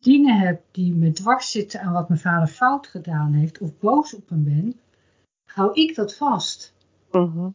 dingen 0.01 0.39
heb 0.39 0.63
die 0.71 0.95
me 0.95 1.13
dwars 1.13 1.51
zitten 1.51 1.81
aan 1.81 1.93
wat 1.93 2.09
mijn 2.09 2.21
vader 2.21 2.49
fout 2.49 2.87
gedaan 2.87 3.33
heeft 3.33 3.59
of 3.59 3.79
boos 3.79 4.15
op 4.15 4.29
hem 4.29 4.45
ben, 4.45 4.81
hou 5.45 5.73
ik 5.73 5.95
dat 5.95 6.15
vast. 6.15 6.75
Mhm. 7.11 7.49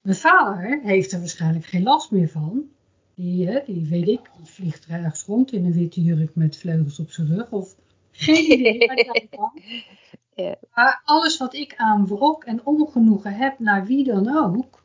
Mijn 0.00 0.16
vader 0.16 0.80
heeft 0.82 1.12
er 1.12 1.18
waarschijnlijk 1.18 1.64
geen 1.64 1.82
last 1.82 2.10
meer 2.10 2.28
van. 2.28 2.68
Die, 3.14 3.48
hè, 3.48 3.60
die 3.66 3.88
weet 3.88 4.08
ik, 4.08 4.30
die 4.36 4.46
vliegt 4.46 4.86
ergens 4.86 5.24
rond 5.24 5.52
in 5.52 5.64
een 5.64 5.72
witte 5.72 6.02
jurk 6.02 6.34
met 6.34 6.56
vleugels 6.56 6.98
op 6.98 7.10
zijn 7.10 7.26
rug. 7.26 7.50
Of 7.50 7.76
geen. 8.16 8.78
Ja. 10.36 10.56
Maar 10.74 11.02
alles 11.04 11.36
wat 11.38 11.54
ik 11.54 11.74
aan 11.76 12.06
wrok 12.06 12.44
en 12.44 12.66
ongenoegen 12.66 13.34
heb 13.34 13.58
naar 13.58 13.84
wie 13.86 14.04
dan 14.04 14.36
ook, 14.36 14.84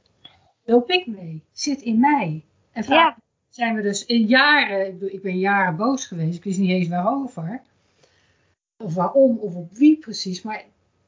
loop 0.66 0.90
ik 0.90 1.08
mee. 1.08 1.44
Zit 1.52 1.82
in 1.82 2.00
mij. 2.00 2.46
En 2.72 2.84
vaak 2.84 2.96
Ja. 2.96 3.18
zijn 3.50 3.76
we 3.76 3.82
dus 3.82 4.06
in 4.06 4.26
jaren, 4.26 5.14
ik, 5.14 5.22
ben 5.22 5.40
jaren 5.40 5.76
boos 5.76 6.06
geweest, 6.06 6.38
ik 6.38 6.44
wist 6.44 6.60
niet 6.60 6.70
eens 6.70 6.88
waarover. 6.88 7.62
Of 8.78 8.94
waarom, 8.94 9.38
of 9.38 9.56
op 9.56 9.78
wie 9.78 9.98
precies. 9.98 10.42
Maar 10.42 10.64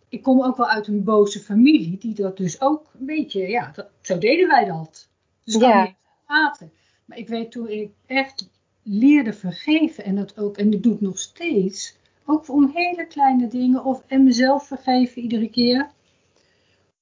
ik 0.10 0.24
kom 0.24 0.44
ook 0.44 0.58
wel 0.58 0.70
uit 0.70 0.88
een 0.88 1.04
boze 1.04 1.40
familie, 1.40 1.98
die 1.98 2.14
dat 2.14 2.38
dus 2.38 2.62
ook 2.62 2.92
een 3.00 3.06
beetje, 3.06 3.48
ja, 3.48 3.72
dat, 3.74 3.90
zo 4.02 4.18
deden 4.18 4.48
wij 4.48 4.66
dat. 4.66 5.10
Dus 5.44 5.54
ik 5.54 5.60
kan 5.62 5.70
Ja. 5.70 5.84
niet 5.84 5.96
praten. 6.26 6.72
Maar 7.06 7.18
ik 7.18 7.28
weet 7.28 7.52
toen 7.52 7.68
ik 7.70 7.92
echt 8.06 8.50
leerde 8.84 9.34
vergeven 9.34 10.04
en 10.04 10.16
dat 10.16 10.38
ook, 10.40 10.58
en 10.58 10.70
dat 10.70 10.84
doe 10.84 10.94
ik 10.94 11.02
nog 11.02 11.20
steeds, 11.20 12.00
ook 12.26 12.50
om 12.50 12.72
hele 12.74 13.06
kleine 13.08 13.48
dingen 13.48 13.84
of 13.86 14.04
en 14.08 14.24
mezelf 14.24 14.68
vergeven 14.68 15.22
iedere 15.22 15.50
keer. 15.50 15.90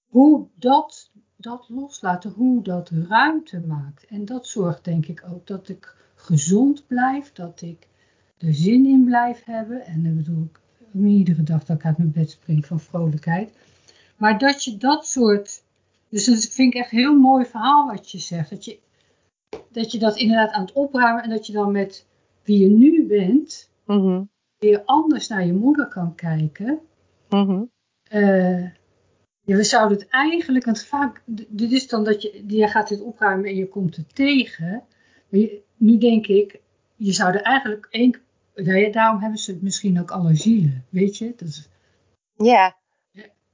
Hoe 0.07 0.47
dat, 0.55 1.11
dat 1.35 1.65
loslaten, 1.69 2.31
hoe 2.31 2.63
dat 2.63 2.89
ruimte 2.89 3.59
maakt. 3.59 4.05
En 4.05 4.25
dat 4.25 4.47
zorgt 4.47 4.83
denk 4.83 5.05
ik 5.05 5.23
ook 5.31 5.47
dat 5.47 5.69
ik 5.69 5.95
gezond 6.15 6.87
blijf, 6.87 7.31
dat 7.33 7.61
ik 7.61 7.87
er 8.37 8.53
zin 8.53 8.85
in 8.85 9.03
blijf 9.03 9.43
hebben. 9.43 9.85
En 9.85 10.03
dan 10.03 10.15
bedoel 10.15 10.43
ik 10.43 10.59
niet 10.91 11.17
iedere 11.17 11.43
dag 11.43 11.65
dat 11.65 11.77
ik 11.77 11.85
uit 11.85 11.97
mijn 11.97 12.11
bed 12.11 12.31
spring 12.31 12.65
van 12.65 12.79
vrolijkheid. 12.79 13.53
Maar 14.17 14.37
dat 14.37 14.63
je 14.63 14.77
dat 14.77 15.07
soort, 15.07 15.63
dus 16.09 16.25
dat 16.25 16.45
vind 16.45 16.73
ik 16.73 16.81
echt 16.81 16.91
een 16.91 16.97
heel 16.97 17.19
mooi 17.19 17.45
verhaal 17.45 17.87
wat 17.87 18.11
je 18.11 18.19
zegt. 18.19 18.49
Dat 18.49 18.65
je, 18.65 18.79
dat 19.71 19.91
je 19.91 19.99
dat 19.99 20.17
inderdaad 20.17 20.51
aan 20.51 20.65
het 20.65 20.73
opruimen 20.73 21.23
en 21.23 21.29
dat 21.29 21.47
je 21.47 21.53
dan 21.53 21.71
met 21.71 22.05
wie 22.43 22.59
je 22.59 22.69
nu 22.69 23.05
bent, 23.07 23.69
Mhm. 23.89 24.23
Weer 24.59 24.81
anders 24.85 25.27
naar 25.27 25.45
je 25.45 25.53
moeder 25.53 25.87
kan 25.87 26.15
kijken. 26.15 26.79
Mhm. 27.29 27.63
Eh, 28.03 28.63
ja, 29.41 29.55
we 29.55 29.63
zouden 29.63 29.97
het 29.97 30.07
eigenlijk, 30.07 30.65
want 30.65 30.83
vaak, 30.83 31.21
dit 31.47 31.71
is 31.71 31.87
dan 31.87 32.03
dat 32.03 32.21
je, 32.21 32.43
je 32.47 32.67
gaat 32.67 32.87
dit 32.89 33.01
opruimen 33.01 33.49
en 33.49 33.55
je 33.55 33.67
komt 33.67 33.95
er 33.97 34.05
tegen. 34.13 34.83
Maar 35.29 35.39
je- 35.39 35.61
nu 35.77 35.97
denk 35.97 36.27
ik, 36.27 36.59
je 36.95 37.11
zou 37.11 37.33
er 37.33 37.41
eigenlijk 37.41 37.87
één, 37.89 38.15
ja, 38.55 38.91
daarom 38.91 39.21
hebben 39.21 39.39
ze 39.39 39.51
het 39.51 39.61
misschien 39.61 39.99
ook 39.99 40.11
allergielen, 40.11 40.85
weet 40.89 41.17
je. 41.17 41.33
Dat, 41.37 41.47
is- 41.47 41.69
Ja. 42.35 42.77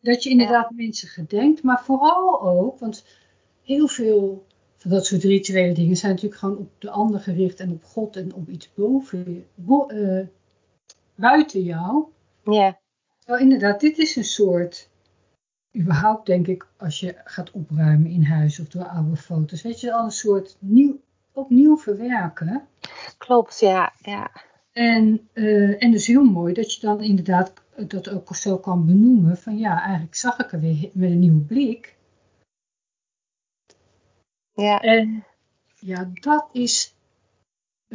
dat 0.02 0.24
je 0.24 0.30
inderdaad 0.30 0.72
mensen 0.72 1.08
gedenkt, 1.08 1.64
maar 1.64 1.84
vooral 1.84 2.42
ook, 2.42 2.80
want 2.80 3.06
heel 3.64 3.88
veel 3.88 4.46
van 4.78 4.92
dat 4.92 5.06
soort 5.06 5.24
rituele 5.24 5.74
dingen 5.74 5.96
zijn 5.98 6.12
natuurlijk 6.12 6.40
gewoon 6.40 6.58
op 6.58 6.70
de 6.82 6.90
ander 6.90 7.20
gericht 7.20 7.60
en 7.60 7.72
op 7.72 7.84
God 7.84 8.16
en 8.16 8.34
op 8.34 8.50
iets 8.50 8.74
boven, 8.74 9.34
je- 9.34 9.44
bo- 9.56 9.88
eh, 9.88 10.26
buiten 11.16 11.62
jou. 11.62 12.06
Ja. 12.44 12.80
Wel 13.26 13.38
inderdaad, 13.38 13.80
dit 13.80 13.98
is 13.98 14.16
een 14.16 14.24
soort, 14.24 14.90
überhaupt 15.78 16.26
denk 16.26 16.48
ik, 16.48 16.68
als 16.78 17.00
je 17.00 17.16
gaat 17.24 17.52
opruimen 17.52 18.12
in 18.12 18.24
huis 18.24 18.60
of 18.60 18.68
door 18.68 18.86
oude 18.86 19.16
foto's, 19.16 19.62
weet 19.62 19.80
je, 19.80 19.94
al 19.94 20.04
een 20.04 20.12
soort 20.12 20.56
nieuw, 20.60 21.00
opnieuw 21.32 21.78
verwerken. 21.78 22.68
Klopt, 23.18 23.60
ja. 23.60 23.94
Ja. 24.02 24.32
En, 24.72 25.30
eh, 25.34 25.84
en 25.84 25.92
dus 25.92 26.08
heel 26.08 26.24
mooi 26.24 26.54
dat 26.54 26.74
je 26.74 26.82
dan 26.82 27.02
inderdaad 27.02 27.54
dat 27.88 28.10
ook 28.10 28.36
zo 28.36 28.58
kan 28.58 28.86
benoemen 28.86 29.38
van 29.38 29.58
ja, 29.58 29.82
eigenlijk 29.82 30.16
zag 30.16 30.40
ik 30.40 30.52
er 30.52 30.60
weer 30.60 30.90
met 30.94 31.12
een 31.12 31.20
nieuwe 31.20 31.42
blik. 31.42 31.96
Ja. 34.54 34.82
En 34.82 35.26
ja, 35.80 36.12
dat 36.14 36.50
is, 36.52 36.95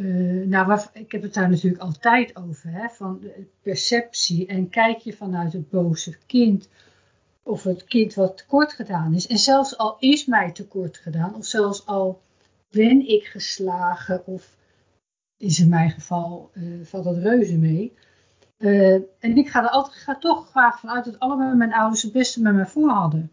eh, 0.01 0.47
nou, 0.47 0.67
waar, 0.67 0.89
ik 0.93 1.11
heb 1.11 1.21
het 1.21 1.33
daar 1.33 1.49
natuurlijk 1.49 1.81
altijd 1.81 2.35
over, 2.35 2.71
hè, 2.71 2.89
van 2.89 3.19
de 3.21 3.45
perceptie 3.61 4.47
en 4.47 4.69
kijk 4.69 4.97
je 4.97 5.13
vanuit 5.13 5.53
het 5.53 5.69
boze 5.69 6.17
kind 6.25 6.69
of 7.43 7.63
het 7.63 7.83
kind 7.83 8.13
wat 8.13 8.37
tekort 8.37 8.73
gedaan 8.73 9.13
is. 9.13 9.27
En 9.27 9.37
zelfs 9.37 9.77
al 9.77 9.95
is 9.99 10.25
mij 10.25 10.51
tekort 10.51 10.97
gedaan, 10.97 11.35
of 11.35 11.45
zelfs 11.45 11.85
al 11.85 12.21
ben 12.69 13.07
ik 13.07 13.23
geslagen, 13.23 14.25
of 14.25 14.55
is 15.37 15.59
in 15.59 15.69
mijn 15.69 15.89
geval, 15.89 16.49
eh, 16.53 16.63
valt 16.83 17.03
dat 17.03 17.17
reuze 17.17 17.57
mee. 17.57 17.93
Eh, 18.57 18.93
en 18.93 19.37
ik 19.37 19.49
ga 19.49 19.63
er 19.63 19.69
altijd, 19.69 19.95
ga 19.95 20.17
toch 20.17 20.49
graag 20.49 20.79
vanuit 20.79 21.05
dat 21.05 21.19
allebei 21.19 21.55
mijn 21.55 21.73
ouders 21.73 22.01
het 22.01 22.11
beste 22.11 22.41
met 22.41 22.53
mij 22.53 22.65
voor 22.65 22.89
hadden. 22.89 23.31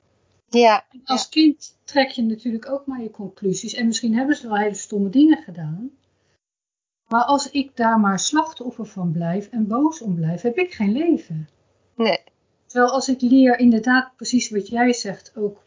Ja. 0.48 0.84
En 0.90 1.00
Als 1.04 1.28
kind 1.28 1.76
trek 1.84 2.08
je 2.08 2.22
natuurlijk 2.22 2.70
ook 2.70 2.86
maar 2.86 3.02
je 3.02 3.10
conclusies. 3.10 3.74
En 3.74 3.86
misschien 3.86 4.16
hebben 4.16 4.36
ze 4.36 4.48
wel 4.48 4.56
hele 4.56 4.74
stomme 4.74 5.10
dingen 5.10 5.42
gedaan. 5.42 5.90
Maar 7.08 7.24
als 7.24 7.50
ik 7.50 7.76
daar 7.76 8.00
maar 8.00 8.18
slachtoffer 8.18 8.86
van 8.86 9.12
blijf 9.12 9.48
en 9.48 9.66
boos 9.66 10.00
om 10.00 10.14
blijf, 10.14 10.42
heb 10.42 10.56
ik 10.56 10.74
geen 10.74 10.92
leven. 10.92 11.48
Nee. 11.94 12.20
Terwijl 12.66 12.92
als 12.92 13.08
ik 13.08 13.20
leer 13.20 13.58
inderdaad 13.58 14.16
precies 14.16 14.50
wat 14.50 14.68
jij 14.68 14.92
zegt, 14.92 15.36
ook 15.36 15.64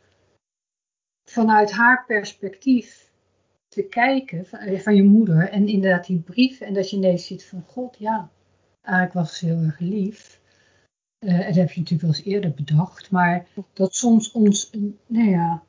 vanuit 1.30 1.72
haar 1.72 2.06
perspectief 2.06 3.12
te 3.68 3.84
kijken, 3.84 4.46
van, 4.46 4.60
eh, 4.60 4.80
van 4.80 4.96
je 4.96 5.04
moeder, 5.04 5.50
en 5.50 5.68
inderdaad 5.68 6.06
die 6.06 6.20
brief, 6.20 6.62
en 6.62 6.74
dat 6.74 6.90
je 6.90 6.96
ineens 6.96 7.26
ziet 7.26 7.46
van 7.46 7.64
God, 7.68 7.96
ja, 8.00 8.30
eigenlijk 8.82 9.16
was 9.16 9.38
ze 9.38 9.46
heel 9.46 9.62
erg 9.62 9.80
lief. 9.80 10.40
En 11.20 11.46
dat 11.46 11.56
heb 11.56 11.72
je 11.72 11.80
natuurlijk 11.80 12.02
wel 12.02 12.10
eens 12.10 12.24
eerder 12.24 12.54
bedacht, 12.54 13.12
maar 13.12 13.48
dat 13.74 13.96
soms 13.96 14.32
ons, 14.32 14.70
nou 15.06 15.30
ja, 15.30 15.64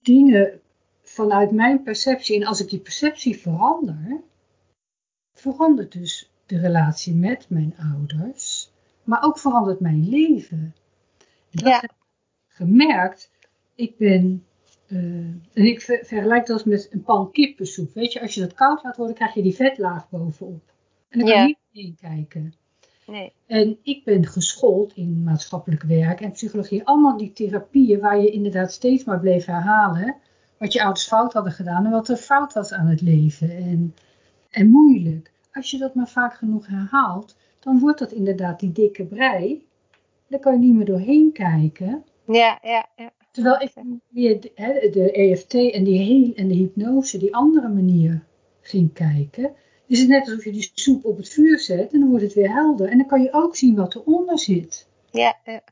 dingen 0.00 0.60
vanuit 1.02 1.50
mijn 1.50 1.82
perceptie, 1.82 2.36
en 2.36 2.46
als 2.46 2.60
ik 2.60 2.68
die 2.68 2.80
perceptie 2.80 3.38
verander, 3.38 4.20
verandert 5.42 5.92
dus 5.92 6.30
de 6.46 6.58
relatie 6.58 7.14
met 7.14 7.46
mijn 7.48 7.74
ouders, 7.92 8.70
maar 9.04 9.22
ook 9.24 9.38
verandert 9.38 9.80
mijn 9.80 10.08
leven. 10.08 10.58
En 11.50 11.58
dat 11.58 11.68
Ja. 11.68 11.80
heb 11.80 11.90
ik 11.90 11.96
gemerkt. 12.48 13.30
Ik 13.74 13.96
ben, 13.96 14.44
eh, 14.86 14.96
en 14.98 15.40
ik 15.52 15.80
ver- 15.80 16.04
vergelijk 16.04 16.46
dat 16.46 16.64
met 16.64 16.88
een 16.90 17.02
pan 17.02 17.30
kippensoep. 17.30 17.94
Weet 17.94 18.12
je, 18.12 18.20
als 18.20 18.34
je 18.34 18.40
dat 18.40 18.54
koud 18.54 18.82
laat 18.82 18.96
worden, 18.96 19.14
krijg 19.14 19.34
je 19.34 19.42
die 19.42 19.54
vetlaag 19.54 20.08
bovenop. 20.10 20.62
En 21.08 21.18
dan 21.18 21.28
kan 21.28 21.36
Ja. 21.38 21.42
je 21.46 21.56
niet 21.72 21.84
in 21.86 21.96
kijken. 22.00 22.54
Nee. 23.06 23.32
En 23.46 23.78
ik 23.82 24.04
ben 24.04 24.26
geschoold 24.26 24.92
in 24.94 25.22
maatschappelijk 25.22 25.82
werk 25.82 26.20
en 26.20 26.32
psychologie. 26.32 26.84
Allemaal 26.86 27.16
die 27.16 27.32
therapieën 27.32 28.00
waar 28.00 28.20
je 28.20 28.30
inderdaad 28.30 28.72
steeds 28.72 29.04
maar 29.04 29.20
bleef 29.20 29.44
herhalen. 29.44 30.16
Wat 30.58 30.72
je 30.72 30.82
ouders 30.82 31.06
fout 31.06 31.32
hadden 31.32 31.52
gedaan 31.52 31.84
en 31.84 31.90
wat 31.90 32.08
er 32.08 32.16
fout 32.16 32.52
was 32.52 32.72
aan 32.72 32.86
het 32.86 33.00
leven. 33.00 33.50
En, 33.50 33.94
en 34.50 34.68
moeilijk. 34.68 35.31
Als 35.52 35.70
je 35.70 35.78
dat 35.78 35.94
maar 35.94 36.08
vaak 36.08 36.34
genoeg 36.34 36.66
herhaalt, 36.66 37.36
dan 37.60 37.78
wordt 37.78 37.98
dat 37.98 38.12
inderdaad 38.12 38.60
die 38.60 38.72
dikke 38.72 39.04
brei. 39.04 39.66
Daar 40.28 40.40
kan 40.40 40.52
je 40.52 40.58
niet 40.58 40.74
meer 40.74 40.84
doorheen 40.84 41.32
kijken. 41.32 42.04
Ja, 42.26 42.58
ja, 42.62 42.86
ja. 42.96 43.12
Terwijl 43.30 43.60
ik 43.60 43.72
weer 44.08 44.40
de, 44.40 44.88
de 44.92 45.12
EFT 45.12 45.54
en, 45.54 45.84
die 45.84 45.98
heel, 45.98 46.32
en 46.34 46.48
de 46.48 46.54
hypnose, 46.54 47.18
die 47.18 47.34
andere 47.34 47.68
manier 47.68 48.24
ging 48.60 48.92
kijken. 48.92 49.54
Is 49.86 50.00
het 50.00 50.08
net 50.08 50.28
alsof 50.28 50.44
je 50.44 50.52
die 50.52 50.70
soep 50.74 51.04
op 51.04 51.16
het 51.16 51.28
vuur 51.28 51.58
zet 51.58 51.92
en 51.92 52.00
dan 52.00 52.08
wordt 52.08 52.24
het 52.24 52.34
weer 52.34 52.52
helder. 52.52 52.88
En 52.88 52.98
dan 52.98 53.06
kan 53.06 53.22
je 53.22 53.32
ook 53.32 53.56
zien 53.56 53.76
wat 53.76 53.94
eronder 53.94 54.38
zit. 54.38 54.88
Ja, 55.10 55.38
ja. 55.44 55.62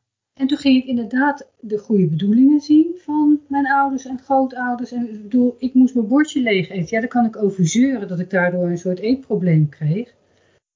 En 0.40 0.46
toen 0.46 0.58
ging 0.58 0.82
ik 0.82 0.88
inderdaad 0.88 1.48
de 1.60 1.78
goede 1.78 2.06
bedoelingen 2.06 2.60
zien 2.60 2.94
van 2.96 3.40
mijn 3.48 3.66
ouders 3.66 4.04
en 4.04 4.18
grootouders. 4.18 4.92
En 4.92 5.08
ik 5.14 5.22
bedoel, 5.22 5.56
ik 5.58 5.74
moest 5.74 5.94
mijn 5.94 6.06
bordje 6.08 6.40
leeg 6.40 6.68
eten. 6.70 6.86
Ja, 6.90 7.00
daar 7.00 7.08
kan 7.08 7.24
ik 7.24 7.36
over 7.42 7.66
zeuren 7.68 8.08
dat 8.08 8.18
ik 8.20 8.30
daardoor 8.30 8.64
een 8.70 8.78
soort 8.78 8.98
eetprobleem 8.98 9.68
kreeg. 9.68 10.14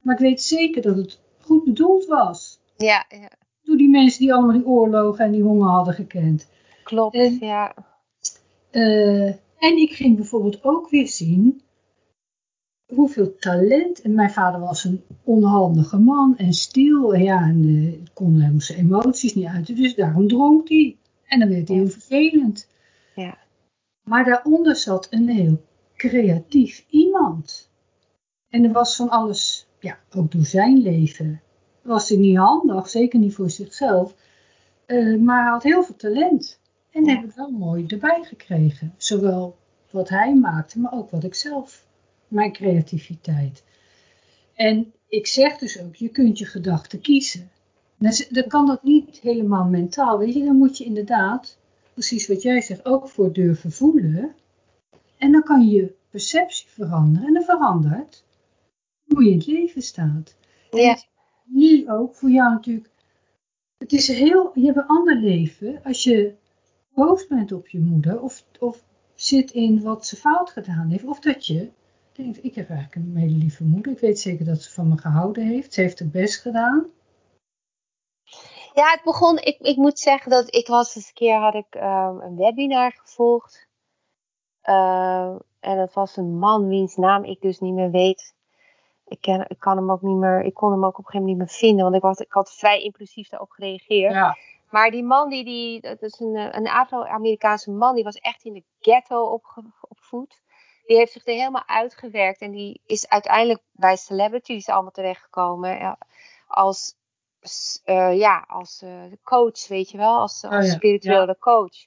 Maar 0.03 0.15
ik 0.15 0.21
weet 0.21 0.43
zeker 0.43 0.83
dat 0.83 0.97
het 0.97 1.21
goed 1.41 1.65
bedoeld 1.65 2.07
was. 2.07 2.61
ja, 2.77 3.05
ja. 3.09 3.31
Door 3.63 3.77
die 3.77 3.89
mensen 3.89 4.21
die 4.21 4.35
allemaal 4.35 4.53
die 4.57 4.67
oorlogen 4.67 5.25
en 5.25 5.33
die 5.33 5.43
honger 5.43 5.69
hadden 5.69 5.95
gekend. 5.95 6.49
Klopt, 6.83 7.15
En- 7.15 7.37
ja. 7.41 7.75
Eh, 8.71 9.27
en 9.59 9.77
ik 9.77 9.91
ging 9.91 10.17
bijvoorbeeld 10.17 10.65
ook 10.65 10.91
weer 10.91 11.09
zien 11.09 11.63
hoeveel 12.95 13.37
talent. 13.37 14.03
En 14.03 14.15
mijn 14.15 14.31
vader 14.31 14.61
was 14.61 14.85
een 14.85 15.03
onhandige 15.25 15.99
man 15.99 16.37
en 16.37 16.53
stil. 16.53 17.15
En 17.15 17.23
ja, 17.23 17.43
en 17.43 17.65
eh, 17.65 18.09
kon 18.15 18.41
hem 18.41 18.61
zijn 18.61 18.79
emoties 18.79 19.35
niet 19.35 19.47
uiten. 19.47 19.75
Dus 19.75 19.95
daarom 19.95 20.29
dronk 20.29 20.69
hij. 20.69 20.97
En 21.27 21.39
dan 21.39 21.49
werd 21.49 21.69
hij 21.69 21.77
Ja. 21.77 21.83
heel 21.83 21.91
vervelend. 21.93 22.69
Ja. 23.15 23.39
Maar 24.03 24.25
daaronder 24.25 24.77
zat 24.77 25.07
een 25.11 25.29
heel 25.29 25.63
creatief 25.97 26.85
iemand. 26.89 27.71
En 28.49 28.65
er 28.65 28.73
was 28.73 28.97
van 28.97 29.09
alles 29.09 29.67
ja, 29.81 29.99
ook 30.15 30.33
door 30.33 30.45
zijn 30.45 30.83
leven 30.83 31.41
was 31.83 32.09
hij 32.09 32.19
niet 32.19 32.37
handig, 32.37 32.89
zeker 32.89 33.19
niet 33.19 33.35
voor 33.35 33.51
zichzelf. 33.51 34.15
Uh, 34.87 35.21
maar 35.21 35.43
hij 35.43 35.51
had 35.51 35.63
heel 35.63 35.83
veel 35.83 35.97
talent. 35.97 36.61
En 36.91 37.05
dat 37.05 37.17
heb 37.17 37.25
ik 37.25 37.35
wel 37.35 37.51
mooi 37.51 37.85
erbij 37.87 38.23
gekregen. 38.23 38.95
Zowel 38.97 39.57
wat 39.91 40.09
hij 40.09 40.35
maakte, 40.35 40.81
maar 40.81 40.93
ook 40.93 41.11
wat 41.11 41.25
ik 41.25 41.35
zelf, 41.35 41.84
mijn 42.35 42.53
creativiteit. 42.53 43.65
En 44.55 44.93
ik 45.09 45.27
zeg 45.27 45.59
dus 45.59 45.81
ook, 45.81 45.95
je 45.95 46.09
kunt 46.09 46.39
je 46.39 46.45
gedachten 46.45 47.01
kiezen. 47.01 47.51
Dan 48.29 48.47
kan 48.49 48.67
dat 48.67 48.83
niet 48.83 49.21
helemaal 49.21 49.65
mentaal, 49.65 50.19
weet 50.19 50.35
je. 50.35 50.45
Dan 50.45 50.57
moet 50.57 50.79
je 50.79 50.85
inderdaad, 50.85 51.59
precies 51.93 52.27
wat 52.27 52.43
jij 52.43 52.61
zegt, 52.61 52.85
ook 52.85 53.09
voor 53.09 53.33
durven 53.33 53.73
voelen. 53.73 54.35
En 55.19 55.33
dan 55.33 55.43
kan 55.43 55.69
je 55.69 55.95
perceptie 56.11 56.69
veranderen. 56.69 57.29
En 57.29 57.35
dan 57.35 57.43
verandert 57.43 58.25
hoe 59.07 59.25
je 59.25 59.31
in 59.31 59.37
het 59.39 59.47
leven 59.47 59.83
staat. 59.83 60.35
Ja. 60.71 60.99
Nu 61.45 61.91
ook 61.91 62.15
voor 62.15 62.31
jou 62.31 62.53
natuurlijk. 62.53 62.89
Het 63.79 63.93
is 63.93 64.09
heel, 64.09 64.51
je 64.55 64.65
hebt 64.65 64.77
een 64.77 64.87
ander 64.87 65.17
leven 65.17 65.81
als 65.85 66.05
je 66.05 66.35
boos 66.95 67.27
bent 67.27 67.53
op 67.53 67.69
je 67.69 67.81
moeder 67.81 68.21
of, 68.21 68.45
of 68.59 68.85
zit 69.15 69.51
in 69.51 69.83
wat 69.83 70.07
ze 70.07 70.17
fout 70.17 70.51
gedaan 70.51 70.89
heeft. 70.89 71.05
Of 71.05 71.21
dat 71.21 71.47
je 71.47 71.71
denkt, 72.17 72.45
ik 72.45 72.55
heb 72.55 72.69
eigenlijk 72.71 73.07
een 73.07 73.17
hele 73.17 73.37
lieve 73.37 73.65
moeder. 73.65 73.93
Ik 73.93 73.99
weet 73.99 74.21
zeker 74.21 74.45
dat 74.45 74.63
ze 74.63 74.73
van 74.73 74.89
me 74.89 74.99
gehouden 74.99 75.47
heeft. 75.47 75.75
Ze 75.75 75.81
heeft 75.81 75.99
het 75.99 76.13
best 76.13 76.41
gedaan. 76.41 76.91
Ja, 78.75 78.91
het 78.91 79.03
begon, 79.05 79.39
ik, 79.39 79.59
ik 79.59 79.77
moet 79.77 79.99
zeggen 79.99 80.31
dat 80.31 80.55
ik 80.55 80.67
was 80.67 80.97
eens 80.97 81.07
een 81.07 81.15
keer, 81.15 81.37
had 81.37 81.55
ik 81.55 81.75
um, 81.75 82.21
een 82.21 82.37
webinar 82.37 82.93
gevolgd. 82.93 83.69
Uh, 84.65 85.35
en 85.61 85.77
dat 85.77 85.93
was 85.93 86.17
een 86.17 86.39
man 86.39 86.69
wiens 86.69 86.97
naam 86.97 87.25
ik 87.25 87.41
dus 87.41 87.61
niet 87.61 87.75
meer 87.75 87.91
weet. 87.91 88.35
Ik, 89.07 89.21
ken, 89.21 89.45
ik, 89.49 89.59
kan 89.59 89.77
hem 89.77 89.91
ook 89.91 90.03
niet 90.03 90.17
meer, 90.17 90.43
ik 90.43 90.55
kon 90.55 90.71
hem 90.71 90.85
ook 90.85 90.99
op 90.99 91.05
een 91.05 91.05
gegeven 91.05 91.21
moment 91.27 91.39
niet 91.39 91.49
meer 91.49 91.59
vinden, 91.59 91.85
want 91.85 91.97
ik, 91.97 92.03
was, 92.03 92.19
ik 92.19 92.33
had 92.33 92.55
vrij 92.55 92.83
impulsief 92.83 93.29
daarop 93.29 93.51
gereageerd. 93.51 94.13
Ja. 94.13 94.37
Maar 94.71 94.91
die 94.91 95.05
man, 95.05 95.29
die, 95.29 95.45
die, 95.45 95.81
dat 95.81 96.03
is 96.03 96.21
een, 96.21 96.57
een 96.57 96.69
Afro-Amerikaanse 96.69 97.71
man, 97.71 97.95
die 97.95 98.05
was 98.05 98.17
echt 98.17 98.45
in 98.45 98.53
de 98.53 98.65
ghetto 98.81 99.25
opge, 99.25 99.63
opgevoed. 99.81 100.43
Die 100.85 100.97
heeft 100.97 101.13
zich 101.13 101.27
er 101.27 101.35
helemaal 101.35 101.67
uitgewerkt 101.67 102.41
en 102.41 102.51
die 102.51 102.81
is 102.87 103.09
uiteindelijk 103.09 103.63
bij 103.73 103.97
celebrities 103.97 104.69
allemaal 104.69 104.91
terechtgekomen. 104.91 105.79
Ja, 105.79 105.99
als, 106.47 106.97
uh, 107.85 108.19
ja, 108.19 108.45
als 108.49 108.83
uh, 108.83 109.03
coach, 109.23 109.69
weet 109.69 109.91
je 109.91 109.97
wel, 109.97 110.19
als, 110.19 110.45
als 110.45 110.55
oh 110.55 110.63
ja. 110.63 110.75
spirituele 110.75 111.27
ja. 111.27 111.37
coach. 111.39 111.87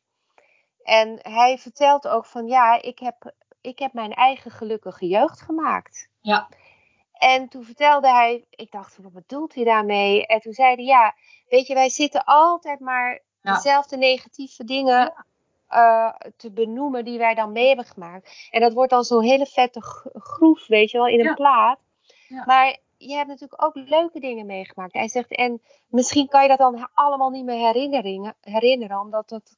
En 0.84 1.20
hij 1.22 1.58
vertelt 1.58 2.08
ook 2.08 2.26
van 2.26 2.48
ja, 2.48 2.82
ik 2.82 3.00
heb, 3.00 3.34
ik 3.62 3.80
heb 3.80 3.93
mijn 3.93 4.14
eigen 4.14 4.52
gelukkige 4.52 5.08
jeugd 5.08 5.41
gemaakt. 5.41 6.10
Ja. 6.22 6.50
En 7.12 7.48
toen 7.48 7.64
vertelde 7.64 8.08
hij, 8.10 8.45
ik 8.50 8.72
dacht, 8.72 8.98
wat 8.98 9.14
bedoelt 9.14 9.56
hij 9.56 9.64
daarmee? 9.64 10.26
En 10.26 10.39
toen 10.39 10.54
zei 10.54 10.76
hij, 10.76 10.84
ja, 10.84 11.16
weet 11.48 11.68
je, 11.68 11.74
wij 11.74 11.89
zitten 11.89 12.24
altijd 12.24 12.80
maar 12.80 13.22
ja. 13.41 13.54
dezelfde 13.54 13.98
negatieve 13.98 14.64
dingen. 14.64 15.26
Uh, 15.70 16.13
te 16.38 16.51
benoemen 16.51 17.05
die 17.05 17.18
wij 17.18 17.34
dan 17.34 17.51
mee 17.51 17.68
hebben 17.68 17.86
gemaakt. 17.86 18.47
En 18.51 18.61
dat 18.61 18.74
wordt 18.74 18.91
dan 18.91 19.03
zo'n 19.03 19.24
hele 19.24 19.45
vette 19.45 19.82
groef, 20.13 20.68
weet 20.68 20.91
je 20.91 20.97
wel, 20.97 21.07
in 21.07 21.20
een 21.20 21.26
ja. 21.26 21.34
plaat. 21.34 21.80
Maar 22.45 22.78
je 22.97 23.15
hebt 23.15 23.28
natuurlijk 23.28 23.63
ook 23.63 23.76
leuke 23.76 24.20
dingen 24.20 24.45
meegemaakt. 24.45 24.93
Hij 24.93 25.07
zegt, 25.07 25.36
en 25.36 25.61
misschien 25.88 26.28
kan 26.28 26.41
je 26.41 26.47
dat 26.47 26.57
dan 26.57 26.89
allemaal 26.93 27.30
niet 27.30 27.45
meer 27.45 27.65
herinneren, 27.65 28.36
herinneren 28.41 28.99
omdat 28.99 29.30
het 29.30 29.57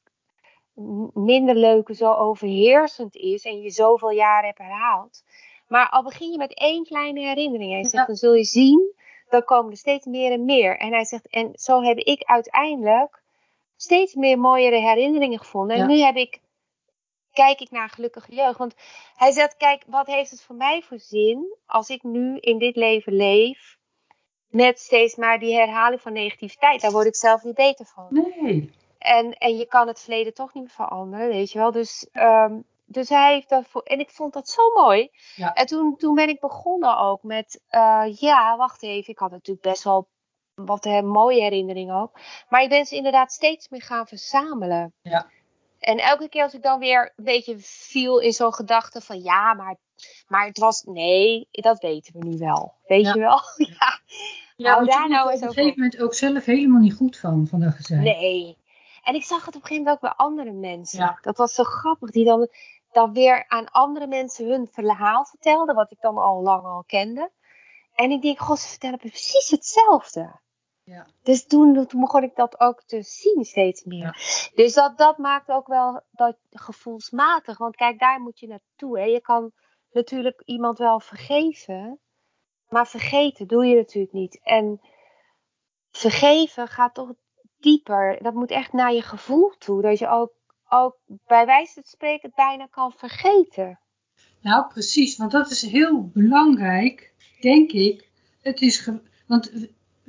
minder 1.14 1.54
leuke 1.54 1.94
zo 1.94 2.12
overheersend 2.12 3.16
is 3.16 3.44
en 3.44 3.60
je 3.60 3.70
zoveel 3.70 4.10
jaren 4.10 4.46
hebt 4.46 4.58
herhaald. 4.58 5.24
Maar 5.68 5.88
al 5.88 6.02
begin 6.02 6.30
je 6.30 6.38
met 6.38 6.54
één 6.54 6.84
kleine 6.84 7.20
herinnering, 7.20 7.72
hij 7.72 7.84
zegt, 7.84 7.92
ja. 7.92 8.04
dan 8.06 8.16
zul 8.16 8.34
je 8.34 8.44
zien, 8.44 8.94
dan 9.28 9.44
komen 9.44 9.70
er 9.70 9.76
steeds 9.76 10.06
meer 10.06 10.32
en 10.32 10.44
meer. 10.44 10.78
En 10.78 10.92
hij 10.92 11.04
zegt, 11.04 11.28
en 11.28 11.50
zo 11.52 11.82
heb 11.82 11.98
ik 11.98 12.22
uiteindelijk 12.22 13.19
steeds 13.82 14.14
meer 14.14 14.38
mooiere 14.38 14.76
herinneringen 14.76 15.38
gevonden. 15.38 15.76
En 15.76 15.82
ja. 15.82 15.88
nu 15.88 15.98
heb 15.98 16.16
ik, 16.16 16.40
kijk 17.32 17.60
ik 17.60 17.70
naar 17.70 17.88
gelukkige 17.88 18.34
jeugd. 18.34 18.58
Want 18.58 18.74
hij 19.14 19.32
zegt, 19.32 19.56
kijk, 19.56 19.84
wat 19.86 20.06
heeft 20.06 20.30
het 20.30 20.42
voor 20.42 20.56
mij 20.56 20.82
voor 20.82 20.98
zin 20.98 21.56
als 21.66 21.88
ik 21.88 22.02
nu 22.02 22.38
in 22.38 22.58
dit 22.58 22.76
leven 22.76 23.12
leef 23.12 23.78
met 24.48 24.78
steeds 24.78 25.16
maar 25.16 25.38
die 25.38 25.54
herhaling 25.54 26.00
van 26.00 26.12
negativiteit. 26.12 26.80
Daar 26.80 26.90
word 26.90 27.06
ik 27.06 27.16
zelf 27.16 27.44
niet 27.44 27.54
beter 27.54 27.86
van. 27.86 28.06
Nee. 28.10 28.70
En, 28.98 29.32
en 29.32 29.56
je 29.56 29.66
kan 29.66 29.86
het 29.86 30.00
verleden 30.00 30.34
toch 30.34 30.54
niet 30.54 30.62
meer 30.62 30.72
veranderen, 30.72 31.28
weet 31.28 31.52
je 31.52 31.58
wel. 31.58 31.70
Dus, 31.70 32.08
um, 32.12 32.64
dus 32.84 33.08
hij 33.08 33.32
heeft 33.32 33.48
dat 33.48 33.66
voor. 33.66 33.82
En 33.82 33.98
ik 33.98 34.10
vond 34.10 34.32
dat 34.32 34.48
zo 34.48 34.70
mooi. 34.74 35.10
Ja. 35.34 35.54
En 35.54 35.66
toen, 35.66 35.96
toen 35.96 36.14
ben 36.14 36.28
ik 36.28 36.40
begonnen 36.40 36.98
ook 36.98 37.22
met. 37.22 37.60
Uh, 37.70 38.04
ja, 38.06 38.56
wacht 38.56 38.82
even. 38.82 39.12
Ik 39.12 39.18
had 39.18 39.30
natuurlijk 39.30 39.66
best 39.66 39.84
wel 39.84 40.08
wat 40.66 40.84
he, 40.84 41.02
mooie 41.02 41.40
herinneringen 41.42 41.94
ook. 41.96 42.18
Maar 42.48 42.62
ik 42.62 42.68
ben 42.68 42.86
ze 42.86 42.96
inderdaad 42.96 43.32
steeds 43.32 43.68
meer 43.68 43.82
gaan 43.82 44.06
verzamelen. 44.06 44.92
Ja. 45.02 45.26
En 45.78 45.98
elke 45.98 46.28
keer 46.28 46.42
als 46.42 46.54
ik 46.54 46.62
dan 46.62 46.78
weer 46.78 47.12
een 47.16 47.24
beetje 47.24 47.54
viel 47.58 48.18
in 48.18 48.32
zo'n 48.32 48.54
gedachte 48.54 49.00
van 49.00 49.22
ja, 49.22 49.54
maar, 49.54 49.76
maar 50.28 50.46
het 50.46 50.58
was. 50.58 50.82
Nee, 50.82 51.48
dat 51.50 51.80
weten 51.80 52.18
we 52.18 52.26
nu 52.26 52.38
wel. 52.38 52.74
Weet 52.86 53.04
Ja. 53.04 53.12
je 53.14 53.18
wel? 53.20 53.40
ja. 53.78 54.00
Ja, 54.56 54.74
want 54.74 54.90
daar 54.90 55.08
nou 55.08 55.26
op 55.34 55.42
een 55.42 55.48
gegeven 55.52 55.72
moment 55.80 56.00
ook 56.00 56.14
zelf 56.14 56.44
helemaal 56.44 56.80
niet 56.80 56.94
goed 56.94 57.16
van, 57.18 57.46
van 57.46 57.60
dat 57.60 57.74
gezegd. 57.74 58.02
Nee. 58.02 58.58
En 59.02 59.14
ik 59.14 59.24
zag 59.24 59.44
het 59.46 59.56
op 59.56 59.62
een 59.62 59.68
gegeven 59.68 59.84
moment 59.84 59.94
ook 59.94 60.00
bij 60.16 60.26
andere 60.26 60.52
mensen. 60.52 60.98
Ja. 60.98 61.18
Dat 61.22 61.36
was 61.36 61.54
zo 61.54 61.62
grappig. 61.62 62.10
Die 62.10 62.24
dan, 62.24 62.48
dan 62.92 63.12
weer 63.12 63.44
aan 63.48 63.70
andere 63.70 64.06
mensen 64.06 64.48
hun 64.48 64.68
verhaal 64.72 65.24
vertelden. 65.24 65.74
Wat 65.74 65.90
ik 65.90 66.00
dan 66.00 66.18
al 66.18 66.42
lang 66.42 66.64
al 66.64 66.84
kende. 66.86 67.30
En 67.94 68.10
ik 68.10 68.22
denk, 68.22 68.38
god, 68.38 68.58
ze 68.58 68.68
vertellen 68.68 68.98
precies 68.98 69.50
hetzelfde. 69.50 70.38
Ja. 70.90 71.06
Dus 71.22 71.46
toen, 71.46 71.86
toen 71.86 72.00
begon 72.00 72.22
ik 72.22 72.34
dat 72.34 72.60
ook 72.60 72.82
te 72.82 73.02
zien 73.02 73.44
steeds 73.44 73.84
meer. 73.84 73.98
Ja. 73.98 74.14
Dus 74.54 74.74
dat, 74.74 74.98
dat 74.98 75.18
maakt 75.18 75.48
ook 75.48 75.66
wel 75.66 76.02
dat 76.10 76.36
gevoelsmatig. 76.50 77.58
Want 77.58 77.76
kijk, 77.76 77.98
daar 77.98 78.20
moet 78.20 78.40
je 78.40 78.46
naartoe. 78.46 78.98
Hè. 78.98 79.04
Je 79.04 79.20
kan 79.20 79.52
natuurlijk 79.92 80.42
iemand 80.44 80.78
wel 80.78 81.00
vergeven. 81.00 81.98
Maar 82.68 82.86
vergeten 82.86 83.46
doe 83.46 83.66
je 83.66 83.76
natuurlijk 83.76 84.12
niet. 84.12 84.40
En 84.42 84.80
vergeven 85.90 86.68
gaat 86.68 86.94
toch 86.94 87.12
dieper. 87.58 88.22
Dat 88.22 88.34
moet 88.34 88.50
echt 88.50 88.72
naar 88.72 88.92
je 88.92 89.02
gevoel 89.02 89.54
toe. 89.58 89.82
Dat 89.82 89.98
je 89.98 90.08
ook, 90.08 90.32
ook 90.68 90.98
bij 91.06 91.46
wijze 91.46 91.72
van 91.72 91.82
spreken 91.82 92.32
bijna 92.34 92.66
kan 92.66 92.92
vergeten. 92.92 93.80
Nou, 94.40 94.66
precies, 94.68 95.16
want 95.16 95.30
dat 95.30 95.50
is 95.50 95.62
heel 95.62 96.10
belangrijk, 96.12 97.14
denk 97.40 97.70
ik. 97.70 98.08
Het 98.40 98.60
is 98.60 98.90
want 99.26 99.52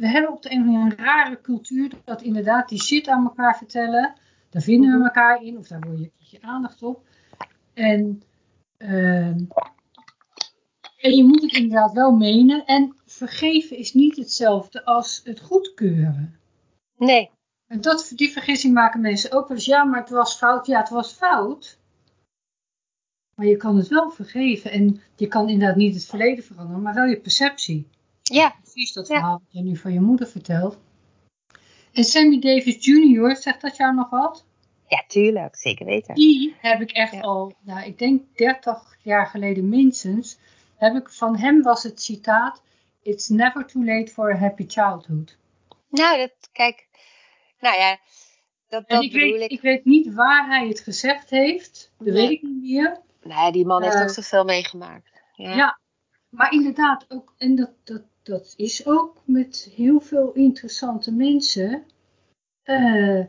we- 0.01 0.07
hebben 0.07 0.31
op 0.31 0.41
de 0.41 0.51
een 0.51 0.61
of 0.69 0.75
andere 0.75 1.03
rare 1.03 1.41
cultuur 1.41 1.91
dat 2.03 2.21
inderdaad 2.21 2.69
die 2.69 2.81
shit 2.81 3.07
aan 3.07 3.23
elkaar 3.23 3.57
vertellen. 3.57 4.13
Daar 4.49 4.61
vinden 4.61 4.89
Mhm. 4.89 4.97
we 4.99 5.03
elkaar 5.03 5.43
in, 5.43 5.57
of 5.57 5.67
daar 5.67 5.79
word 5.79 5.99
je, 5.99 6.11
je 6.17 6.41
aandacht 6.41 6.83
op. 6.83 7.05
En, 7.73 8.23
ehm, 8.77 9.39
en 10.97 11.15
je 11.15 11.23
moet 11.23 11.41
het 11.41 11.53
inderdaad 11.53 11.91
wel 11.93 12.11
menen. 12.11 12.65
En 12.65 12.95
vergeven 13.05 13.77
is 13.77 13.93
niet 13.93 14.15
hetzelfde 14.15 14.85
als 14.85 15.21
het 15.23 15.39
goedkeuren. 15.39 16.39
Nee. 16.97 17.29
En 17.67 17.81
dat, 17.81 18.11
die 18.15 18.31
vergissing 18.31 18.73
maken 18.73 19.01
mensen 19.01 19.31
ook 19.31 19.47
wel 19.47 19.57
eens. 19.57 19.65
Ja, 19.65 19.83
maar 19.83 19.99
het 19.99 20.09
was 20.09 20.37
fout. 20.37 20.65
Ja, 20.67 20.79
het 20.79 20.89
was 20.89 21.13
fout. 21.13 21.79
Maar 23.35 23.45
je 23.45 23.57
kan 23.57 23.77
het 23.77 23.87
wel 23.87 24.09
vergeven. 24.11 24.71
En 24.71 25.01
je 25.15 25.27
kan 25.27 25.49
inderdaad 25.49 25.75
niet 25.77 25.93
het 25.93 26.05
verleden 26.05 26.43
veranderen, 26.43 26.81
maar 26.81 26.93
wel 26.93 27.05
je 27.05 27.19
perceptie. 27.19 27.87
Ja. 28.31 28.55
Precies 28.61 28.93
dat 28.93 29.07
verhaal 29.07 29.41
wat 29.43 29.47
je 29.53 29.61
nu 29.61 29.77
van 29.77 29.93
je 29.93 30.01
moeder 30.01 30.27
vertelt. 30.27 30.77
En 31.91 32.03
Sammy 32.03 32.39
Davis 32.39 32.85
Jr., 32.85 33.35
zegt 33.35 33.61
dat 33.61 33.77
jou 33.77 33.93
nog 33.95 34.09
wat? 34.09 34.45
Ja, 34.87 35.03
tuurlijk. 35.07 35.55
Zeker 35.55 35.85
weten. 35.85 36.15
Die 36.15 36.55
heb 36.59 36.81
ik 36.81 36.91
echt 36.91 37.13
Ja. 37.13 37.19
al, 37.21 37.53
nou, 37.61 37.85
ik 37.85 37.97
denk 37.97 38.37
30 38.37 38.97
jaar 39.01 39.27
geleden 39.27 39.69
minstens, 39.69 40.37
heb 40.75 40.95
ik, 40.95 41.09
van 41.09 41.37
hem 41.37 41.61
was 41.61 41.83
het 41.83 42.01
citaat, 42.01 42.61
It's 43.03 43.27
never 43.29 43.65
too 43.67 43.83
late 43.85 44.11
for 44.11 44.33
a 44.33 44.37
happy 44.37 44.65
childhood. 44.67 45.37
Nou, 45.89 46.17
dat, 46.17 46.31
kijk. 46.51 46.87
Nou 47.59 47.77
ja, 47.77 47.97
dat, 48.67 48.89
dat 48.89 49.03
ik 49.03 49.11
bedoel 49.11 49.31
weet, 49.31 49.41
ik. 49.41 49.51
ik 49.51 49.61
weet 49.61 49.85
niet 49.85 50.13
waar 50.13 50.47
hij 50.47 50.67
het 50.67 50.79
gezegd 50.79 51.29
heeft, 51.29 51.91
dat 51.97 52.07
Nee. 52.07 52.15
weet 52.15 52.31
ik 52.31 52.41
niet 52.41 52.61
meer. 52.61 52.99
Nee, 53.23 53.51
die 53.51 53.65
man 53.65 53.83
heeft 53.83 53.95
Eh, 53.95 54.01
ook 54.01 54.09
zoveel 54.09 54.43
meegemaakt. 54.43 55.11
Ja. 55.35 55.55
Ja, 55.55 55.79
maar 56.29 56.51
inderdaad 56.53 57.05
ook, 57.09 57.33
en 57.37 57.55
dat, 57.55 57.71
dat, 57.83 58.01
dat 58.23 58.53
is 58.57 58.85
ook 58.85 59.21
met 59.25 59.71
heel 59.75 59.99
veel 59.99 60.31
interessante 60.31 61.11
mensen, 61.13 61.83
eh, 62.63 63.19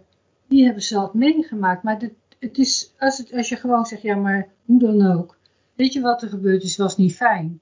die 0.49 0.65
hebben 0.65 0.83
ze 0.83 0.95
wat 0.97 1.15
meegemaakt. 1.15 1.83
Maar 1.83 2.01
het 2.39 2.59
is, 2.59 2.93
als, 2.99 3.19
het, 3.19 3.33
als 3.33 3.49
je 3.49 3.57
gewoon 3.57 3.87
zegt, 3.87 4.03
ja 4.03 4.15
maar 4.17 4.49
hoe 4.65 4.79
dan 4.79 5.13
ook, 5.13 5.39
weet 5.75 5.93
je 5.93 6.01
wat 6.01 6.23
er 6.23 6.29
gebeurd 6.29 6.63
is, 6.63 6.77
was 6.77 6.97
niet 6.97 7.17
fijn. 7.17 7.61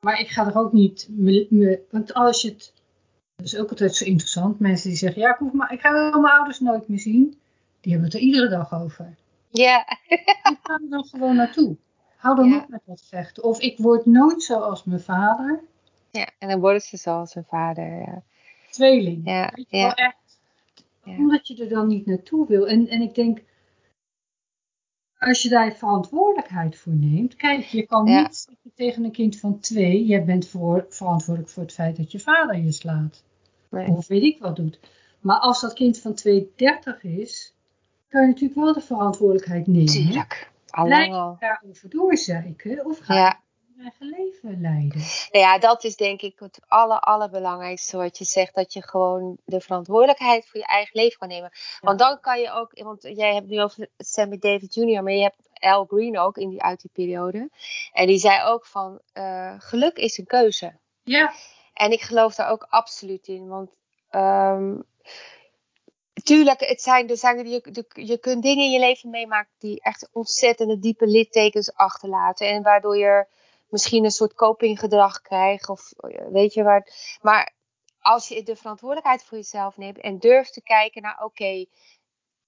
Maar 0.00 0.20
ik 0.20 0.28
ga 0.28 0.46
er 0.46 0.58
ook 0.58 0.72
niet, 0.72 1.06
me, 1.10 1.46
me- 1.50 1.80
want 1.90 2.14
als 2.14 2.42
je 2.42 2.48
het, 2.48 2.72
dat 3.36 3.46
is 3.46 3.56
ook 3.56 3.70
altijd 3.70 3.94
zo 3.94 4.04
interessant, 4.04 4.58
mensen 4.58 4.88
die 4.88 4.98
zeggen, 4.98 5.20
ja 5.22 5.30
ik, 5.30 5.36
hoef 5.38 5.52
maar, 5.52 5.72
ik 5.72 5.80
ga 5.80 5.92
wel 5.92 6.20
mijn 6.20 6.34
ouders 6.34 6.60
nooit 6.60 6.88
meer 6.88 6.98
zien, 6.98 7.38
die 7.80 7.92
hebben 7.92 8.10
het 8.10 8.18
er 8.20 8.24
iedere 8.24 8.48
dag 8.48 8.74
over. 8.74 9.14
Ja. 9.48 9.98
Ik 10.08 10.22
ga 10.62 10.74
er 10.74 10.88
dan 10.90 11.04
gewoon 11.04 11.36
naartoe. 11.36 11.76
Hou 12.16 12.36
dan 12.36 12.48
Ja. 12.48 12.58
op 12.58 12.68
met 12.68 12.80
dat 12.86 13.02
vechten. 13.08 13.44
Of 13.44 13.60
ik 13.60 13.78
word 13.78 14.06
nooit 14.06 14.42
zoals 14.42 14.84
mijn 14.84 15.00
vader. 15.00 15.60
Ja, 16.16 16.30
en 16.38 16.48
dan 16.48 16.60
worden 16.60 16.80
ze 16.80 16.96
zoals 16.96 17.34
hun 17.34 17.44
vader. 17.44 17.98
Ja. 17.98 18.22
Tweeling. 18.70 19.20
Ja, 19.24 19.52
ja. 19.68 19.94
echt. 19.94 20.40
Omdat 21.04 21.46
je 21.48 21.62
er 21.62 21.68
dan 21.68 21.86
niet 21.86 22.06
naartoe 22.06 22.46
wil. 22.46 22.68
En, 22.68 22.88
en 22.88 23.00
ik 23.00 23.14
denk, 23.14 23.42
als 25.18 25.42
je 25.42 25.48
daar 25.48 25.72
verantwoordelijkheid 25.72 26.76
voor 26.76 26.94
neemt. 26.94 27.36
Kijk, 27.36 27.64
je 27.64 27.86
kan 27.86 28.04
niet 28.04 28.36
zeggen 28.36 28.72
tegen 28.74 29.04
een 29.04 29.12
kind 29.12 29.40
van 29.40 29.60
twee. 29.60 30.04
Jij 30.04 30.24
bent 30.24 30.48
voor, 30.48 30.86
verantwoordelijk 30.88 31.52
voor 31.52 31.62
het 31.62 31.72
feit 31.72 31.96
dat 31.96 32.12
je 32.12 32.20
vader 32.20 32.56
je 32.56 32.72
slaat. 32.72 33.24
Nee. 33.70 33.88
Of 33.88 34.06
weet 34.06 34.22
ik 34.22 34.38
wat 34.38 34.56
doet. 34.56 34.80
Maar 35.20 35.38
als 35.38 35.60
dat 35.60 35.72
kind 35.72 35.98
van 35.98 36.14
2, 36.14 36.52
30 36.56 37.04
is. 37.04 37.54
Kan 38.08 38.20
je 38.20 38.26
natuurlijk 38.26 38.60
wel 38.60 38.72
de 38.72 38.80
verantwoordelijkheid 38.80 39.66
nemen. 39.66 39.86
Tuurlijk. 39.86 40.50
Blijf 40.70 41.10
daarover 41.38 41.88
doorzeiken. 41.88 42.84
Of 42.84 42.98
ga 42.98 43.14
Ja. 43.14 43.40
Je 43.76 43.82
je 43.82 43.90
eigen 43.90 44.06
leven 44.06 44.60
leiden. 44.60 44.98
Nou 45.32 45.44
ja, 45.44 45.58
dat 45.58 45.84
is 45.84 45.96
denk 45.96 46.22
ik 46.22 46.38
het 46.38 46.60
aller, 46.66 47.00
allerbelangrijkste 47.00 47.96
wat 47.96 48.18
je 48.18 48.24
zegt. 48.24 48.54
Dat 48.54 48.72
je 48.72 48.82
gewoon 48.82 49.38
de 49.44 49.60
verantwoordelijkheid 49.60 50.46
voor 50.46 50.60
je 50.60 50.66
eigen 50.66 51.00
leven 51.00 51.18
kan 51.18 51.28
nemen. 51.28 51.50
Want 51.80 51.98
dan 51.98 52.20
kan 52.20 52.40
je 52.40 52.50
ook, 52.52 52.70
want 52.82 53.02
jij 53.02 53.34
hebt 53.34 53.46
nu 53.48 53.62
over 53.62 53.88
Sammy 53.98 54.38
David 54.38 54.74
Jr., 54.74 55.02
maar 55.02 55.12
je 55.12 55.22
hebt 55.22 55.36
Al 55.60 55.84
Green 55.84 56.18
ook 56.18 56.36
in 56.36 56.48
die, 56.48 56.62
uit 56.62 56.80
die 56.80 56.90
periode. 56.92 57.50
En 57.92 58.06
die 58.06 58.18
zei 58.18 58.44
ook 58.44 58.66
van, 58.66 59.00
eh, 59.12 59.54
geluk 59.58 59.96
is 59.96 60.18
een 60.18 60.26
keuze. 60.26 60.76
Ja. 61.02 61.32
En 61.74 61.90
ik 61.92 62.00
geloof 62.00 62.34
daar 62.34 62.50
ook 62.50 62.66
absoluut 62.68 63.26
in. 63.28 63.48
Want 63.48 63.70
ehm, 64.10 64.74
tuurlijk, 66.22 66.60
het 66.60 66.82
zijn, 66.82 67.08
er 67.08 67.16
zijn, 67.16 67.48
je, 67.48 67.60
de- 67.70 68.02
je 68.04 68.18
kunt 68.18 68.42
dingen 68.42 68.64
in 68.64 68.70
je 68.70 68.78
leven 68.78 69.10
meemaken 69.10 69.52
die 69.58 69.80
echt 69.80 70.08
ontzettende 70.12 70.78
diepe 70.78 71.06
littekens 71.06 71.74
achterlaten. 71.74 72.48
En 72.48 72.62
waardoor 72.62 72.96
je 72.96 73.26
misschien 73.68 74.04
een 74.04 74.10
soort 74.10 74.34
copinggedrag 74.34 75.20
krijgt. 75.20 75.68
Of 75.68 75.92
eh, 75.92 76.26
weet 76.30 76.54
je 76.54 76.62
waar. 76.62 76.88
Maar 77.22 77.54
als 78.00 78.28
je 78.28 78.42
de 78.42 78.56
verantwoordelijkheid 78.56 79.24
voor 79.24 79.38
jezelf 79.38 79.76
neemt 79.76 80.00
en 80.00 80.18
durft 80.18 80.52
te 80.52 80.62
kijken 80.62 81.02
naar, 81.02 81.24
oké. 81.24 81.64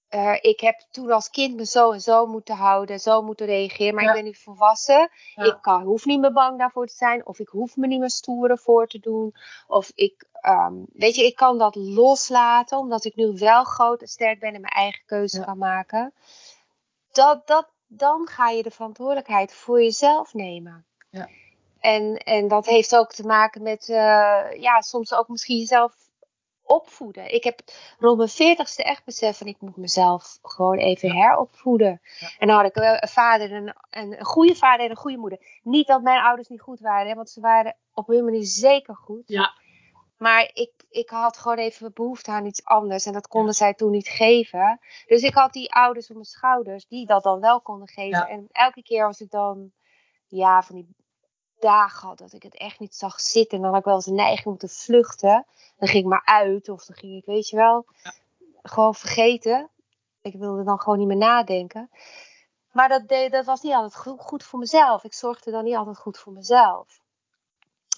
eh, 0.09 0.37
ik 0.41 0.61
heb 0.61 0.85
toen 0.91 1.11
als 1.11 1.31
kind 1.31 1.57
me 1.57 1.67
zo 1.67 1.91
en 1.93 2.01
zo 2.01 2.27
moeten 2.27 2.55
houden, 2.57 3.01
zo 3.01 3.23
moeten 3.23 3.47
reageren, 3.47 3.95
maar 3.95 4.03
Ja. 4.05 4.09
ik 4.09 4.15
ben 4.17 4.25
nu 4.25 4.35
volwassen. 4.35 5.11
Ja. 5.35 5.45
Ik 5.45 5.59
kan, 5.61 5.83
hoef 5.83 6.05
niet 6.05 6.21
meer 6.21 6.33
bang 6.33 6.59
daarvoor 6.59 6.87
te 6.87 6.95
zijn, 6.95 7.27
of 7.27 7.39
ik 7.39 7.49
hoef 7.49 7.77
me 7.77 7.87
niet 7.87 8.01
meer 8.01 8.11
stoer 8.11 8.59
voor 8.59 8.87
te 8.87 8.99
doen. 8.99 9.35
Of 9.67 9.91
ik, 9.95 10.25
ehm, 10.33 10.75
weet 10.93 11.15
je, 11.15 11.25
ik 11.25 11.37
kan 11.37 11.59
dat 11.59 11.75
loslaten, 11.75 12.79
omdat 12.79 13.05
ik 13.05 13.15
nu 13.17 13.33
wel 13.33 13.65
groot 13.65 14.01
en 14.01 14.07
sterk 14.09 14.41
ben 14.41 14.55
en 14.55 14.61
mijn 14.61 14.73
eigen 14.73 15.03
keuze 15.07 15.39
Ja. 15.39 15.45
kan 15.45 15.59
maken. 15.59 16.15
Dat, 17.13 17.47
dat, 17.47 17.69
dan 17.87 18.27
ga 18.29 18.49
je 18.49 18.63
de 18.63 18.71
verantwoordelijkheid 18.71 19.53
voor 19.55 19.83
jezelf 19.83 20.35
nemen. 20.35 20.87
Ja. 21.11 21.29
En, 21.81 22.17
en 22.17 22.49
dat 22.49 22.67
heeft 22.67 22.97
ook 22.97 23.13
te 23.13 23.27
maken 23.27 23.63
met, 23.63 23.89
eh, 23.89 24.61
ja, 24.61 24.81
soms 24.81 25.15
ook 25.15 25.29
misschien 25.29 25.59
jezelf 25.59 25.95
opvoeden. 26.63 27.35
Ik 27.35 27.45
heb 27.45 27.61
rond 27.99 28.17
mijn 28.17 28.29
veertigste 28.29 28.83
echt 28.83 29.05
besef 29.05 29.39
van 29.39 29.47
ik 29.47 29.61
moet 29.61 29.77
mezelf 29.77 30.39
gewoon 30.43 30.79
even 30.79 31.11
heropvoeden. 31.11 32.01
Ja. 32.19 32.31
En 32.39 32.47
dan 32.47 32.57
had 32.57 32.67
ik 32.67 32.75
wel 32.75 32.97
een 33.01 33.09
vader, 33.09 33.53
en 33.53 33.75
een, 33.91 34.13
een 34.13 34.25
goede 34.25 34.55
vader 34.55 34.85
en 34.85 34.91
een 34.91 34.97
goede 34.97 35.19
moeder. 35.19 35.39
Niet 35.63 35.87
dat 35.87 36.03
mijn 36.03 36.23
ouders 36.23 36.49
niet 36.49 36.61
goed 36.61 36.81
waren, 36.81 37.09
hè, 37.09 37.15
want 37.15 37.31
ze 37.31 37.41
waren 37.41 37.77
op 37.95 38.07
hun 38.07 38.25
manier 38.25 38.45
zeker 38.45 38.95
goed. 38.95 39.23
Ja. 39.27 39.53
Maar 40.17 40.51
ik, 40.53 40.73
ik 40.91 41.11
had 41.11 41.37
gewoon 41.37 41.59
even 41.59 41.93
behoefte 41.95 42.31
aan 42.31 42.47
iets 42.47 42.65
anders. 42.65 43.07
En 43.07 43.13
dat 43.13 43.29
konden 43.29 43.55
zij 43.55 43.75
toen 43.75 43.91
niet 43.91 44.09
geven. 44.09 44.81
Dus 45.07 45.23
ik 45.23 45.35
had 45.35 45.53
die 45.53 45.73
ouders 45.73 46.09
op 46.09 46.15
mijn 46.15 46.27
schouders 46.27 46.87
die 46.87 47.07
dat 47.07 47.23
dan 47.23 47.41
wel 47.41 47.61
konden 47.61 47.89
geven. 47.89 48.19
Ja. 48.19 48.29
En 48.29 48.49
elke 48.53 48.83
keer 48.83 49.07
als 49.07 49.21
ik 49.21 49.31
dan 49.31 49.73
ja, 50.29 50.63
van 50.63 50.75
die 50.75 50.89
dagen 51.59 52.09
had 52.09 52.19
dat 52.19 52.33
ik 52.33 52.43
het 52.43 52.57
echt 52.57 52.79
niet 52.79 52.95
zag 52.95 53.21
zitten. 53.21 53.57
En 53.57 53.63
dan 53.63 53.71
had 53.71 53.81
ik 53.81 53.87
wel 53.87 53.95
eens 53.95 54.07
een 54.07 54.15
neiging 54.15 54.47
om 54.47 54.59
te 54.59 54.69
vluchten. 54.69 55.47
Dan 55.79 55.89
ging 55.89 56.03
ik 56.03 56.11
maar 56.11 56.25
uit. 56.25 56.69
Of 56.69 56.85
dan 56.85 56.97
ging 56.97 57.17
ik, 57.17 57.25
weet 57.25 57.49
je 57.49 57.57
wel, 57.57 57.87
gewoon 58.63 58.95
vergeten. 58.95 59.69
Ik 60.23 60.35
wilde 60.35 60.65
dan 60.65 60.81
gewoon 60.81 60.99
niet 60.99 61.07
meer 61.07 61.17
nadenken. 61.17 61.91
Maar 62.73 62.89
dat, 62.89 63.09
deed, 63.09 63.33
dat 63.33 63.45
was 63.45 63.63
niet 63.63 63.73
altijd 63.73 64.19
goed, 64.19 64.45
voor 64.45 64.59
mezelf. 64.59 65.05
Ik 65.05 65.15
zorgde 65.15 65.51
dan 65.51 65.65
niet 65.65 65.77
altijd 65.77 65.99
goed 65.99 66.19
voor 66.19 66.33
mezelf. 66.33 67.01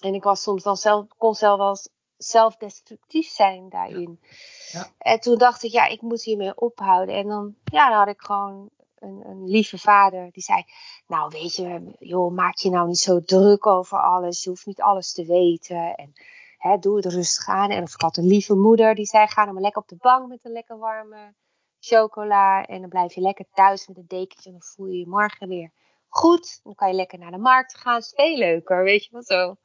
En 0.00 0.14
ik 0.14 0.22
was 0.22 0.42
soms 0.42 0.62
dan 0.62 0.76
zelf, 0.76 1.06
kon 1.16 1.34
zelf 1.34 1.58
wel 1.58 1.76
zelfdestructief 2.16 3.28
zijn 3.28 3.68
daarin. 3.68 4.20
Ja. 4.72 4.86
En 4.98 5.20
toen 5.20 5.38
dacht 5.38 5.62
ik, 5.62 5.70
ja, 5.70 5.86
ik 5.86 6.00
moet 6.00 6.22
hiermee 6.22 6.60
ophouden. 6.60 7.14
En 7.14 7.28
dan, 7.28 7.54
ja, 7.64 7.88
dan 7.88 7.98
had 7.98 8.08
ik 8.08 8.20
gewoon 8.20 8.70
een, 9.00 9.22
een 9.24 9.48
lieve 9.48 9.78
vader 9.78 10.30
die 10.32 10.42
zei: 10.42 10.64
Nou, 11.06 11.28
weet 11.28 11.56
je, 11.56 11.94
joh, 11.98 12.32
maak 12.32 12.56
je 12.56 12.70
nou 12.70 12.88
niet 12.88 12.98
zo 12.98 13.20
druk 13.20 13.66
over 13.66 13.98
alles. 14.02 14.42
Je 14.42 14.48
hoeft 14.48 14.66
niet 14.66 14.80
alles 14.80 15.12
te 15.12 15.24
weten. 15.24 15.94
En 15.94 16.12
hè, 16.58 16.78
doe 16.78 16.96
het 16.96 17.06
rustig 17.06 17.48
aan. 17.48 17.70
En 17.70 17.82
of 17.82 17.94
ik 17.94 18.00
had 18.00 18.16
een 18.16 18.26
lieve 18.26 18.54
moeder 18.54 18.94
die 18.94 19.06
zei: 19.06 19.26
Ga 19.26 19.44
dan 19.44 19.54
maar 19.54 19.62
lekker 19.62 19.82
op 19.82 19.88
de 19.88 19.96
bank 19.96 20.28
met 20.28 20.38
een 20.42 20.52
lekker 20.52 20.78
warme 20.78 21.34
chocola. 21.80 22.66
En 22.66 22.80
dan 22.80 22.90
blijf 22.90 23.14
je 23.14 23.20
lekker 23.20 23.46
thuis 23.52 23.86
met 23.86 23.96
een 23.96 24.06
dekentje. 24.06 24.50
En 24.50 24.58
dan 24.58 24.68
voel 24.68 24.86
je 24.86 24.98
je 24.98 25.08
morgen 25.08 25.48
weer 25.48 25.70
goed. 26.08 26.60
Dan 26.62 26.74
kan 26.74 26.88
je 26.88 26.94
lekker 26.94 27.18
naar 27.18 27.30
de 27.30 27.38
markt 27.38 27.76
gaan. 27.76 27.98
Is 27.98 28.12
veel 28.16 28.36
leuker, 28.36 28.82
weet 28.82 29.04
je 29.04 29.10
wel 29.10 29.22
zo. 29.22 29.56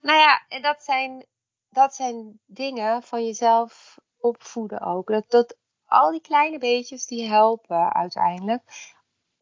Nou 0.00 0.18
ja, 0.18 0.44
en 0.48 0.62
dat 0.62 0.82
zijn, 0.82 1.26
dat 1.68 1.94
zijn 1.94 2.40
dingen 2.46 3.02
van 3.02 3.24
jezelf 3.24 3.98
opvoeden 4.18 4.80
ook. 4.80 5.08
Dat, 5.08 5.30
dat 5.30 5.56
al 5.94 6.10
die 6.10 6.20
kleine 6.20 6.58
beetjes 6.58 7.06
die 7.06 7.28
helpen 7.28 7.92
uiteindelijk 7.94 8.62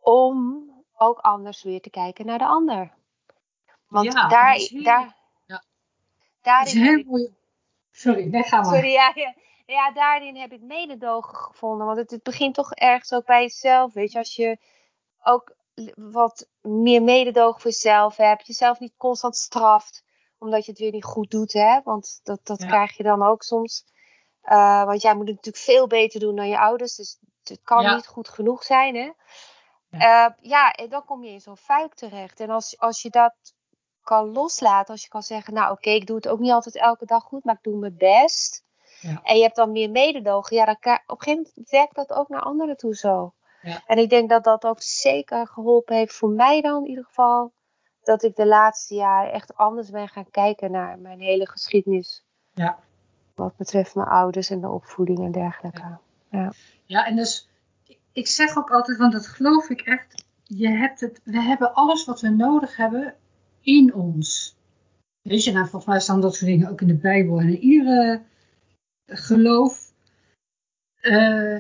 om 0.01 0.67
ook 0.97 1.19
anders 1.19 1.63
weer 1.63 1.81
te 1.81 1.91
kijken 1.91 2.27
naar 2.27 2.39
de 2.39 2.47
ander. 2.47 2.93
Want 3.89 4.13
Ja, 4.13 4.29
daar, 4.29 4.53
dat 4.53 4.61
is 4.63 4.71
heel- 4.71 4.83
daar, 4.83 5.17
ja. 5.47 5.63
daarin 6.43 6.65
Dat 6.65 6.75
is 6.75 6.81
heel 6.81 6.91
heb 6.91 6.99
ik- 7.01 7.07
mooi. 7.07 7.35
Sorry, 7.91 8.25
nee, 8.27 8.43
ga 8.43 8.57
maar. 8.57 8.65
Sorry, 8.75 8.91
ja, 8.91 9.13
ja, 9.15 9.35
ja, 9.67 9.91
daarin 9.93 10.37
heb 10.37 10.53
ik 10.53 10.61
mededogen 10.61 11.35
gevonden. 11.37 11.87
Want 11.87 11.99
het, 11.99 12.11
het 12.11 12.23
begint 12.23 12.55
toch 12.55 12.73
ergens 12.73 13.13
ook 13.13 13.27
bij 13.27 13.41
jezelf. 13.43 13.93
Weet 13.93 14.13
je, 14.13 14.19
als 14.19 14.37
je 14.37 14.59
ook 15.23 15.55
wat 15.97 16.49
meer 16.61 17.03
mededogen 17.03 17.61
voor 17.61 17.71
jezelf 17.71 18.17
hebt. 18.17 18.47
Jezelf 18.47 18.79
niet 18.81 18.93
constant 18.97 19.37
straft. 19.37 20.05
Omdat 20.39 20.65
je 20.65 20.71
het 20.71 20.81
weer 20.81 20.93
niet 20.93 21.05
goed 21.05 21.31
doet, 21.31 21.53
hè. 21.53 21.81
Want 21.85 22.21
dat, 22.23 22.41
dat 22.47 22.61
Ja. 22.61 22.67
krijg 22.67 22.97
je 22.97 23.03
dan 23.03 23.23
ook 23.23 23.43
soms. 23.43 23.85
Eh, 24.43 24.85
want 24.85 25.03
jij 25.03 25.15
moet 25.15 25.27
het 25.27 25.37
natuurlijk 25.37 25.65
veel 25.65 25.87
beter 25.87 26.21
doen 26.21 26.37
dan 26.37 26.49
je 26.49 26.59
ouders. 26.59 26.97
Dus 26.97 27.19
het 27.45 27.61
kan 27.63 27.83
Ja. 27.83 27.95
niet 27.95 28.07
goed 28.07 28.29
genoeg 28.29 28.63
zijn, 28.65 28.95
hè. 28.95 29.11
Ja. 29.89 29.99
Ja, 29.99 30.37
ja 30.41 30.73
en 30.73 30.89
dan 30.89 31.05
kom 31.05 31.25
je 31.25 31.31
in 31.31 31.41
zo'n 31.41 31.57
fuik 31.57 31.95
terecht. 31.95 32.41
En 32.41 32.51
als, 32.51 32.79
als 32.79 33.03
je 33.03 33.11
dat 33.11 33.35
kan 34.03 34.33
loslaten. 34.33 34.93
Als 34.93 35.03
je 35.03 35.09
kan 35.09 35.23
zeggen, 35.23 35.55
nou 35.55 35.73
oké, 35.73 35.91
ik 35.91 36.07
doe 36.07 36.17
het 36.17 36.29
ook 36.29 36.39
niet 36.39 36.51
altijd 36.51 36.77
elke 36.77 37.07
dag 37.07 37.23
goed. 37.23 37.45
Maar 37.45 37.55
ik 37.55 37.63
doe 37.63 37.79
mijn 37.79 37.97
best. 37.97 38.65
Ja. 39.01 39.21
En 39.23 39.37
je 39.37 39.43
hebt 39.43 39.57
dan 39.57 39.73
meer 39.73 39.91
mededogen. 39.91 40.57
Ja, 40.57 40.65
dan 40.65 40.75
op 40.75 40.85
een 40.85 41.23
gegeven 41.23 41.51
moment 41.55 41.71
werkt 41.71 41.95
dat 41.95 42.13
ook 42.13 42.29
naar 42.29 42.43
anderen 42.43 42.77
toe 42.77 42.97
zo. 42.97 43.33
Ja. 43.63 43.83
En 43.87 43.99
ik 43.99 44.11
denk 44.11 44.29
dat 44.29 44.45
dat 44.45 44.67
ook 44.67 44.83
zeker 44.83 45.47
geholpen 45.47 45.97
heeft 45.97 46.15
voor 46.15 46.29
mij 46.31 46.61
dan 46.61 46.83
in 46.83 46.89
ieder 46.89 47.05
geval. 47.05 47.53
Dat 48.03 48.23
ik 48.23 48.37
de 48.37 48.47
laatste 48.47 48.95
jaren 48.95 49.33
echt 49.33 49.55
anders 49.57 49.91
ben 49.91 50.09
gaan 50.09 50.31
kijken 50.31 50.71
naar 50.71 50.99
mijn 50.99 51.21
hele 51.21 51.49
geschiedenis. 51.49 52.25
Ja. 52.55 52.79
Wat 53.43 53.57
betreft 53.57 53.95
mijn 53.95 54.09
ouders 54.09 54.51
en 54.51 54.61
de 54.61 54.69
opvoeding 54.69 55.19
en 55.19 55.33
dergelijke. 55.33 55.99
Ja, 56.85 57.07
en 57.07 57.17
dus, 57.17 57.49
ik 58.13 58.27
zeg 58.27 58.57
ook 58.57 58.71
altijd, 58.71 58.99
want 58.99 59.13
dat 59.13 59.27
geloof 59.27 59.69
ik 59.69 59.81
echt, 59.81 60.25
je 60.43 60.69
hebt 60.69 61.01
het, 61.01 61.21
we 61.25 61.41
hebben 61.41 61.75
alles 61.75 62.05
wat 62.05 62.21
we 62.21 62.29
nodig 62.29 62.77
hebben 62.77 63.15
in 63.61 63.95
ons. 63.95 64.57
Weet 65.23 65.45
je, 65.45 65.53
nou, 65.53 65.65
volgens 65.65 65.93
mij 65.93 66.01
staan 66.01 66.21
dat 66.21 66.35
soort 66.35 66.51
dingen 66.51 66.71
ook 66.71 66.81
in 66.81 66.87
de 66.87 66.95
Bijbel 66.95 67.41
en 67.41 67.49
in 67.49 67.59
iedere 67.59 68.23
geloof. 69.07 69.93
Eh, 71.01 71.55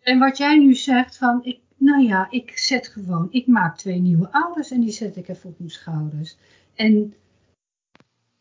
en 0.00 0.18
wat 0.18 0.36
jij 0.36 0.58
nu 0.58 0.74
zegt 0.74 1.16
van, 1.16 1.44
ik, 1.44 1.60
nou 1.76 2.02
ja, 2.02 2.26
ik 2.30 2.58
zet 2.58 2.88
gewoon, 2.88 3.28
ik 3.30 3.46
maak 3.46 3.76
twee 3.76 3.98
nieuwe 3.98 4.32
ouders 4.32 4.70
en 4.70 4.80
die 4.80 4.92
zet 4.92 5.16
ik 5.16 5.28
even 5.28 5.50
op 5.50 5.58
mijn 5.58 5.70
schouders. 5.70 6.36
En 6.74 7.14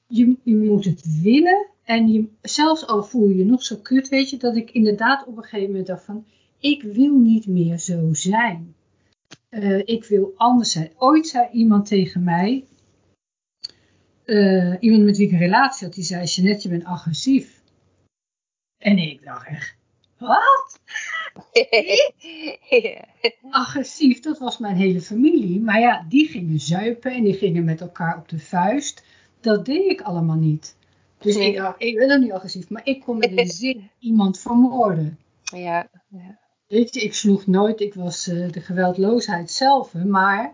je, 0.08 0.38
je 0.43 0.56
moet 0.56 0.86
het 0.86 1.22
willen 1.22 1.68
en 1.84 2.08
je, 2.08 2.28
zelfs 2.41 2.88
al 2.88 3.03
voel 3.03 3.30
je 3.30 3.36
je 3.36 3.45
nog 3.45 3.64
zo 3.64 3.76
kut, 3.76 4.10
weet 4.10 4.30
je, 4.30 4.38
dat 4.38 4.56
ik 4.56 4.72
inderdaad 4.72 5.26
op 5.26 5.38
een 5.38 5.43
gegeven 5.43 5.68
moment 5.68 5.88
dacht 5.88 6.03
van, 6.03 6.26
ik 6.60 6.82
wil 6.82 7.18
niet 7.18 7.47
meer 7.47 7.80
zo 7.80 8.14
zijn. 8.14 8.76
Eh, 9.49 9.78
ik 9.78 10.06
wil 10.06 10.34
anders 10.36 10.72
zijn. 10.72 10.91
Ooit 10.97 11.28
zei 11.28 11.49
iemand 11.51 11.86
tegen 11.86 12.24
mij, 12.24 12.66
eh, 14.26 14.76
iemand 14.80 15.03
met 15.03 15.18
wie 15.18 15.28
ik 15.28 15.32
een 15.32 15.38
relatie 15.38 15.86
had, 15.86 15.95
die 15.95 16.03
zei, 16.03 16.26
Jeanette, 16.26 16.62
je 16.62 16.70
bent 16.70 16.86
agressief. 16.86 17.62
En 18.78 18.97
ik 18.97 19.24
dacht 19.24 19.47
echt, 19.47 19.78
wat? 20.18 20.80
Agressief, 23.49 24.20
dat 24.20 24.39
was 24.39 24.58
mijn 24.58 24.76
hele 24.76 25.01
familie. 25.01 25.62
Maar 25.62 25.80
ja, 25.80 26.06
die 26.10 26.28
gingen 26.28 26.60
zuipen 26.60 27.12
en 27.12 27.24
die 27.24 27.34
gingen 27.34 27.64
met 27.64 27.82
elkaar 27.82 28.18
op 28.18 28.30
de 28.30 28.39
vuist. 28.39 29.03
Dat 29.46 29.66
deed 29.66 29.91
ik 29.91 30.02
allemaal 30.02 30.36
niet. 30.36 30.76
Dus 31.18 31.36
Nee. 31.36 31.54
ik 31.54 31.76
ik 31.78 31.96
ben 31.98 32.12
ook 32.12 32.22
niet 32.22 32.32
agressief, 32.32 32.70
maar 32.70 32.82
ik 32.86 33.02
kon 33.02 33.18
met 33.18 33.38
een 33.38 33.48
zin 33.66 33.89
iemand 34.00 34.39
vermoorden. 34.39 35.20
Ja, 35.41 35.89
ja. 36.08 36.39
Weet 36.68 36.93
je, 36.93 37.02
ik 37.02 37.14
sloeg 37.14 37.48
nooit, 37.48 37.82
ik 37.82 37.93
was 37.93 38.28
eh, 38.28 38.52
de 38.52 38.62
geweldloosheid 38.62 39.52
zelf, 39.52 39.93
maar 39.93 40.52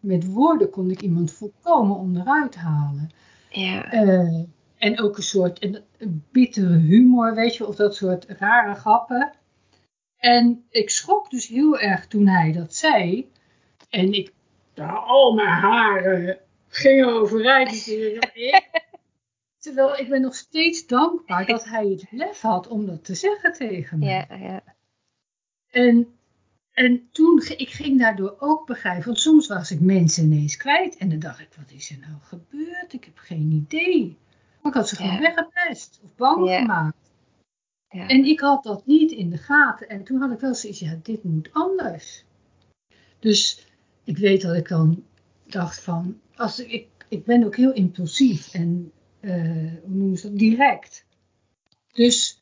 met 0.00 0.32
woorden 0.32 0.70
kon 0.70 0.90
ik 0.90 1.00
iemand 1.00 1.32
volkomen 1.32 1.96
onderuit 1.96 2.54
halen. 2.54 3.10
Ja. 3.50 3.92
Eh, 3.92 4.44
en 4.78 5.00
ook 5.00 5.16
een 5.16 5.22
soort 5.22 5.62
een, 5.62 5.78
een 5.98 6.24
bittere 6.32 6.76
humor, 6.76 7.34
weet 7.34 7.56
je, 7.56 7.66
of 7.66 7.76
dat 7.76 7.94
soort 7.94 8.26
rare 8.28 8.74
grappen. 8.74 9.32
En 10.16 10.64
ik 10.70 10.90
schrok 10.90 11.30
dus 11.30 11.46
heel 11.46 11.78
erg 11.78 12.06
toen 12.06 12.26
hij 12.26 12.52
dat 12.52 12.74
zei. 12.74 13.30
En 13.88 14.12
ik, 14.12 14.32
al 15.06 15.34
mijn 15.34 15.48
haren 15.48 16.38
gingen 16.70 17.06
overeind. 17.08 17.84
Terwijl 19.58 19.96
ik 19.98 20.08
ben 20.08 20.20
nog 20.20 20.34
steeds 20.34 20.86
dankbaar 20.86 21.46
dat 21.46 21.64
hij 21.64 21.86
het 21.86 22.06
lef 22.10 22.40
had 22.40 22.68
om 22.68 22.86
dat 22.86 23.04
te 23.04 23.14
zeggen 23.14 23.52
tegen 23.52 23.98
me. 23.98 24.04
Ja, 24.06 24.26
ja. 24.30 24.62
En, 25.70 26.14
en 26.72 27.08
toen, 27.12 27.42
ik 27.56 27.68
ging 27.68 27.98
daardoor 27.98 28.36
ook 28.38 28.66
begrijpen, 28.66 29.04
want 29.04 29.20
soms 29.20 29.46
was 29.46 29.70
ik 29.70 29.80
mensen 29.80 30.24
ineens 30.24 30.56
kwijt. 30.56 30.96
En 30.96 31.08
dan 31.08 31.18
dacht 31.18 31.40
ik, 31.40 31.48
wat 31.56 31.70
is 31.70 31.90
er 31.90 31.98
nou 31.98 32.12
gebeurd? 32.22 32.92
Ik 32.92 33.04
heb 33.04 33.18
geen 33.18 33.50
idee. 33.50 34.18
Maar 34.62 34.72
ik 34.72 34.78
had 34.78 34.88
ze 34.88 34.96
gewoon 34.96 35.12
Ja. 35.12 35.20
weggepest 35.20 36.00
of 36.04 36.14
bang 36.16 36.48
Ja. 36.48 36.58
gemaakt. 36.60 36.96
Ja. 37.88 38.08
En 38.08 38.24
ik 38.24 38.40
had 38.40 38.62
dat 38.62 38.86
niet 38.86 39.10
in 39.10 39.30
de 39.30 39.38
gaten. 39.38 39.88
En 39.88 40.04
toen 40.04 40.20
had 40.20 40.30
ik 40.32 40.40
wel 40.40 40.54
zoiets, 40.54 40.78
ja, 40.80 40.98
dit 41.02 41.24
moet 41.24 41.48
anders. 41.52 42.24
Dus 43.18 43.66
ik 44.04 44.16
weet 44.18 44.42
dat 44.42 44.56
ik 44.56 44.68
dan 44.68 45.04
dacht 45.52 45.80
van, 45.80 46.20
als 46.36 46.60
ik, 46.64 46.88
ik 47.08 47.24
ben 47.24 47.44
ook 47.44 47.56
heel 47.56 47.72
impulsief 47.72 48.54
en, 48.54 48.92
eh, 49.20 49.32
hoe 49.82 49.94
noemen 49.94 50.16
ze 50.16 50.28
dat, 50.28 50.38
direct. 50.38 51.04
Dus 51.92 52.40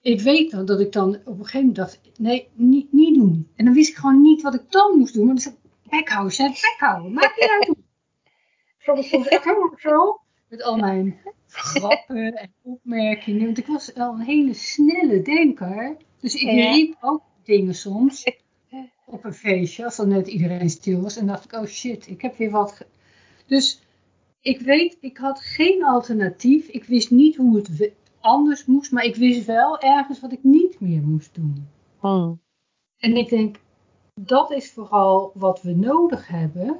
ik 0.00 0.20
weet 0.20 0.50
dan 0.50 0.64
dat 0.64 0.80
ik 0.80 0.92
dan 0.92 1.08
op 1.08 1.38
een 1.38 1.44
gegeven 1.44 1.58
moment 1.58 1.76
dacht, 1.76 2.00
nee, 2.18 2.48
niet, 2.52 2.92
niet 2.92 3.14
doen. 3.14 3.48
En 3.56 3.64
dan 3.64 3.74
wist 3.74 3.90
ik 3.90 3.96
gewoon 3.96 4.22
niet 4.22 4.42
wat 4.42 4.54
ik 4.54 4.70
dan 4.70 4.98
moest 4.98 5.14
doen. 5.14 5.24
Maar 5.26 5.34
dan 5.34 5.42
zei 5.42 5.54
ik, 5.54 5.90
bek 5.90 6.08
houden, 6.08 6.32
zei 6.32 6.52
houden, 6.78 7.12
maak 7.12 7.36
niet 7.36 7.50
uit. 7.50 7.76
Zo, 8.78 8.92
ik 8.92 9.24
echt 9.26 9.44
helemaal 9.44 9.74
zo, 9.76 10.20
met 10.48 10.62
al 10.62 10.76
mijn 10.76 11.20
grappen 11.46 12.34
en 12.34 12.52
opmerkingen. 12.62 13.44
Want 13.44 13.58
ik 13.58 13.66
was 13.66 13.92
wel 13.94 14.12
een 14.12 14.20
hele 14.20 14.54
snelle 14.54 15.22
denker. 15.22 15.96
Dus 16.20 16.34
ik 16.34 16.50
riep 16.50 16.96
ook 17.00 17.22
dingen 17.42 17.74
soms 17.74 18.24
op 19.14 19.24
een 19.24 19.34
feestje, 19.34 19.84
als 19.84 19.96
dan 19.96 20.08
net 20.08 20.26
iedereen 20.28 20.70
stil 20.70 21.00
was. 21.00 21.16
En 21.16 21.26
dacht 21.26 21.44
ik, 21.44 21.52
oh 21.52 21.64
shit, 21.66 22.06
ik 22.08 22.22
heb 22.22 22.36
weer 22.36 22.50
wat. 22.50 22.72
ge- 22.72 22.86
Dus 23.46 23.80
ik 24.40 24.60
weet, 24.60 24.96
ik 25.00 25.16
had 25.16 25.40
geen 25.40 25.84
alternatief. 25.84 26.68
Ik 26.68 26.84
wist 26.84 27.10
niet 27.10 27.36
hoe 27.36 27.56
het 27.56 27.92
anders 28.20 28.64
moest, 28.64 28.92
maar 28.92 29.04
ik 29.04 29.16
wist 29.16 29.44
wel 29.44 29.78
ergens 29.80 30.20
wat 30.20 30.32
ik 30.32 30.42
niet 30.44 30.80
meer 30.80 31.02
moest 31.02 31.34
doen. 31.34 31.68
Hm. 32.00 32.32
En 32.98 33.16
ik 33.16 33.28
denk, 33.28 33.56
dat 34.20 34.50
is 34.50 34.70
vooral 34.72 35.30
wat 35.34 35.62
we 35.62 35.74
nodig 35.74 36.28
hebben. 36.28 36.78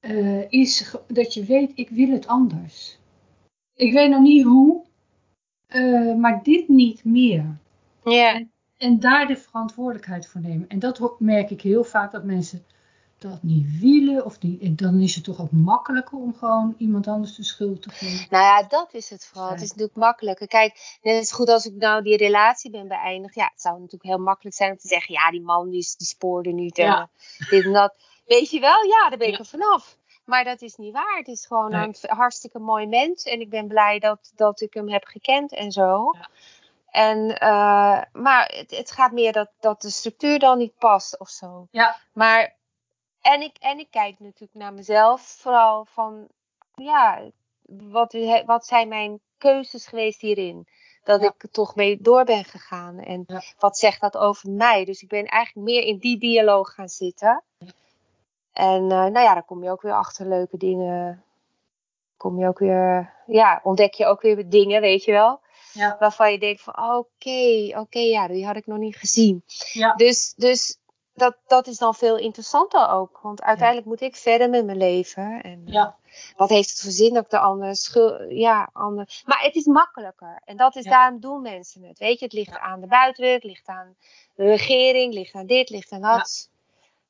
eh, 0.00 0.50
is 0.50 0.94
dat 1.06 1.34
je 1.34 1.44
weet, 1.44 1.72
ik 1.74 1.88
wil 1.90 2.08
het 2.08 2.26
anders. 2.26 2.98
Ik 3.74 3.92
weet 3.92 4.10
nog 4.10 4.20
niet 4.20 4.44
hoe, 4.44 4.82
eh, 5.66 6.14
maar 6.14 6.42
dit 6.42 6.68
niet 6.68 7.04
meer. 7.04 7.58
Ja. 8.04 8.42
En 8.76 9.00
daar 9.00 9.26
de 9.26 9.36
verantwoordelijkheid 9.36 10.26
voor 10.26 10.40
nemen. 10.40 10.68
En 10.68 10.78
dat 10.78 11.20
merk 11.20 11.50
ik 11.50 11.60
heel 11.60 11.84
vaak 11.84 12.12
dat 12.12 12.24
mensen 12.24 12.66
dat 13.18 13.42
niet 13.42 13.80
willen. 13.80 14.24
Of 14.24 14.38
die, 14.38 14.58
en 14.60 14.76
dan 14.76 15.00
is 15.00 15.14
het 15.14 15.24
toch 15.24 15.40
ook 15.40 15.50
makkelijker 15.50 16.18
om 16.18 16.34
gewoon 16.34 16.74
iemand 16.78 17.06
anders 17.06 17.34
de 17.34 17.44
schuld 17.44 17.82
te 17.82 17.90
geven. 17.90 18.26
Nou 18.30 18.44
ja, 18.44 18.62
dat 18.68 18.94
is 18.94 19.10
het 19.10 19.26
vooral. 19.26 19.50
Het 19.50 19.60
is 19.60 19.68
natuurlijk 19.68 19.96
makkelijker. 19.96 20.46
Kijk, 20.46 20.98
net 21.02 21.22
is 21.22 21.32
goed 21.32 21.48
als 21.48 21.66
ik 21.66 21.74
nou 21.74 22.02
die 22.02 22.16
relatie 22.16 22.70
ben 22.70 22.88
beëindigd. 22.88 23.34
Ja, 23.34 23.50
het 23.52 23.60
zou 23.60 23.74
natuurlijk 23.74 24.04
heel 24.04 24.18
makkelijk 24.18 24.56
zijn 24.56 24.70
om 24.70 24.76
te 24.78 24.88
zeggen: 24.88 25.14
ja, 25.14 25.30
die 25.30 25.42
man 25.42 25.70
die, 25.70 25.94
die 25.96 26.06
spoorde 26.06 26.50
niet. 26.52 26.76
Ja. 26.76 27.10
dit 27.50 27.64
en 27.64 27.72
dat. 27.72 27.94
Weet 28.26 28.50
je 28.50 28.60
wel, 28.60 28.84
ja, 28.84 29.08
daar 29.08 29.18
ben 29.18 29.26
ik 29.28 29.32
Ja. 29.34 29.38
er 29.38 29.46
vanaf. 29.46 29.96
Maar 30.24 30.44
dat 30.44 30.62
is 30.62 30.76
niet 30.76 30.92
waar. 30.92 31.16
Het 31.16 31.28
is 31.28 31.46
gewoon 31.46 31.70
Nee. 31.70 31.86
een 31.86 31.94
hartstikke 32.16 32.58
mooi 32.58 32.86
mens. 32.86 33.22
En 33.22 33.40
ik 33.40 33.50
ben 33.50 33.68
blij 33.68 33.98
dat, 33.98 34.32
dat 34.34 34.60
ik 34.60 34.74
hem 34.74 34.88
heb 34.88 35.04
gekend 35.04 35.52
en 35.52 35.72
zo. 35.72 36.14
Ja. 36.18 36.28
En, 36.94 37.38
eh, 37.38 38.02
maar 38.12 38.52
het, 38.56 38.70
het 38.70 38.90
gaat 38.90 39.12
meer 39.12 39.32
dat, 39.32 39.50
dat 39.60 39.82
de 39.82 39.90
structuur 39.90 40.38
dan 40.38 40.58
niet 40.58 40.78
past 40.78 41.18
of 41.18 41.28
zo. 41.28 41.66
Ja. 41.70 41.96
Maar, 42.12 42.54
en 43.20 43.40
ik, 43.42 43.56
en 43.60 43.78
ik 43.78 43.90
kijk 43.90 44.20
natuurlijk 44.20 44.54
naar 44.54 44.72
mezelf. 44.72 45.20
Vooral 45.40 45.84
van, 45.84 46.28
ja, 46.74 47.20
wat, 47.66 48.16
wat 48.46 48.66
zijn 48.66 48.88
mijn 48.88 49.20
keuzes 49.38 49.86
geweest 49.86 50.20
hierin? 50.20 50.68
Dat 51.04 51.20
Ja. 51.20 51.26
ik 51.28 51.42
er 51.42 51.50
toch 51.50 51.74
mee 51.74 51.98
door 52.00 52.24
ben 52.24 52.44
gegaan. 52.44 52.98
En 52.98 53.24
Ja. 53.26 53.42
wat 53.58 53.78
zegt 53.78 54.00
dat 54.00 54.16
over 54.16 54.50
mij? 54.50 54.84
Dus 54.84 55.02
ik 55.02 55.08
ben 55.08 55.26
eigenlijk 55.26 55.66
meer 55.66 55.82
in 55.82 55.98
die 55.98 56.18
dialoog 56.18 56.74
gaan 56.74 56.88
zitten. 56.88 57.42
En 58.52 58.82
eh, 58.82 58.88
nou 58.88 59.18
ja, 59.20 59.34
dan 59.34 59.44
kom 59.44 59.62
je 59.64 59.70
ook 59.70 59.82
weer 59.82 59.94
achter 59.94 60.26
leuke 60.26 60.56
dingen. 60.56 61.24
Kom 62.16 62.38
je 62.38 62.48
ook 62.48 62.58
weer, 62.58 63.12
ja, 63.26 63.60
ontdek 63.62 63.94
je 63.94 64.06
ook 64.06 64.20
weer 64.22 64.48
dingen, 64.48 64.80
weet 64.80 65.04
je 65.04 65.12
wel. 65.12 65.42
Ja. 65.74 65.96
Waarvan 65.98 66.32
je 66.32 66.38
denkt 66.38 66.62
van, 66.62 66.74
oké, 66.96 67.72
oké, 67.78 67.98
ja, 67.98 68.28
die 68.28 68.46
had 68.46 68.56
ik 68.56 68.66
nog 68.66 68.78
niet 68.78 68.96
gezien. 68.96 69.44
Ja. 69.72 69.94
Dus, 69.94 70.34
dus 70.36 70.78
dat, 71.14 71.36
dat 71.46 71.66
is 71.66 71.78
dan 71.78 71.94
veel 71.94 72.16
interessanter 72.18 72.88
ook. 72.88 73.18
Want 73.22 73.42
uiteindelijk 73.42 73.86
moet 73.86 74.00
ik 74.00 74.16
verder 74.16 74.50
met 74.50 74.64
mijn 74.64 74.76
leven. 74.78 75.42
En 75.42 75.62
eh, 75.66 75.72
Ja. 75.72 75.96
wat 76.36 76.48
heeft 76.48 76.70
het 76.70 76.80
voor 76.80 76.90
zin 76.90 77.14
dat 77.14 77.24
ik 77.24 77.30
de 77.30 77.38
andere 77.38 77.74
schuld... 77.74 78.30
Ja, 78.32 78.68
ander... 78.72 79.22
Maar 79.24 79.42
het 79.42 79.54
is 79.54 79.64
makkelijker. 79.64 80.40
En 80.44 80.56
dat 80.56 80.76
is, 80.76 80.84
Ja. 80.84 80.90
daarom 80.90 81.20
doen 81.20 81.42
mensen 81.42 81.82
het. 81.82 81.98
Weet 81.98 82.18
je, 82.18 82.24
het 82.24 82.34
ligt 82.34 82.58
aan 82.58 82.80
de 82.80 82.86
buitenwereld, 82.86 83.42
het 83.42 83.50
ligt 83.52 83.68
aan 83.68 83.96
de 84.34 84.44
regering, 84.44 85.14
ligt 85.14 85.34
aan 85.34 85.46
dit, 85.46 85.70
ligt 85.70 85.92
aan 85.92 86.00
dat. 86.00 86.50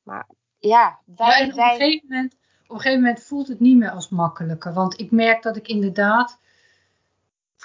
Maar 0.03 0.27
ja, 0.59 0.99
wij... 1.05 1.41
En 1.41 1.49
op 1.49 1.55
wij... 1.55 1.73
een, 1.73 1.79
gegeven 1.79 2.07
moment, 2.09 2.33
op 2.63 2.69
een 2.75 2.81
gegeven 2.81 3.01
moment 3.01 3.23
voelt 3.23 3.47
het 3.47 3.59
niet 3.59 3.77
meer 3.77 3.91
als 3.91 4.09
makkelijker. 4.09 4.73
Want 4.73 4.99
ik 4.99 5.11
merk 5.11 5.43
dat 5.43 5.55
ik 5.55 5.67
inderdaad 5.67 6.39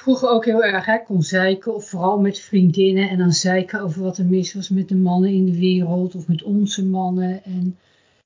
vroeger 0.00 0.28
ook 0.28 0.44
heel 0.44 0.64
erg 0.64 0.84
hè, 0.86 0.98
kon 0.98 1.22
zeiken. 1.22 1.74
Of 1.74 1.88
vooral 1.88 2.20
met 2.20 2.38
vriendinnen. 2.40 3.08
En 3.08 3.18
dan 3.18 3.32
zeiken 3.32 3.80
over 3.80 4.02
wat 4.02 4.18
er 4.18 4.24
mis 4.24 4.54
was 4.54 4.68
met 4.68 4.88
de 4.88 4.96
mannen 4.96 5.30
in 5.30 5.44
de 5.44 5.58
wereld. 5.58 6.14
Of 6.14 6.28
met 6.28 6.42
onze 6.42 6.84
mannen. 6.84 7.44
En 7.44 7.78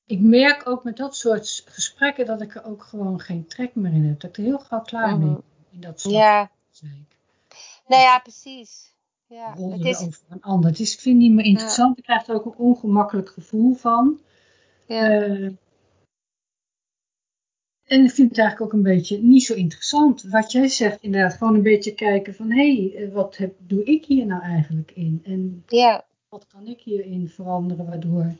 ik 0.05 0.19
merk 0.19 0.69
ook 0.69 0.83
met 0.83 0.97
dat 0.97 1.15
soort 1.15 1.63
gesprekken 1.65 2.25
dat 2.25 2.41
ik 2.41 2.55
er 2.55 2.65
ook 2.65 2.83
gewoon 2.83 3.19
geen 3.19 3.47
trek 3.47 3.75
meer 3.75 3.93
in 3.93 4.05
heb. 4.05 4.19
Dat 4.19 4.29
ik 4.29 4.37
er 4.37 4.43
heel 4.43 4.59
gauw 4.59 4.81
klaar 4.81 5.17
mee 5.17 5.27
Mhm. 5.27 5.33
ben 5.35 5.43
in 5.71 5.81
dat 5.81 5.99
soort 6.01 6.13
Ja, 6.13 6.51
zeik. 6.71 6.91
nou 7.87 8.01
ja, 8.01 8.19
precies. 8.19 8.93
Ja, 9.27 9.53
het 9.57 9.85
is... 9.85 9.99
over 9.99 10.21
een 10.29 10.41
ander. 10.41 10.73
Dus 10.73 10.93
ik 10.93 10.99
vind 10.99 11.15
het 11.15 11.23
niet 11.25 11.33
meer 11.35 11.45
interessant. 11.45 11.97
Ik 11.97 12.03
krijg 12.03 12.27
er 12.27 12.35
ook 12.35 12.45
een 12.45 12.55
ongemakkelijk 12.57 13.29
gevoel 13.29 13.73
van. 13.75 14.19
Ja. 14.87 15.09
Eh, 15.09 15.49
en 17.85 18.03
ik 18.03 18.11
vind 18.11 18.29
het 18.29 18.39
eigenlijk 18.39 18.61
ook 18.61 18.77
een 18.77 18.83
beetje 18.93 19.17
niet 19.17 19.43
zo 19.43 19.53
interessant. 19.53 20.21
Wat 20.21 20.51
jij 20.51 20.67
zegt, 20.67 21.01
inderdaad, 21.01 21.33
gewoon 21.33 21.55
een 21.55 21.61
beetje 21.61 21.93
kijken 21.93 22.35
van 22.35 22.51
hé, 22.51 22.91
hey, 22.93 23.11
wat 23.11 23.37
heb, 23.37 23.55
doe 23.57 23.83
ik 23.83 24.05
hier 24.05 24.25
nou 24.25 24.41
eigenlijk 24.41 24.91
in? 24.91 25.21
En 25.23 25.63
ja. 25.67 26.05
wat 26.29 26.47
kan 26.47 26.67
ik 26.67 26.81
hierin 26.81 27.29
veranderen 27.29 27.85
waardoor 27.85 28.35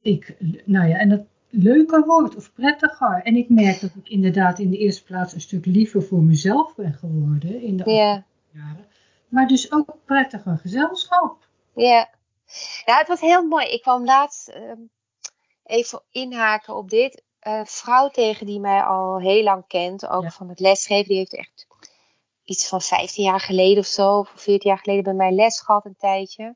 ik, 0.00 0.36
nou 0.64 0.88
ja, 0.88 0.98
en 0.98 1.08
dat 1.08 1.24
leuker 1.50 2.04
wordt 2.04 2.36
of 2.36 2.52
prettiger. 2.52 3.22
En 3.22 3.36
ik 3.36 3.48
merk 3.48 3.80
dat 3.80 3.94
ik 3.94 4.08
inderdaad 4.08 4.58
in 4.58 4.70
de 4.70 4.78
eerste 4.78 5.04
plaats 5.04 5.32
een 5.32 5.40
stuk 5.40 5.66
liever 5.66 6.02
voor 6.02 6.22
mezelf 6.22 6.74
ben 6.74 6.92
geworden 6.92 7.60
in 7.60 7.76
de 7.76 7.90
Ja. 7.90 8.08
afgelopen 8.10 8.50
jaren. 8.52 8.86
Maar 9.28 9.48
dus 9.48 9.72
ook 9.72 9.96
prettiger 10.04 10.58
gezelschap. 10.58 11.48
Ja. 11.74 12.10
Nou, 12.84 12.98
het 12.98 13.08
was 13.08 13.20
heel 13.20 13.46
mooi. 13.46 13.66
Ik 13.66 13.82
kwam 13.82 14.04
laatst 14.04 14.48
ehm, 14.48 14.80
even 15.64 16.02
inhaken 16.10 16.76
op 16.76 16.90
dit. 16.90 17.22
Een 17.46 17.66
vrouw 17.66 18.08
tegen 18.08 18.46
die 18.46 18.60
mij 18.60 18.82
al 18.82 19.18
heel 19.18 19.42
lang 19.42 19.66
kent, 19.66 20.06
ook 20.06 20.22
Ja. 20.22 20.30
van 20.30 20.48
het 20.48 20.60
lesgeven. 20.60 21.08
Die 21.08 21.16
heeft 21.16 21.34
echt 21.34 21.66
iets 22.44 22.68
van 22.68 22.80
15 22.80 23.24
jaar 23.24 23.40
geleden 23.40 23.78
of 23.78 23.86
zo, 23.86 24.18
of 24.18 24.32
14 24.34 24.70
jaar 24.70 24.78
geleden 24.78 25.04
bij 25.04 25.12
mij 25.14 25.30
les 25.30 25.60
gehad 25.60 25.84
een 25.84 25.96
tijdje. 25.96 26.54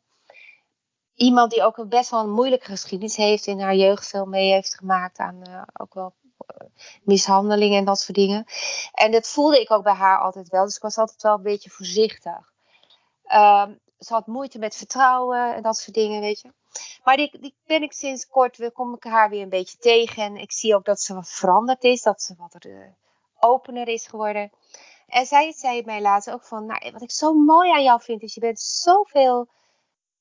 Iemand 1.15 1.51
die 1.51 1.63
ook 1.63 1.77
een 1.77 1.89
best 1.89 2.11
wel 2.11 2.21
een 2.21 2.31
moeilijke 2.31 2.65
geschiedenis 2.67 3.17
heeft 3.17 3.47
in 3.47 3.61
haar 3.61 3.75
jeugd 3.75 4.09
veel 4.09 4.25
mee 4.27 4.53
heeft 4.53 4.75
gemaakt 4.77 5.19
aan 5.19 5.43
eh, 5.43 5.63
ook 5.73 5.95
wel 5.95 6.15
eh, 6.47 6.67
mishandelingen 7.03 7.79
en 7.79 7.85
dat 7.85 7.99
soort 7.99 8.17
dingen. 8.19 8.45
En 8.93 9.11
dat 9.11 9.29
voelde 9.29 9.61
ik 9.61 9.71
ook 9.71 9.83
bij 9.83 9.93
haar 9.93 10.19
altijd 10.21 10.49
wel, 10.49 10.65
dus 10.65 10.77
ik 10.77 10.83
was 10.83 10.99
altijd 10.99 11.23
wel 11.23 11.35
een 11.35 11.43
beetje 11.43 11.71
voorzichtig. 11.71 12.53
Ehm, 13.25 13.73
ze 13.99 14.13
had 14.13 14.27
moeite 14.27 14.59
met 14.59 14.77
vertrouwen 14.77 15.55
en 15.55 15.63
dat 15.63 15.77
soort 15.77 15.97
dingen, 15.97 16.21
weet 16.21 16.41
je. 16.41 16.53
Maar 17.05 17.17
die, 17.17 17.39
die 17.41 17.55
ben 17.67 17.83
ik 17.83 17.93
sinds 17.93 18.27
kort, 18.29 18.57
weer- 18.57 18.73
kom 18.73 18.95
ik 18.95 19.05
haar 19.05 19.31
weer 19.31 19.43
een 19.43 19.49
beetje 19.49 19.79
tegen. 19.79 20.23
En 20.23 20.37
ik 20.37 20.53
zie 20.53 20.75
ook 20.75 20.85
dat 20.85 21.01
ze 21.01 21.15
wat 21.15 21.29
veranderd 21.29 21.85
is, 21.85 22.03
dat 22.03 22.23
ze 22.23 22.35
wat 22.39 22.55
er, 22.55 22.71
eh, 22.83 22.89
opener 23.39 23.89
is 23.89 24.07
geworden. 24.07 24.51
En 25.07 25.27
zij 25.27 25.53
zei 25.53 25.83
mij 25.85 26.01
laatst 26.01 26.31
ook 26.31 26.45
van, 26.45 26.67
nou, 26.67 26.91
wat 26.93 27.03
ik 27.03 27.11
zo 27.11 27.33
mooi 27.35 27.71
aan 27.73 27.83
jou 27.83 28.01
vind, 28.03 28.23
is 28.23 28.35
je 28.35 28.41
bent 28.41 28.61
zoveel 28.61 29.49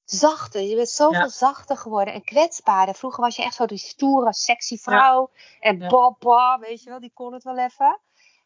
zachter. 0.05 0.61
Je 0.61 0.75
bent 0.75 0.89
zoveel 0.89 1.19
Ja. 1.19 1.27
zachter 1.27 1.77
geworden 1.77 2.13
en 2.13 2.23
kwetsbaarder. 2.23 2.95
Vroeger 2.95 3.23
was 3.23 3.35
je 3.35 3.43
echt 3.43 3.55
zo 3.55 3.65
die 3.65 3.77
stoere, 3.77 4.33
sexy 4.33 4.77
vrouw. 4.77 5.29
En 5.59 5.77
Ja. 5.79 5.87
baba, 5.87 6.59
weet 6.59 6.83
je 6.83 6.89
wel, 6.89 6.99
die 6.99 7.11
kon 7.13 7.33
het 7.33 7.43
wel 7.43 7.57
even. 7.57 7.99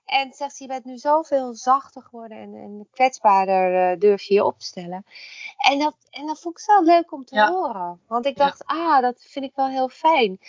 En 0.05 0.33
zegt 0.33 0.55
ze, 0.55 0.63
je 0.63 0.69
bent 0.69 0.85
nu 0.85 0.97
zoveel 0.97 1.53
zachter 1.53 2.01
geworden 2.01 2.37
en, 2.37 2.53
en 2.55 2.87
kwetsbaarder 2.91 3.91
eh, 3.91 3.99
durf 3.99 4.21
je 4.23 4.33
je 4.33 4.43
op 4.45 4.59
te 4.59 4.65
stellen. 4.65 5.05
En 5.57 5.79
dat, 5.79 5.95
en 6.09 6.25
dat 6.25 6.39
vond 6.39 6.57
ik 6.57 6.63
zo 6.63 6.81
leuk 6.81 7.11
om 7.11 7.25
te 7.25 7.35
Ja. 7.35 7.51
horen. 7.51 8.01
Want 8.07 8.25
ik 8.25 8.37
Ja. 8.37 8.45
dacht, 8.45 8.65
ah, 8.65 9.01
dat 9.01 9.21
vind 9.21 9.45
ik 9.45 9.55
wel 9.55 9.67
heel 9.67 9.89
fijn. 9.89 10.39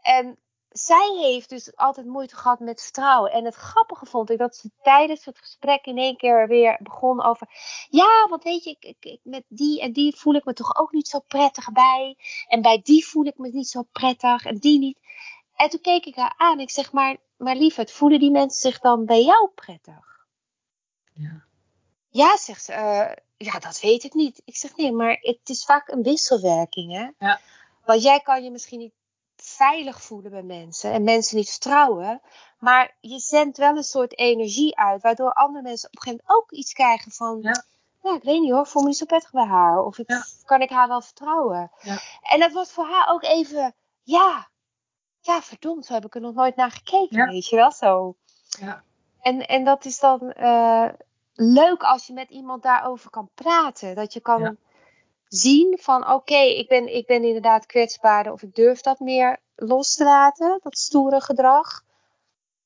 En 0.00 0.38
zij 0.68 1.16
heeft 1.18 1.48
dus 1.48 1.76
altijd 1.76 2.06
moeite 2.06 2.36
gehad 2.36 2.60
met 2.60 2.82
vertrouwen. 2.82 3.32
En 3.32 3.44
het 3.44 3.54
grappige 3.54 4.06
vond 4.06 4.30
ik 4.30 4.38
dat 4.38 4.56
ze 4.56 4.70
tijdens 4.82 5.24
het 5.24 5.38
gesprek 5.38 5.86
in 5.86 5.98
één 5.98 6.16
keer 6.16 6.48
weer 6.48 6.78
begon 6.82 7.22
over. 7.24 7.48
Ja, 7.90 8.26
want 8.28 8.42
weet 8.42 8.64
je, 8.64 8.76
ik, 8.80 9.04
ik, 9.04 9.20
met 9.22 9.44
die 9.48 9.80
en 9.80 9.92
die 9.92 10.16
voel 10.16 10.34
ik 10.34 10.44
me 10.44 10.52
toch 10.52 10.76
ook 10.78 10.92
niet 10.92 11.08
zo 11.08 11.18
prettig 11.18 11.72
bij. 11.72 12.16
En 12.48 12.62
bij 12.62 12.80
die 12.82 13.06
voel 13.06 13.24
ik 13.24 13.38
me 13.38 13.48
niet 13.48 13.68
zo 13.68 13.82
prettig 13.92 14.44
en 14.44 14.56
die 14.56 14.78
niet. 14.78 14.98
En 15.56 15.68
toen 15.70 15.80
keek 15.80 16.06
ik 16.06 16.14
haar 16.16 16.34
aan. 16.36 16.60
Ik 16.60 16.70
zeg 16.70 16.92
maar, 16.92 17.16
maar 17.40 17.56
lieverd, 17.56 17.92
voelen 17.92 18.18
die 18.18 18.30
mensen 18.30 18.60
zich 18.70 18.80
dan 18.80 19.04
bij 19.04 19.22
jou 19.22 19.50
prettig? 19.54 20.26
Ja. 21.12 21.44
Ja, 22.08 22.36
zegt 22.36 22.64
ze. 22.64 22.72
Uh, 22.72 23.12
ja, 23.48 23.58
dat 23.58 23.80
weet 23.80 24.04
ik 24.04 24.14
niet. 24.14 24.42
Ik 24.44 24.56
zeg 24.56 24.76
nee, 24.76 24.92
maar 24.92 25.18
het 25.20 25.38
is 25.48 25.64
vaak 25.64 25.88
een 25.88 26.02
wisselwerking, 26.02 26.92
hè? 26.92 27.26
Ja. 27.26 27.40
Want 27.84 28.02
jij 28.02 28.20
kan 28.20 28.44
je 28.44 28.50
misschien 28.50 28.78
niet 28.78 28.92
veilig 29.36 30.02
voelen 30.02 30.30
bij 30.30 30.42
mensen 30.42 30.92
en 30.92 31.02
mensen 31.02 31.36
niet 31.36 31.50
vertrouwen. 31.50 32.20
Maar 32.58 32.96
je 33.00 33.18
zendt 33.18 33.58
wel 33.58 33.76
een 33.76 33.82
soort 33.82 34.18
energie 34.18 34.76
uit, 34.76 35.02
waardoor 35.02 35.32
andere 35.32 35.62
mensen 35.62 35.88
op 35.88 35.94
een 35.96 36.02
gegeven 36.02 36.24
moment 36.26 36.44
ook 36.44 36.50
iets 36.58 36.72
krijgen 36.72 37.12
van. 37.12 37.38
Ja. 37.42 37.64
Ik 38.14 38.22
weet 38.22 38.40
niet 38.40 38.52
hoor, 38.52 38.66
voel 38.66 38.82
me 38.82 38.88
niet 38.88 38.96
zo 38.96 39.04
prettig 39.06 39.30
bij 39.30 39.44
haar. 39.44 39.84
Of 39.84 39.98
ik, 39.98 40.10
Ja. 40.10 40.24
kan 40.44 40.60
ik 40.60 40.70
haar 40.70 40.88
wel 40.88 41.00
vertrouwen? 41.02 41.70
Ja. 41.80 41.98
En 42.22 42.40
dat 42.40 42.52
was 42.52 42.70
voor 42.72 42.86
haar 42.86 43.08
ook 43.08 43.22
even, 43.22 43.74
ja, 44.02 44.48
ja, 45.20 45.42
verdomd, 45.42 45.86
zo 45.86 45.94
heb 45.94 46.04
ik 46.04 46.14
er 46.14 46.20
nog 46.20 46.34
nooit 46.34 46.56
naar 46.56 46.70
gekeken, 46.70 47.16
Ja. 47.16 47.26
weet 47.26 47.46
je 47.48 47.56
wel 47.56 47.72
zo. 47.72 48.14
Ja. 48.48 48.82
En, 49.20 49.46
en 49.46 49.64
dat 49.64 49.84
is 49.84 49.98
dan 49.98 50.32
eh, 50.32 50.88
leuk 51.34 51.82
als 51.82 52.06
je 52.06 52.12
met 52.12 52.30
iemand 52.30 52.62
daarover 52.62 53.10
kan 53.10 53.30
praten. 53.34 53.94
Dat 53.94 54.12
je 54.12 54.20
kan 54.20 54.40
Ja. 54.42 54.54
zien 55.28 55.78
van 55.80 56.10
oké, 56.10 56.36
ik, 56.38 56.68
ben, 56.68 56.94
ik 56.94 57.06
ben 57.06 57.24
inderdaad 57.24 57.66
kwetsbaarder 57.66 58.32
of 58.32 58.42
ik 58.42 58.54
durf 58.54 58.80
dat 58.80 58.98
meer 58.98 59.38
los 59.56 59.94
te 59.94 60.04
laten, 60.04 60.60
dat 60.62 60.78
stoere 60.78 61.20
gedrag. 61.20 61.82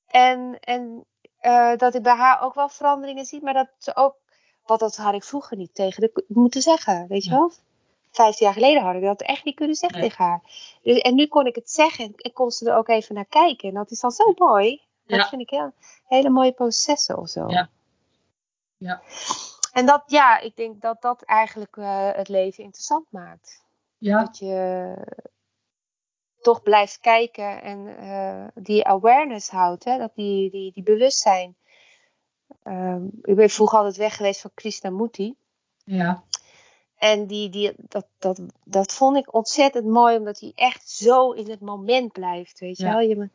En, 0.06 0.58
en 0.60 1.04
eh, 1.38 1.76
dat 1.76 1.94
ik 1.94 2.02
bij 2.02 2.16
haar 2.16 2.42
ook 2.42 2.54
wel 2.54 2.68
veranderingen 2.68 3.24
zie, 3.24 3.42
maar 3.42 3.54
dat 3.54 3.68
ze 3.78 3.96
ook, 3.96 4.16
want 4.64 4.80
dat 4.80 4.96
had 4.96 5.14
ik 5.14 5.24
vroeger 5.24 5.56
niet 5.56 5.74
tegen 5.74 6.00
de 6.00 6.24
moeten 6.28 6.62
zeggen, 6.62 7.06
weet 7.08 7.24
je 7.24 7.30
wel. 7.30 7.52
Vijftien 8.14 8.46
jaar 8.46 8.54
geleden 8.54 8.82
had 8.82 8.94
ik 8.94 9.02
dat 9.02 9.22
echt 9.22 9.44
niet 9.44 9.54
kunnen 9.54 9.76
zeggen 9.76 10.00
Nee. 10.00 10.08
tegen 10.08 10.24
haar. 10.24 10.40
Dus, 10.82 10.98
en 10.98 11.14
nu 11.14 11.26
kon 11.26 11.46
ik 11.46 11.54
het 11.54 11.70
zeggen 11.70 12.12
en 12.16 12.32
kon 12.32 12.50
ze 12.50 12.70
er 12.70 12.76
ook 12.76 12.88
even 12.88 13.14
naar 13.14 13.24
kijken. 13.26 13.68
En 13.68 13.74
dat 13.74 13.90
is 13.90 14.00
dan 14.00 14.10
zo 14.10 14.32
mooi. 14.36 14.82
Dat 15.06 15.18
Ja. 15.18 15.28
vind 15.28 15.40
ik 15.42 15.50
heel, 15.50 15.72
hele 16.06 16.30
mooie 16.30 16.52
processen 16.52 17.18
of 17.18 17.28
zo. 17.28 17.48
Ja. 17.48 17.68
Ja. 18.76 19.02
En 19.72 19.86
dat, 19.86 20.02
ja, 20.06 20.38
ik 20.38 20.56
denk 20.56 20.80
dat 20.80 21.02
dat 21.02 21.22
eigenlijk 21.22 21.76
eh, 21.76 22.10
het 22.12 22.28
leven 22.28 22.64
interessant 22.64 23.06
maakt. 23.10 23.62
Ja. 23.98 24.24
Dat 24.24 24.38
je 24.38 24.94
toch 26.40 26.62
blijft 26.62 27.00
kijken 27.00 27.62
en 27.62 27.96
eh, 27.98 28.46
die 28.64 28.86
awareness 28.86 29.48
houdt, 29.50 29.84
hè? 29.84 29.98
Dat 29.98 30.14
die, 30.14 30.50
die, 30.50 30.72
die 30.72 30.82
bewustzijn. 30.82 31.56
Ehm, 32.62 33.04
ik 33.22 33.36
ben 33.36 33.50
vroeger 33.50 33.78
altijd 33.78 33.96
weg 33.96 34.16
geweest 34.16 34.40
van 34.40 34.50
Krishnamurti. 34.54 35.34
Ja. 35.84 36.22
En 36.98 37.26
die, 37.26 37.48
die, 37.48 37.72
dat, 37.76 38.06
dat, 38.18 38.40
dat 38.64 38.92
vond 38.92 39.16
ik 39.16 39.34
ontzettend 39.34 39.86
mooi, 39.86 40.16
omdat 40.16 40.40
hij 40.40 40.52
echt 40.54 40.90
zo 40.90 41.30
in 41.30 41.50
het 41.50 41.60
moment 41.60 42.12
blijft. 42.12 42.60
Weet 42.60 42.76
je 42.76 42.84
Ja. 42.84 42.90
wel? 42.90 43.00
Je, 43.00 43.28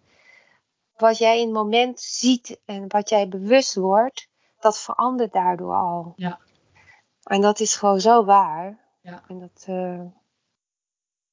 wat 0.98 1.18
jij 1.18 1.40
in 1.40 1.46
het 1.46 1.54
moment 1.54 2.00
ziet 2.00 2.60
en 2.66 2.86
wat 2.88 3.10
jij 3.10 3.28
bewust 3.28 3.76
wordt, 3.76 4.28
dat 4.60 4.80
verandert 4.80 5.34
daardoor 5.34 5.76
al. 5.76 6.14
Ja. 6.16 6.40
En 7.24 7.42
dat 7.42 7.60
is 7.60 7.76
gewoon 7.76 8.02
zo 8.02 8.26
waar. 8.26 8.80
Ja. 9.02 9.24
En 9.28 9.40
dat, 9.40 9.64
eh, 9.68 10.02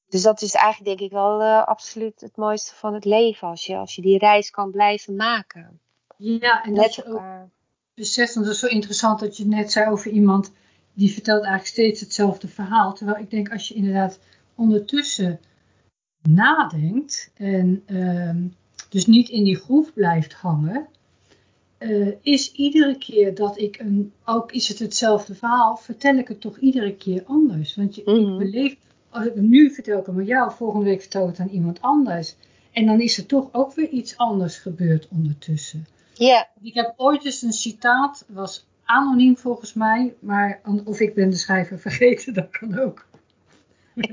dus 0.08 0.22
dat 0.22 0.42
is 0.42 0.54
eigenlijk 0.54 0.98
denk 0.98 1.10
ik 1.10 1.16
wel 1.16 1.40
eh, 1.40 1.66
absoluut 1.66 2.20
het 2.20 2.36
mooiste 2.36 2.74
van 2.74 2.94
het 2.94 3.04
leven. 3.04 3.48
Als 3.48 3.66
je, 3.66 3.76
als 3.76 3.94
je 3.94 4.02
die 4.02 4.18
reis 4.18 4.50
kan 4.50 4.70
blijven 4.70 5.16
maken. 5.16 5.80
Ja, 6.16 6.64
en 6.64 6.74
dat 6.74 6.94
je 6.94 7.06
ook 7.06 7.22
beseft, 7.94 8.34
want 8.34 8.46
dat 8.46 8.54
is 8.54 8.60
zo 8.60 8.66
interessant 8.66 9.20
dat 9.20 9.36
je 9.36 9.46
net 9.46 9.72
zei 9.72 9.90
over 9.90 10.10
iemand 10.10 10.52
die 10.96 11.12
vertelt 11.12 11.44
eigenlijk 11.44 11.72
steeds 11.72 12.00
hetzelfde 12.00 12.48
verhaal. 12.48 12.94
Terwijl 12.94 13.18
ik 13.18 13.30
denk 13.30 13.52
als 13.52 13.68
je 13.68 13.74
inderdaad 13.74 14.18
ondertussen 14.54 15.40
nadenkt 16.22 17.30
en 17.34 17.82
ehm, 17.86 18.42
dus 18.88 19.06
niet 19.06 19.28
in 19.28 19.44
die 19.44 19.56
groef 19.56 19.92
blijft 19.92 20.32
hangen, 20.32 20.86
eh, 21.78 22.08
is 22.22 22.52
iedere 22.52 22.98
keer 22.98 23.34
dat 23.34 23.58
ik 23.58 23.78
een, 23.78 24.12
ook 24.24 24.52
is 24.52 24.68
het 24.68 24.78
hetzelfde 24.78 25.34
verhaal, 25.34 25.76
vertel 25.76 26.14
ik 26.14 26.28
het 26.28 26.40
toch 26.40 26.58
iedere 26.58 26.94
keer 26.94 27.22
anders. 27.26 27.74
Want 27.74 27.94
je, 27.94 28.00
ik 28.00 28.38
beleef, 28.38 28.76
als 29.10 29.26
ik 29.26 29.34
het 29.34 29.44
nu 29.44 29.70
vertel 29.70 29.98
ik 29.98 30.06
hem 30.06 30.18
aan 30.18 30.24
jou, 30.24 30.52
volgende 30.52 30.84
week 30.84 31.00
vertel 31.00 31.22
ik 31.22 31.28
het 31.28 31.40
aan 31.40 31.54
iemand 31.54 31.80
anders. 31.80 32.34
En 32.72 32.86
dan 32.86 33.00
is 33.00 33.18
er 33.18 33.26
toch 33.26 33.48
ook 33.52 33.74
weer 33.74 33.88
iets 33.88 34.16
anders 34.16 34.56
gebeurd 34.56 35.08
ondertussen. 35.08 35.86
Ja, 36.14 36.48
Ik 36.60 36.74
heb 36.74 36.94
ooit 36.96 37.24
eens 37.24 37.42
een 37.42 37.52
citaat, 37.52 38.24
was 38.28 38.66
anoniem 38.86 39.36
volgens 39.36 39.74
mij, 39.74 40.14
maar 40.20 40.60
of 40.84 41.00
ik 41.00 41.14
ben 41.14 41.30
de 41.30 41.36
schrijver 41.36 41.78
vergeten, 41.88 42.34
dat 42.34 42.50
kan 42.50 42.78
ook. 42.78 43.06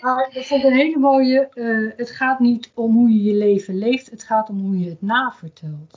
maar 0.00 0.30
dat 0.32 0.44
vond 0.46 0.64
een 0.64 0.72
hele 0.72 0.98
mooie. 0.98 1.48
eh, 1.48 1.98
het 1.98 2.10
gaat 2.10 2.40
niet 2.40 2.70
om 2.74 2.94
hoe 2.94 3.10
je 3.10 3.22
je 3.22 3.34
leven 3.34 3.78
leeft, 3.78 4.10
het 4.10 4.22
gaat 4.24 4.48
om 4.48 4.60
hoe 4.60 4.78
je 4.78 4.88
het 4.90 5.02
navertelt. 5.02 5.96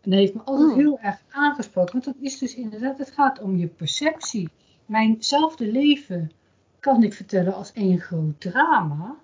En 0.00 0.10
dat 0.10 0.18
heeft 0.18 0.34
me 0.34 0.42
altijd 0.42 0.70
Hmm. 0.70 0.78
heel 0.80 0.98
erg 0.98 1.22
aangesproken, 1.30 1.92
want 1.92 2.04
dat 2.04 2.16
is 2.20 2.38
dus 2.38 2.54
inderdaad, 2.54 2.98
het 2.98 3.10
gaat 3.10 3.40
om 3.40 3.56
je 3.56 3.66
perceptie. 3.66 4.48
Mijnzelfde 4.86 5.66
leven 5.72 6.32
kan 6.80 7.02
ik 7.02 7.14
vertellen 7.14 7.54
als 7.54 7.72
één 7.72 8.00
groot 8.00 8.40
drama, 8.40 9.16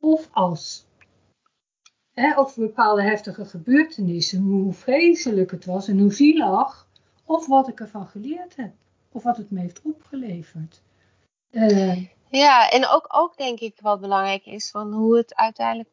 of 0.00 0.28
als 0.32 0.86
hè, 2.20 2.38
over 2.38 2.60
bepaalde 2.60 3.02
heftige 3.02 3.44
gebeurtenissen, 3.44 4.40
hoe 4.40 4.72
vreselijk 4.72 5.50
het 5.50 5.64
was 5.64 5.88
en 5.88 5.98
hoe 5.98 6.12
zielig, 6.12 6.86
of 7.24 7.46
wat 7.46 7.68
ik 7.68 7.80
ervan 7.80 8.06
geleerd 8.06 8.56
heb, 8.56 8.72
of 9.12 9.22
wat 9.22 9.36
het 9.36 9.50
me 9.50 9.60
heeft 9.60 9.80
opgeleverd. 9.82 10.80
Eh, 11.50 12.06
ja 12.28 12.70
en 12.70 12.86
ook, 12.86 13.06
ook 13.08 13.36
denk 13.36 13.60
ik 13.60 13.78
wat 13.80 14.00
belangrijk 14.00 14.46
is 14.46 14.70
van 14.70 14.92
hoe 14.92 15.16
het 15.16 15.34
uiteindelijk, 15.34 15.88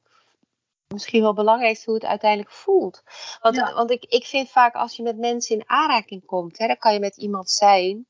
misschien 0.88 1.22
wel 1.22 1.34
belangrijk 1.34 1.78
is 1.78 1.86
hoe 1.86 1.94
het 1.94 2.06
uiteindelijk 2.06 2.52
voelt. 2.52 3.04
Want, 3.42 3.56
Ja. 3.56 3.74
want 3.74 3.92
ik, 3.92 4.04
ik 4.04 4.26
vind 4.26 4.50
vaak 4.50 4.76
als 4.76 4.96
je 4.96 5.04
met 5.04 5.18
mensen 5.18 5.56
in 5.56 5.70
aanraking 5.70 6.26
komt, 6.26 6.58
hè, 6.58 6.68
dan 6.68 6.78
kan 6.78 6.94
je 6.94 7.00
met 7.00 7.18
iemand 7.18 7.50
zijn 7.50 8.06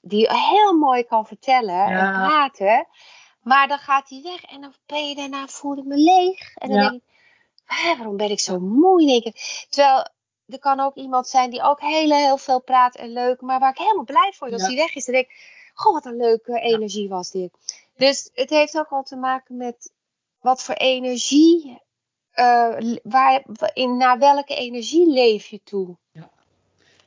die 0.00 0.28
heel 0.30 0.72
mooi 0.78 1.02
kan 1.04 1.26
vertellen 1.26 1.74
Ja. 1.74 1.88
en 1.88 2.12
praten. 2.12 2.86
Maar 3.42 3.68
dan 3.68 3.78
gaat 3.78 4.08
hij 4.08 4.20
weg 4.22 4.42
en 4.42 4.60
dan 4.60 4.74
ben 4.86 5.08
je 5.08 5.14
daarna 5.14 5.46
voel 5.46 5.76
ik 5.76 5.84
me 5.84 5.96
leeg. 5.96 6.54
En 6.54 6.68
dan 6.68 6.78
Ja. 6.78 6.88
denk 6.88 7.02
ik, 7.02 7.11
waarom 7.96 8.16
ben 8.16 8.30
ik 8.30 8.40
zo 8.40 8.58
moe? 8.60 9.02
Ik. 9.02 9.66
Terwijl 9.68 10.08
er 10.46 10.58
kan 10.58 10.80
ook 10.80 10.94
iemand 10.94 11.26
zijn 11.28 11.50
die 11.50 11.62
ook 11.62 11.80
heel, 11.80 12.10
heel 12.10 12.36
veel 12.36 12.60
praat 12.62 12.96
en 12.96 13.12
leuk, 13.12 13.40
maar 13.40 13.58
waar 13.60 13.70
ik 13.70 13.78
helemaal 13.78 14.04
blij 14.04 14.32
voor 14.34 14.48
word 14.48 14.52
als 14.52 14.62
Ja. 14.70 14.76
hij 14.76 14.84
weg 14.86 14.94
is. 14.94 15.04
Dan 15.04 15.14
denk 15.14 15.26
ik, 15.26 15.36
goh, 15.74 15.92
wat 15.92 16.04
een 16.04 16.16
leuke 16.16 16.60
energie 16.60 17.08
was 17.08 17.30
dit. 17.30 17.50
Dus 17.96 18.30
het 18.34 18.50
heeft 18.50 18.78
ook 18.78 18.90
wel 18.90 19.02
te 19.02 19.16
maken 19.16 19.56
met 19.56 19.92
wat 20.40 20.62
voor 20.62 20.74
energie, 20.74 21.80
eh, 22.30 22.94
waar, 23.02 23.44
in, 23.72 23.96
naar 23.96 24.18
welke 24.18 24.54
energie 24.54 25.06
leef 25.10 25.46
je 25.46 25.60
toe. 25.64 25.96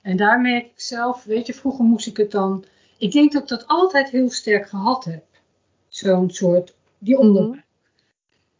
en 0.01 0.17
daar 0.17 0.39
merk 0.41 0.65
ik 0.65 0.79
zelf, 0.79 1.23
weet 1.23 1.45
je, 1.47 1.53
vroeger 1.53 1.85
moest 1.85 2.07
ik 2.07 2.17
het 2.17 2.31
dan, 2.31 2.65
ik 2.97 3.11
denk 3.11 3.31
dat 3.31 3.41
ik 3.41 3.47
dat 3.47 3.67
altijd 3.67 4.09
heel 4.09 4.29
sterk 4.29 4.69
gehad 4.69 5.03
heb. 5.03 5.23
Zo'n 5.87 6.29
soort, 6.29 6.73
die 6.97 7.17
onderbuik. 7.17 7.64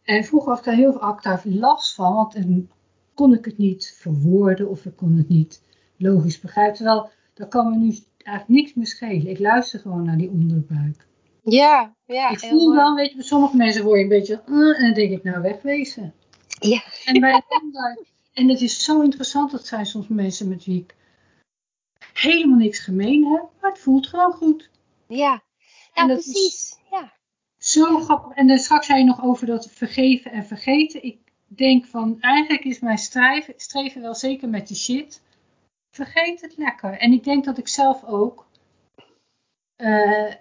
En 0.06 0.24
vroeger 0.24 0.48
had 0.48 0.58
ik 0.58 0.64
daar 0.64 0.74
heel 0.74 0.92
veel 0.92 1.16
daar 1.22 1.42
last 1.44 1.94
van, 1.94 2.14
want 2.14 2.32
dan 2.32 2.68
kon 3.14 3.34
ik 3.34 3.44
het 3.44 3.58
niet 3.58 3.94
verwoorden 3.98 4.68
of 4.68 4.84
ik 4.84 4.96
kon 4.96 5.16
het 5.16 5.28
niet 5.28 5.62
logisch 5.96 6.40
begrijpen. 6.40 6.76
Terwijl, 6.76 7.10
dat 7.34 7.48
kan 7.48 7.70
me 7.70 7.76
nu 7.76 7.98
eigenlijk 8.16 8.48
niks 8.48 8.74
meer 8.74 8.86
schelen. 8.86 9.26
Ik 9.26 9.38
luister 9.38 9.80
gewoon 9.80 10.04
naar 10.04 10.16
die 10.16 10.30
onderbuik. 10.30 11.06
Ja, 11.42 11.94
ja. 12.04 12.30
ik 12.30 12.38
voel 12.38 12.74
dan, 12.74 12.94
weet 12.94 13.10
je, 13.10 13.16
bij 13.16 13.24
sommige 13.24 13.56
mensen 13.56 13.84
word 13.84 13.96
je 13.98 14.02
een 14.02 14.08
beetje, 14.08 14.42
"Uh," 14.46 14.76
en 14.78 14.82
dan 14.84 14.92
denk 14.94 15.10
ik, 15.10 15.22
nou 15.22 15.42
wegwezen. 15.42 16.14
Ja. 16.60 16.82
En 17.04 17.20
bij 17.20 17.42
ander, 17.48 17.98
en 18.32 18.48
het 18.48 18.60
is 18.60 18.84
zo 18.84 19.00
interessant, 19.00 19.50
dat 19.50 19.66
zijn 19.66 19.86
soms 19.86 20.08
mensen 20.08 20.48
met 20.48 20.64
wie 20.64 20.80
ik 20.80 20.94
helemaal 22.12 22.58
niks 22.58 22.78
gemeen 22.78 23.24
heb, 23.24 23.42
maar 23.60 23.70
het 23.70 23.80
voelt 23.80 24.06
gewoon 24.06 24.32
goed. 24.32 24.70
Ja, 25.06 25.42
nou 25.94 26.10
is- 26.12 26.24
precies. 26.24 26.76
Ja. 26.90 27.12
Zo 27.66 28.00
grappig. 28.00 28.36
En 28.36 28.46
dan 28.46 28.58
straks 28.58 28.86
zei 28.86 28.98
je 28.98 29.04
nog 29.04 29.22
over 29.22 29.46
dat 29.46 29.70
vergeven 29.70 30.30
en 30.30 30.46
vergeten. 30.46 31.04
Ik 31.04 31.18
denk 31.46 31.86
van, 31.86 32.20
eigenlijk 32.20 32.64
is 32.64 32.80
mijn 32.80 32.98
streven, 32.98 33.54
streven 33.56 34.02
wel 34.02 34.14
zeker 34.14 34.48
met 34.48 34.68
die 34.68 34.76
shit. 34.76 35.22
Vergeet 35.90 36.40
het 36.40 36.56
lekker. 36.56 36.98
En 36.98 37.12
ik 37.12 37.24
denk 37.24 37.44
dat 37.44 37.58
ik 37.58 37.68
zelf 37.68 38.04
ook 38.04 38.46
eh, 39.76 40.34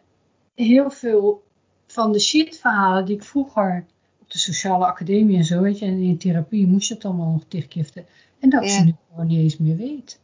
heel 0.56 0.92
veel 0.92 1.44
van 1.88 2.12
de 2.12 2.20
shit 2.20 2.60
verhalen 2.60 3.06
die 3.06 3.16
ik 3.16 3.24
vroeger 3.24 3.86
op 4.22 4.32
de 4.32 4.38
sociale 4.38 4.86
academie 4.86 5.38
en 5.38 5.46
zo, 5.46 5.62
weet 5.62 5.80
je, 5.80 5.86
en 5.86 6.02
in 6.02 6.18
therapie 6.18 6.68
moest 6.68 6.88
je 6.88 6.94
het 6.94 7.06
allemaal 7.06 7.32
nog 7.32 7.48
dichtgiften. 7.48 8.06
En 8.40 8.50
dat 8.50 8.64
ik 8.64 8.70
ze 8.70 8.84
nu 8.84 8.96
gewoon 9.10 9.28
niet 9.28 9.40
eens 9.40 9.58
meer 9.58 9.78
weet. 9.78 10.20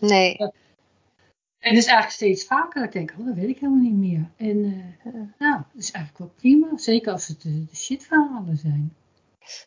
Nee. 0.00 0.36
En 1.66 1.74
dus 1.74 1.84
eigenlijk 1.84 2.14
steeds 2.14 2.44
vaker. 2.44 2.84
Ik 2.84 2.92
denk, 2.92 3.14
oh, 3.18 3.26
dat 3.26 3.34
weet 3.34 3.48
ik 3.48 3.58
helemaal 3.58 3.82
niet 3.82 3.96
meer. 3.96 4.28
En 4.36 4.56
uh, 4.56 5.14
nou, 5.38 5.62
dat 5.72 5.82
is 5.82 5.90
eigenlijk 5.90 6.18
wel 6.18 6.32
prima. 6.36 6.76
Zeker 6.76 7.12
als 7.12 7.26
het 7.26 7.42
de, 7.42 7.64
de 7.64 7.76
shitverhalen 7.76 8.56
zijn. 8.56 8.94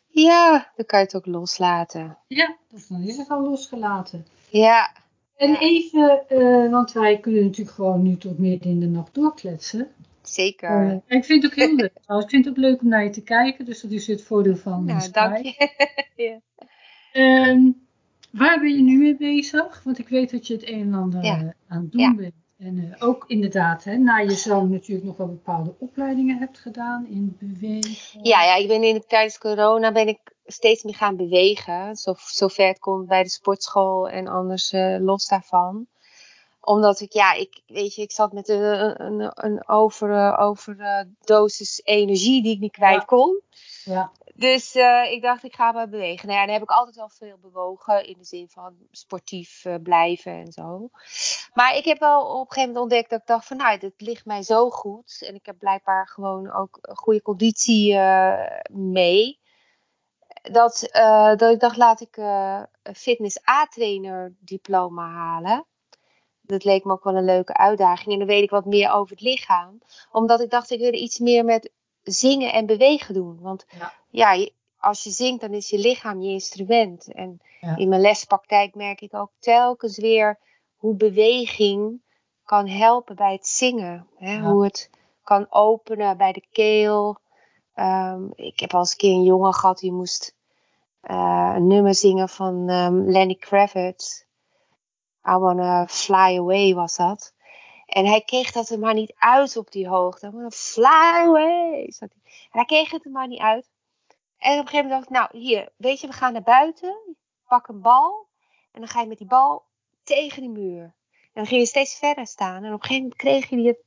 Ja, 0.08 0.72
dan 0.76 0.86
kan 0.86 0.98
je 0.98 1.04
het 1.04 1.16
ook 1.16 1.26
loslaten. 1.26 2.18
Ja, 2.26 2.56
dan 2.88 3.02
is 3.02 3.16
het 3.16 3.28
al 3.28 3.42
losgelaten. 3.42 4.26
Ja. 4.48 4.92
En 5.36 5.56
even, 5.56 6.22
uh, 6.28 6.70
want 6.70 6.92
wij 6.92 7.20
kunnen 7.20 7.44
natuurlijk 7.44 7.76
gewoon 7.76 8.02
nu 8.02 8.16
tot 8.16 8.38
midden 8.38 8.70
in 8.70 8.80
de 8.80 8.86
nacht 8.86 9.14
doorkletsen. 9.14 9.88
Zeker. 10.22 10.70
Uh, 10.70 10.90
en 10.90 11.02
ik 11.06 11.24
vind 11.24 11.42
het 11.42 11.52
ook 11.52 11.58
heel 11.58 11.74
leuk. 11.74 11.92
ik 12.22 12.28
vind 12.28 12.44
het 12.44 12.48
ook 12.48 12.60
leuk 12.60 12.80
om 12.80 12.88
naar 12.88 13.04
je 13.04 13.10
te 13.10 13.22
kijken. 13.22 13.64
Dus 13.64 13.80
dat 13.80 13.90
is 13.90 14.06
het 14.06 14.22
voordeel 14.22 14.56
van 14.56 14.84
Nou, 14.84 15.10
dank 15.10 15.36
je. 15.36 15.70
ja. 17.12 17.48
um, 17.48 17.88
waar 18.30 18.60
ben 18.60 18.76
je 18.76 18.82
nu 18.82 18.98
mee 18.98 19.16
bezig? 19.16 19.82
Want 19.84 19.98
ik 19.98 20.08
weet 20.08 20.30
dat 20.30 20.46
je 20.46 20.54
het 20.54 20.68
een 20.68 20.80
en 20.80 20.94
ander 20.94 21.24
ja. 21.24 21.54
aan 21.68 21.82
het 21.82 21.92
doen 21.92 22.00
ja. 22.00 22.14
bent. 22.14 22.34
En 22.58 22.76
uh, 22.76 22.94
ook 22.98 23.24
inderdaad, 23.26 23.84
hè, 23.84 23.96
na 23.96 24.18
je 24.18 24.30
zoon 24.30 24.70
natuurlijk 24.70 25.06
nog 25.06 25.16
wel 25.16 25.28
bepaalde 25.28 25.74
opleidingen 25.78 26.38
hebt 26.38 26.58
gedaan 26.58 27.06
in 27.06 27.36
bewegen. 27.38 28.22
Ja, 28.22 28.42
ja 28.42 28.54
ik 28.54 28.68
ben 28.68 28.82
in, 28.82 29.04
tijdens 29.06 29.38
corona 29.38 29.92
ben 29.92 30.08
ik 30.08 30.18
steeds 30.44 30.82
meer 30.82 30.94
gaan 30.94 31.16
bewegen. 31.16 31.96
Zo, 31.96 32.14
zover 32.16 32.66
het 32.66 32.78
kon 32.78 33.06
bij 33.06 33.22
de 33.22 33.28
sportschool 33.28 34.08
en 34.08 34.28
anders 34.28 34.72
uh, 34.72 34.96
los 34.98 35.28
daarvan. 35.28 35.86
Omdat 36.60 37.00
ik, 37.00 37.12
ja, 37.12 37.32
ik, 37.32 37.62
weet 37.66 37.94
je, 37.94 38.02
ik 38.02 38.12
zat 38.12 38.32
met 38.32 38.48
een, 38.48 39.02
een, 39.04 39.30
een 39.34 39.68
over, 39.68 40.36
over 40.36 41.06
dosis 41.20 41.80
energie 41.84 42.42
die 42.42 42.54
ik 42.54 42.60
niet 42.60 42.72
kwijt 42.72 43.04
kon. 43.04 43.40
Ja. 43.84 44.12
Dus 44.34 44.76
uh, 44.76 45.12
ik 45.12 45.22
dacht, 45.22 45.44
ik 45.44 45.54
ga 45.54 45.72
maar 45.72 45.88
bewegen. 45.88 46.26
Nou 46.26 46.38
ja, 46.38 46.44
dan 46.44 46.54
heb 46.54 46.62
ik 46.62 46.70
altijd 46.70 46.98
al 46.98 47.08
veel 47.08 47.38
bewogen. 47.40 48.06
In 48.06 48.14
de 48.18 48.24
zin 48.24 48.48
van 48.48 48.76
sportief 48.90 49.64
uh, 49.64 49.74
blijven 49.82 50.32
en 50.32 50.52
zo. 50.52 50.90
Maar 51.54 51.76
ik 51.76 51.84
heb 51.84 51.98
wel 51.98 52.20
op 52.20 52.40
een 52.40 52.52
gegeven 52.52 52.60
moment 52.60 52.78
ontdekt 52.78 53.10
dat 53.10 53.20
ik 53.20 53.26
dacht 53.26 53.46
van... 53.46 53.56
Nou, 53.56 53.78
dit 53.78 53.92
ligt 53.96 54.24
mij 54.24 54.42
zo 54.42 54.70
goed. 54.70 55.22
En 55.26 55.34
ik 55.34 55.46
heb 55.46 55.58
blijkbaar 55.58 56.08
gewoon 56.08 56.52
ook 56.52 56.78
een 56.80 56.96
goede 56.96 57.22
conditie 57.22 57.92
uh, 57.92 58.60
mee. 58.70 59.38
Dat, 60.42 60.88
dat 61.36 61.52
ik 61.52 61.60
dacht, 61.60 61.76
laat 61.76 62.00
ik 62.00 62.16
een 62.16 62.94
fitness 62.94 63.48
A-trainer 63.48 64.34
diploma 64.38 65.08
halen. 65.08 65.66
Dat 66.50 66.64
leek 66.64 66.84
me 66.84 66.92
ook 66.92 67.04
wel 67.04 67.16
een 67.16 67.24
leuke 67.24 67.54
uitdaging. 67.54 68.12
En 68.12 68.18
dan 68.18 68.28
weet 68.28 68.42
ik 68.42 68.50
wat 68.50 68.64
meer 68.64 68.92
over 68.92 69.10
het 69.10 69.20
lichaam. 69.20 69.78
Omdat 70.12 70.40
ik 70.40 70.50
dacht, 70.50 70.70
ik 70.70 70.80
wil 70.80 70.92
iets 70.92 71.18
meer 71.18 71.44
met 71.44 71.70
zingen 72.02 72.52
en 72.52 72.66
bewegen 72.66 73.14
doen. 73.14 73.38
Want 73.40 73.66
ja, 73.78 73.92
ja 74.10 74.48
als 74.78 75.04
je 75.04 75.10
zingt, 75.10 75.40
dan 75.40 75.52
is 75.52 75.70
je 75.70 75.78
lichaam 75.78 76.20
je 76.20 76.30
instrument. 76.30 77.12
En 77.12 77.40
ja. 77.60 77.76
in 77.76 77.88
mijn 77.88 78.00
lespraktijk 78.00 78.74
merk 78.74 79.00
ik 79.00 79.14
ook 79.14 79.30
telkens 79.38 79.98
weer 79.98 80.38
hoe 80.76 80.94
beweging 80.94 82.02
kan 82.44 82.68
helpen 82.68 83.16
bij 83.16 83.32
het 83.32 83.46
zingen. 83.46 84.06
Hè? 84.16 84.34
Ja. 84.34 84.40
Hoe 84.40 84.64
het 84.64 84.90
kan 85.24 85.46
openen 85.50 86.16
bij 86.16 86.32
de 86.32 86.44
keel. 86.52 87.18
Um, 87.74 88.32
ik 88.34 88.60
heb 88.60 88.74
al 88.74 88.80
eens 88.80 88.90
een 88.90 88.96
keer 88.96 89.12
een 89.12 89.22
jongen 89.22 89.54
gehad 89.54 89.78
die 89.78 89.92
moest 89.92 90.34
uh, 91.10 91.52
een 91.54 91.66
nummer 91.66 91.94
zingen 91.94 92.28
van 92.28 92.68
um, 92.68 93.10
Lenny 93.10 93.34
Kravitz. 93.34 94.24
I 95.28 95.36
Wanna 95.36 95.86
Fly 95.86 96.38
Away 96.38 96.74
was 96.74 96.96
dat. 96.96 97.34
En 97.86 98.06
hij 98.06 98.20
kreeg 98.20 98.52
dat 98.52 98.68
er 98.68 98.78
maar 98.78 98.94
niet 98.94 99.14
uit 99.18 99.56
op 99.56 99.70
die 99.70 99.88
hoogte. 99.88 100.26
I 100.26 100.30
wanna 100.30 100.50
fly 100.50 101.26
away. 101.26 101.90
Zat 101.90 102.10
hij. 102.12 102.32
En 102.32 102.50
hij 102.50 102.64
kreeg 102.64 102.90
het 102.90 103.04
er 103.04 103.10
maar 103.10 103.28
niet 103.28 103.40
uit. 103.40 103.68
En 104.38 104.58
op 104.58 104.64
een 104.64 104.68
gegeven 104.68 104.88
moment 104.88 104.90
dacht 104.90 105.04
ik, 105.04 105.32
nou 105.32 105.44
hier, 105.44 105.72
weet 105.76 106.00
je, 106.00 106.06
we 106.06 106.12
gaan 106.12 106.32
naar 106.32 106.42
buiten. 106.42 107.16
Pak 107.46 107.68
een 107.68 107.80
bal. 107.80 108.26
En 108.72 108.80
dan 108.80 108.88
ga 108.88 109.00
je 109.00 109.06
met 109.06 109.18
die 109.18 109.26
bal 109.26 109.64
tegen 110.02 110.40
die 110.40 110.50
muur. 110.50 110.82
En 110.82 111.30
dan 111.32 111.46
ging 111.46 111.60
je 111.60 111.66
steeds 111.66 111.98
verder 111.98 112.26
staan. 112.26 112.64
En 112.64 112.72
op 112.72 112.82
een 112.82 112.86
gegeven 112.86 113.02
moment 113.02 113.16
kreeg 113.16 113.48
hij 113.48 113.58
het, 113.58 113.78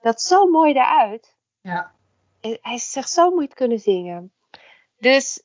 dat 0.00 0.22
zo 0.22 0.46
mooi 0.46 0.72
eruit. 0.72 1.36
Ja. 1.60 1.94
En 2.40 2.58
hij 2.60 2.78
zegt 2.78 3.10
zo 3.10 3.30
mooi 3.30 3.46
te 3.46 3.54
kunnen 3.54 3.78
zingen. 3.78 4.32
Dus 4.98 5.42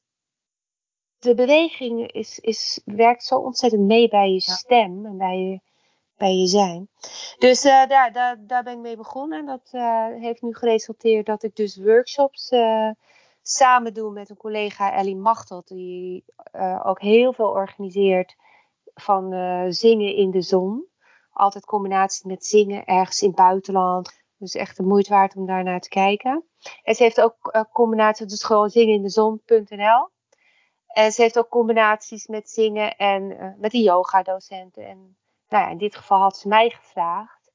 de 1.21 1.35
beweging 1.35 2.11
is, 2.11 2.39
is, 2.39 2.81
werkt 2.85 3.23
zo 3.23 3.35
ontzettend 3.35 3.81
mee 3.81 4.09
bij 4.09 4.29
je 4.29 4.41
stem 4.41 5.05
en 5.05 5.17
bij 5.17 5.37
je, 5.37 5.59
bij 6.17 6.33
je 6.33 6.47
zijn. 6.47 6.89
Dus 7.37 7.65
uh, 7.65 7.87
daar, 7.87 8.11
daar, 8.11 8.37
daar 8.39 8.63
ben 8.63 8.73
ik 8.73 8.79
mee 8.79 8.97
begonnen. 8.97 9.39
En 9.39 9.45
dat 9.45 9.69
uh, 9.71 10.05
heeft 10.19 10.41
nu 10.41 10.55
geresulteerd 10.55 11.25
dat 11.25 11.43
ik 11.43 11.55
dus 11.55 11.77
workshops 11.77 12.51
uh, 12.51 12.89
samen 13.41 13.93
doe 13.93 14.11
met 14.11 14.29
een 14.29 14.37
collega 14.37 14.93
Ellie 14.93 15.15
Machtelt. 15.15 15.67
Die 15.67 16.23
ook 16.83 17.01
heel 17.01 17.33
veel 17.33 17.49
organiseert 17.49 18.35
van 18.93 19.33
zingen 19.73 20.15
in 20.15 20.31
de 20.31 20.41
zon. 20.41 20.85
Altijd 21.31 21.65
combinatie 21.65 22.27
met 22.27 22.45
zingen 22.45 22.85
ergens 22.85 23.21
in 23.21 23.27
het 23.27 23.37
buitenland. 23.37 24.19
Dus 24.37 24.55
echt 24.55 24.77
de 24.77 24.83
moeite 24.83 25.09
waard 25.09 25.35
om 25.35 25.45
daar 25.45 25.63
naar 25.63 25.79
te 25.79 25.89
kijken. 25.89 26.43
En 26.83 26.95
ze 26.95 27.03
heeft 27.03 27.21
ook 27.21 27.67
combinaties, 27.71 28.27
dus 28.27 28.43
gewoon 28.43 28.69
zingenindezon.nl. 28.69 30.09
En 30.93 31.11
ze 31.11 31.21
heeft 31.21 31.37
ook 31.37 31.49
combinaties 31.49 32.27
met 32.27 32.49
zingen 32.49 32.95
en 32.95 33.55
met 33.57 33.71
de 33.71 33.81
yoga 33.81 34.23
docenten. 34.23 34.87
En 34.87 35.17
nou 35.49 35.63
ja, 35.63 35.69
in 35.69 35.77
dit 35.77 35.95
geval 35.95 36.19
had 36.19 36.37
ze 36.37 36.47
mij 36.47 36.69
gevraagd 36.69 37.51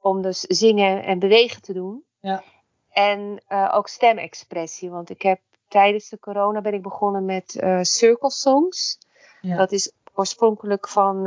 om 0.00 0.22
dus 0.22 0.40
zingen 0.40 1.04
en 1.04 1.18
bewegen 1.18 1.62
te 1.62 1.72
doen. 1.72 2.04
Ja. 2.20 2.42
En 2.90 3.42
uh, 3.48 3.72
ook 3.74 3.88
stemexpressie. 3.88 4.90
Want 4.90 5.10
ik 5.10 5.22
heb 5.22 5.40
tijdens 5.68 6.08
de 6.08 6.18
corona 6.18 6.60
ben 6.60 6.74
ik 6.74 6.82
begonnen 6.82 7.24
met 7.24 7.54
uh, 7.54 7.78
circle 7.82 8.30
songs. 8.30 8.98
Ja. 9.40 9.56
Dat 9.56 9.72
is 9.72 9.92
oorspronkelijk 10.14 10.88
van 10.88 11.22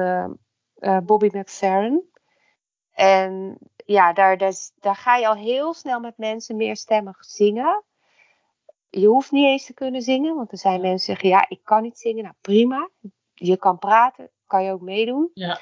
Bobby 1.03 1.29
McFerrin. 1.31 2.11
En 2.91 3.57
ja, 3.85 4.13
daar, 4.13 4.37
daar, 4.37 4.53
daar 4.79 4.95
ga 4.95 5.15
je 5.15 5.27
al 5.27 5.35
heel 5.35 5.73
snel 5.73 5.99
met 5.99 6.17
mensen 6.17 6.55
meerstemmig 6.55 7.25
zingen. 7.25 7.83
Je 8.99 9.07
hoeft 9.07 9.31
niet 9.31 9.45
eens 9.45 9.65
te 9.65 9.73
kunnen 9.73 10.01
zingen, 10.01 10.35
want 10.35 10.51
er 10.51 10.57
zijn 10.57 10.73
Ja. 10.81 10.81
mensen 10.81 10.97
die 10.97 11.15
zeggen: 11.15 11.29
Ja, 11.29 11.45
ik 11.49 11.59
kan 11.63 11.81
niet 11.81 11.99
zingen. 11.99 12.23
Nou, 12.23 12.35
prima. 12.41 12.89
Je 13.33 13.57
kan 13.57 13.79
praten, 13.79 14.29
kan 14.47 14.63
je 14.63 14.71
ook 14.71 14.81
meedoen. 14.81 15.29
Ja. 15.33 15.59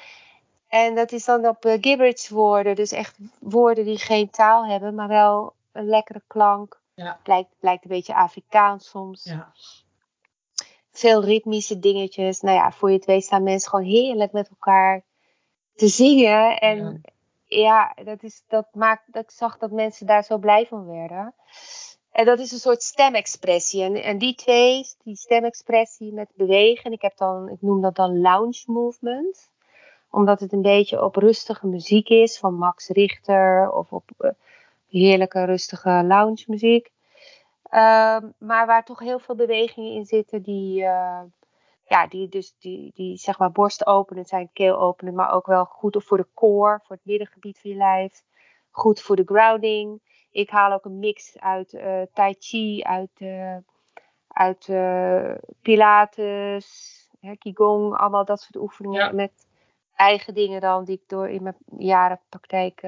En 0.68 0.94
dat 0.94 1.12
is 1.12 1.24
dan 1.24 1.46
op 1.46 1.64
uh, 1.64 1.72
gibberish 1.80 2.28
woorden, 2.28 2.74
dus 2.74 2.92
echt 2.92 3.18
woorden 3.40 3.84
die 3.84 3.98
geen 3.98 4.30
taal 4.30 4.66
hebben, 4.66 4.94
maar 4.94 5.08
wel 5.08 5.54
een 5.72 5.86
lekkere 5.86 6.22
klank. 6.26 6.80
Ja. 6.94 7.20
Lijkt, 7.24 7.50
lijkt 7.60 7.84
een 7.84 7.90
beetje 7.90 8.14
Afrikaans 8.14 8.88
soms. 8.88 9.24
Ja. 9.24 9.52
Veel 10.90 11.24
ritmische 11.24 11.78
dingetjes. 11.78 12.40
Nou 12.40 12.56
ja, 12.56 12.72
voor 12.72 12.90
je 12.90 12.96
het 12.96 13.04
weet 13.04 13.24
staan 13.24 13.42
mensen 13.42 13.70
gewoon 13.70 13.84
heerlijk 13.84 14.32
met 14.32 14.48
elkaar 14.48 15.02
te 15.74 15.88
zingen. 15.88 16.58
En 16.60 17.00
ja, 17.44 17.96
dat, 18.04 18.22
is, 18.22 18.44
dat 18.48 18.66
maakt 18.72 19.12
dat 19.12 19.22
ik 19.22 19.30
zag 19.30 19.58
dat 19.58 19.70
mensen 19.70 20.06
daar 20.06 20.24
zo 20.24 20.38
blij 20.38 20.66
van 20.66 20.86
werden. 20.86 21.34
En 22.12 22.24
dat 22.24 22.38
is 22.38 22.52
een 22.52 22.58
soort 22.58 22.82
stemexpressie. 22.82 23.82
En, 23.82 23.94
en 23.94 24.18
die 24.18 24.34
twee, 24.34 24.84
die 25.04 25.16
stemexpressie 25.16 26.12
met 26.12 26.28
bewegen, 26.34 26.92
ik 26.92 27.02
heb 27.02 27.16
dan, 27.16 27.48
ik 27.48 27.62
noem 27.62 27.80
dat 27.80 27.96
dan 27.96 28.20
lounge 28.20 28.62
movement 28.66 29.50
omdat 30.12 30.40
het 30.40 30.52
een 30.52 30.62
beetje 30.62 31.04
op 31.04 31.16
rustige 31.16 31.66
muziek 31.66 32.08
is 32.08 32.38
van 32.38 32.54
Max 32.54 32.88
Richter 32.88 33.70
of 33.72 33.92
op 33.92 34.10
uh, 34.18 34.30
heerlijke 34.88 35.44
rustige 35.44 36.04
lounge 36.06 36.44
muziek. 36.46 36.92
Uh, 37.70 38.16
maar 38.38 38.66
waar 38.66 38.84
toch 38.84 38.98
heel 38.98 39.18
veel 39.18 39.34
bewegingen 39.34 39.92
in 39.92 40.04
zitten 40.04 40.42
die, 40.42 40.80
uh, 40.80 41.20
ja, 41.86 42.06
die 42.06 42.28
dus 42.28 42.54
die, 42.58 42.92
die 42.94 43.16
zeg 43.16 43.38
maar 43.38 43.52
borst 43.52 43.86
openen 43.86 44.24
zijn, 44.24 44.50
keel 44.52 44.78
openen, 44.78 45.14
maar 45.14 45.32
ook 45.32 45.46
wel 45.46 45.64
goed 45.64 46.04
voor 46.04 46.16
de 46.16 46.28
core, 46.34 46.80
voor 46.82 46.96
het 46.96 47.04
middengebied 47.04 47.58
van 47.58 47.70
je 47.70 47.76
lijf. 47.76 48.22
Goed 48.70 49.00
voor 49.00 49.16
de 49.16 49.24
grounding. 49.24 50.00
Ik 50.32 50.50
haal 50.50 50.72
ook 50.72 50.84
een 50.84 50.98
mix 50.98 51.38
uit 51.38 51.72
uh, 51.72 52.02
Tai 52.12 52.34
Chi, 52.38 52.82
uit, 52.82 53.22
uit 54.28 54.64
Pilates, 55.62 57.08
hè, 57.20 57.36
Qigong, 57.36 57.96
allemaal 57.96 58.24
dat 58.24 58.40
soort 58.40 58.56
oefeningen 58.56 59.00
Ja. 59.00 59.12
met 59.12 59.46
eigen 59.94 60.34
dingen 60.34 60.60
dan 60.60 60.84
die 60.84 60.96
ik 60.96 61.08
door 61.08 61.28
in 61.28 61.42
mijn 61.42 61.56
jaren 61.78 62.20
praktijk 62.28 62.82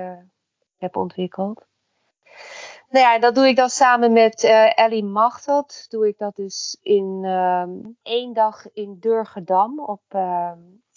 heb 0.79 0.97
ontwikkeld. 0.97 1.67
Nou 2.89 3.05
ja, 3.07 3.19
dat 3.19 3.35
doe 3.35 3.47
ik 3.47 3.57
dan 3.57 3.69
samen 3.69 4.13
met 4.13 4.45
Ellie 4.75 5.05
Machtelt. 5.05 5.91
Doe 5.91 6.09
ik 6.09 6.19
dat 6.19 6.37
dus 6.37 6.79
in 6.83 7.25
um, 7.25 7.97
één 8.03 8.33
dag 8.33 8.73
in 8.73 8.97
Durgedam 9.01 9.81
op 9.81 10.03
uh, 10.15 10.53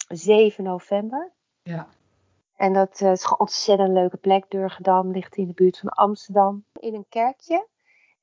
7 0.08 0.64
november. 0.64 1.32
Ja. 1.62 1.88
En 2.58 2.72
dat 2.72 3.00
uh, 3.00 3.10
is 3.10 3.24
een 3.24 3.38
ontzettend 3.38 3.92
leuke 3.92 4.16
plek. 4.16 4.50
Durgedam 4.50 5.10
ligt 5.10 5.36
in 5.36 5.46
de 5.46 5.52
buurt 5.52 5.78
van 5.78 5.88
Amsterdam. 5.88 6.64
In 6.72 6.94
een 6.94 7.06
kerkje. 7.08 7.66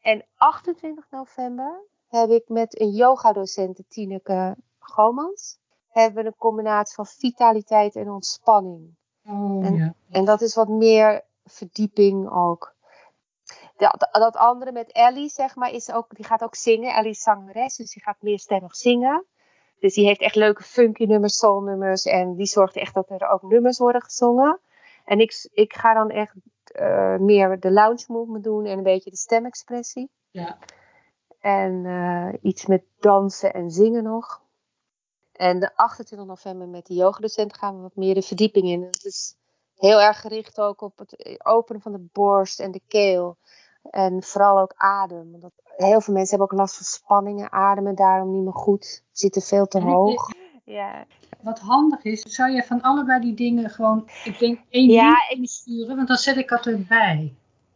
En 0.02 0.26
28 0.36 1.06
november 1.10 1.84
heb 2.08 2.30
ik 2.30 2.50
met 2.50 2.80
een 2.80 2.90
yogadocent, 2.90 3.84
Tineke 3.88 4.56
Gomans 4.80 5.58
hebben 5.90 6.24
we 6.24 6.30
een 6.30 6.36
combinatie 6.38 6.96
van 6.96 7.06
vitaliteit 7.06 7.96
en 7.96 8.10
ontspanning. 8.10 8.96
Oh, 9.26 9.66
en, 9.66 9.76
ja. 9.76 9.94
en 10.10 10.26
dat 10.26 10.42
is 10.42 10.56
wat 10.56 10.68
meer 10.68 11.24
verdieping 11.44 12.30
ook. 12.30 12.76
De, 13.78 14.10
dat 14.12 14.36
andere 14.36 14.72
met 14.72 14.92
Ellie, 14.92 15.30
zeg 15.30 15.56
maar, 15.56 15.72
is 15.72 15.92
ook, 15.92 16.16
die 16.16 16.26
gaat 16.26 16.44
ook 16.44 16.56
zingen. 16.56 16.94
Ellie 16.94 17.10
is 17.10 17.22
zangeres, 17.22 17.76
dus 17.76 17.94
die 17.94 18.04
gaat 18.04 18.22
meerstemmig 18.22 18.76
zingen. 18.76 19.26
Dus 19.80 19.94
die 19.94 20.06
heeft 20.06 20.22
echt 20.22 20.36
leuke 20.36 20.64
funky 20.64 21.04
nummers, 21.04 21.38
soul 21.38 21.62
nummers. 21.62 22.06
En 22.06 22.36
die 22.36 22.46
zorgt 22.46 22.76
echt 22.76 22.94
dat 22.94 23.10
er 23.10 23.30
ook 23.30 23.42
nummers 23.42 23.78
worden 23.78 24.02
gezongen. 24.02 24.60
En 25.06 25.20
ik, 25.20 25.50
ik 25.54 25.74
ga 25.74 25.94
dan 25.94 26.10
echt 26.10 26.36
uh, 26.80 27.18
meer 27.18 27.60
de 27.60 27.72
lounge 27.72 28.06
movement 28.08 28.44
doen 28.44 28.66
en 28.66 28.78
een 28.78 28.84
beetje 28.84 29.10
de 29.10 29.18
stemexpressie. 29.18 30.10
Ja. 30.32 30.58
En 31.40 31.84
uh, 31.84 32.34
iets 32.42 32.66
met 32.66 32.84
dansen 33.00 33.54
en 33.54 33.72
zingen 33.72 34.04
nog. 34.04 34.42
En 35.32 35.60
de 35.60 35.76
28 35.76 36.28
november 36.28 36.68
met 36.68 36.86
de 36.86 36.94
yogadocent 36.94 37.58
gaan 37.58 37.76
we 37.76 37.82
wat 37.82 37.96
meer 37.96 38.14
de 38.14 38.22
verdieping 38.22 38.68
in. 38.68 38.82
Het 38.82 39.06
is 39.06 39.36
heel 39.76 40.02
erg 40.02 40.22
gericht 40.22 40.62
ook 40.62 40.82
op 40.82 40.98
het 40.98 41.40
openen 41.44 41.82
van 41.82 41.92
de 41.92 42.08
borst 42.12 42.60
en 42.60 42.72
de 42.72 42.82
keel. 42.88 43.38
En 43.90 44.24
vooral 44.24 44.60
ook 44.60 44.74
adem. 44.76 45.40
Heel 45.76 46.02
veel 46.02 46.14
mensen 46.14 46.38
hebben 46.38 46.52
ook 46.52 46.60
last 46.60 46.76
van 46.76 46.86
spanningen. 46.86 47.52
Ademen 47.52 47.96
daarom 47.96 48.32
niet 48.32 48.44
meer 48.44 48.54
goed. 48.54 49.04
Zitten 49.12 49.42
veel 49.42 49.66
te 49.66 49.80
hoog. 49.80 50.30
Ja. 50.66 51.06
Wat 51.42 51.60
handig 51.60 52.04
is, 52.04 52.22
zou 52.22 52.52
je 52.52 52.64
van 52.64 52.82
allebei 52.82 53.20
die 53.20 53.34
dingen 53.34 53.70
gewoon, 53.70 54.10
ik 54.24 54.40
denk, 54.40 54.60
één 54.70 54.90
ja, 54.90 55.26
link 55.30 55.48
sturen, 55.48 55.96
want 55.96 56.08
dan 56.08 56.18
zet 56.18 56.38
ik 56.38 56.50
dat 56.50 56.66
erbij. 56.66 57.36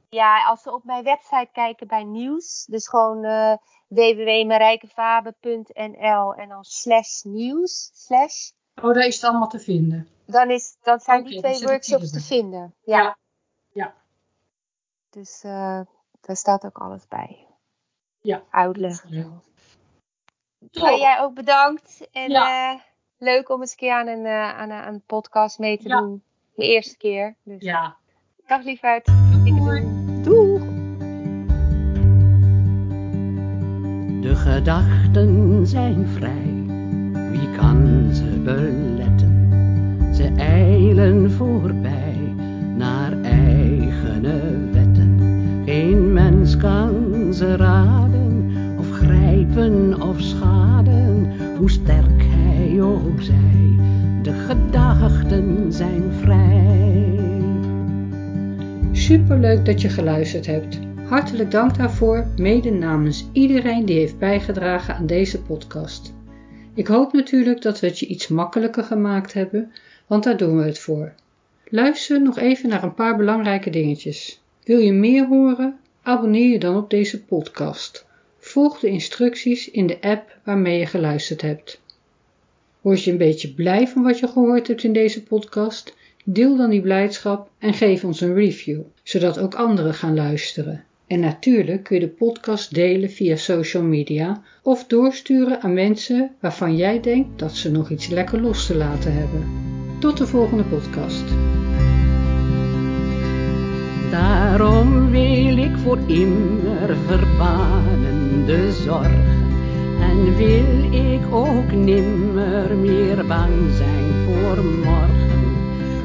Ja, 0.10 0.45
als 0.45 0.62
ze 0.62 0.74
op 0.74 0.84
mijn 0.84 1.04
website 1.04 1.50
kijken 1.52 1.88
bij 1.88 2.04
nieuws, 2.04 2.66
dus 2.66 2.88
gewoon 2.88 3.26
uh, 3.26 3.56
www.marijkevabe.nl 3.88 6.36
en 6.36 6.50
dan 6.50 6.64
slash 6.64 7.24
nieuws, 7.24 7.91
slash. 7.93 8.52
Oh, 8.76 8.93
daar 8.93 9.06
is 9.06 9.16
het 9.16 9.24
allemaal 9.24 9.47
te 9.47 9.60
vinden. 9.60 10.08
Dan, 10.26 10.50
is, 10.50 10.78
dan 10.82 11.00
zijn 11.00 11.24
die 11.24 11.39
twee 11.39 11.60
workshops 11.60 12.12
te 12.12 12.22
vinden. 12.22 12.74
Ja. 12.84 13.02
ja. 13.02 13.18
ja. 13.72 13.93
Dus 15.10 15.43
uh, 15.45 15.82
daar 16.22 16.36
staat 16.36 16.66
ook 16.66 16.78
alles 16.78 17.08
bij. 17.08 17.49
Ja. 18.22 18.43
Uitleg. 18.49 19.05
Ja. 19.07 19.41
jij 20.97 21.20
ook 21.20 21.34
bedankt. 21.34 22.07
En 22.11 22.30
ja. 22.30 22.74
uh, 22.74 22.80
leuk 23.17 23.49
om 23.49 23.61
eens 23.61 23.72
een 23.72 23.78
keer 23.78 23.93
aan 23.93 24.07
een, 24.07 24.26
uh, 24.26 24.57
aan, 24.57 24.72
aan 24.72 24.93
een 24.93 25.03
podcast 25.05 25.59
mee 25.59 25.78
te 25.78 25.88
ja. 25.88 25.99
doen. 25.99 26.24
De 26.55 26.65
eerste 26.65 26.97
keer. 26.97 27.36
Dus. 27.43 27.63
Ja. 27.63 27.97
Dag 28.47 28.63
lieverd. 28.63 29.05
Doei. 29.45 29.88
Doeg. 30.24 30.61
De 34.22 34.36
gedachten 34.36 35.67
zijn 35.67 36.07
vrij. 36.07 36.53
Wie 37.32 37.55
kan 37.57 38.09
ze 38.13 38.41
beletten? 38.43 39.30
Ze 40.15 40.34
eilen 40.38 41.32
voorbij 41.32 42.17
naar 42.76 43.22
eigene 43.22 44.70
wetten. 44.72 45.61
Geen 45.65 46.13
mens 46.13 46.57
kan 46.57 47.34
ze 47.34 47.55
raden 47.55 48.09
of 48.09 48.09
of 50.00 50.22
schaden, 50.22 51.38
hoe 51.58 51.70
sterk 51.70 52.22
hij 52.22 52.82
ook 52.82 53.22
zij. 53.22 53.76
De 54.22 54.34
gedachten 54.34 55.74
zijn 55.74 56.12
vrij. 56.14 57.20
Superleuk 58.91 59.66
dat 59.66 59.82
je 59.82 59.89
geluisterd 59.89 60.45
hebt. 60.45 60.80
Hartelijk 61.06 61.52
dank 61.52 61.78
daarvoor, 61.78 62.28
mede 62.38 62.72
namens 62.72 63.28
iedereen 63.32 63.86
die 63.86 63.97
heeft 63.97 64.18
bijgedragen 64.20 64.95
aan 64.95 65.06
deze 65.06 65.41
podcast. 65.41 66.14
Ik 66.74 66.88
hoop 66.88 67.14
natuurlijk 67.14 67.62
dat 67.62 67.80
we 67.80 67.88
het 67.88 68.00
je 68.00 68.06
iets 68.06 68.28
makkelijker 68.28 68.84
gemaakt 68.84 69.34
hebben, 69.34 69.72
want 70.08 70.24
daar 70.24 70.38
doen 70.38 70.58
we 70.58 70.64
het 70.64 70.80
voor. 70.80 71.14
Luister 71.70 72.22
nog 72.22 72.38
even 72.38 72.70
naar 72.70 72.84
een 72.84 72.93
paar 72.93 73.18
belangrijke 73.18 73.70
dingetjes. 73.70 74.41
Wil 74.64 74.80
je 74.80 74.93
meer 74.93 75.28
horen? 75.28 75.80
Abonneer 76.02 76.52
je 76.52 76.60
dan 76.60 76.76
op 76.78 76.89
deze 76.89 77.24
podcast. 77.24 78.08
Volg 78.50 78.80
de 78.80 78.88
instructies 78.88 79.72
in 79.72 79.88
de 79.88 80.02
app 80.02 80.38
waarmee 80.43 80.80
je 80.80 80.86
geluisterd 80.86 81.41
hebt. 81.41 81.82
Word 82.82 83.04
je 83.04 83.12
een 83.12 83.18
beetje 83.18 83.54
blij 83.54 83.88
van 83.88 84.04
wat 84.04 84.20
je 84.20 84.28
gehoord 84.28 84.68
hebt 84.68 84.84
in 84.84 84.93
deze 84.93 85.24
podcast? 85.24 85.95
Deel 86.26 86.58
dan 86.58 86.70
die 86.70 86.82
blijdschap 86.82 87.50
en 87.60 87.74
geef 87.74 88.04
ons 88.04 88.22
een 88.22 88.34
review, 88.34 88.82
zodat 89.04 89.39
ook 89.39 89.56
anderen 89.56 89.93
gaan 89.93 90.16
luisteren. 90.16 90.84
En 91.08 91.20
natuurlijk 91.20 91.84
kun 91.84 91.95
je 91.95 92.02
de 92.02 92.12
podcast 92.12 92.74
delen 92.74 93.10
via 93.10 93.36
social 93.36 93.84
media 93.84 94.43
of 94.64 94.86
doorsturen 94.86 95.62
aan 95.62 95.74
mensen 95.74 96.32
waarvan 96.39 96.76
jij 96.76 97.00
denkt 97.00 97.39
dat 97.39 97.56
ze 97.56 97.72
nog 97.72 97.89
iets 97.89 98.08
lekker 98.08 98.41
los 98.41 98.66
te 98.66 98.76
laten 98.76 99.14
hebben. 99.14 99.47
Tot 100.00 100.18
de 100.18 100.28
volgende 100.28 100.64
podcast. 100.64 101.24
Daarom 104.12 105.12
wil 105.12 105.58
ik 105.58 105.78
voor 105.78 106.00
immer 106.08 106.97
verbanen 107.08 108.18
de 108.50 108.72
en 110.00 110.36
wil 110.36 110.93
ik 110.93 111.22
ook 111.32 111.72
nimmer 111.72 112.78
meer 112.78 113.26
bang 113.28 113.54
zijn 113.78 114.06
voor 114.26 114.66
morgen. 114.66 115.41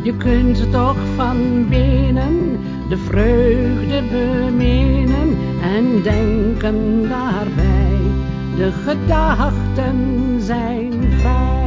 Je 0.02 0.16
kunt 0.16 0.72
toch 0.72 0.96
van 1.16 1.68
binnen 1.68 2.58
de 2.88 2.96
vreugde 2.96 4.02
beminnen 4.10 5.36
en 5.62 6.02
denken 6.02 7.08
daarbij, 7.08 8.00
de 8.56 8.72
gedachten 8.72 10.36
zijn 10.40 10.92
vrij. 11.18 11.63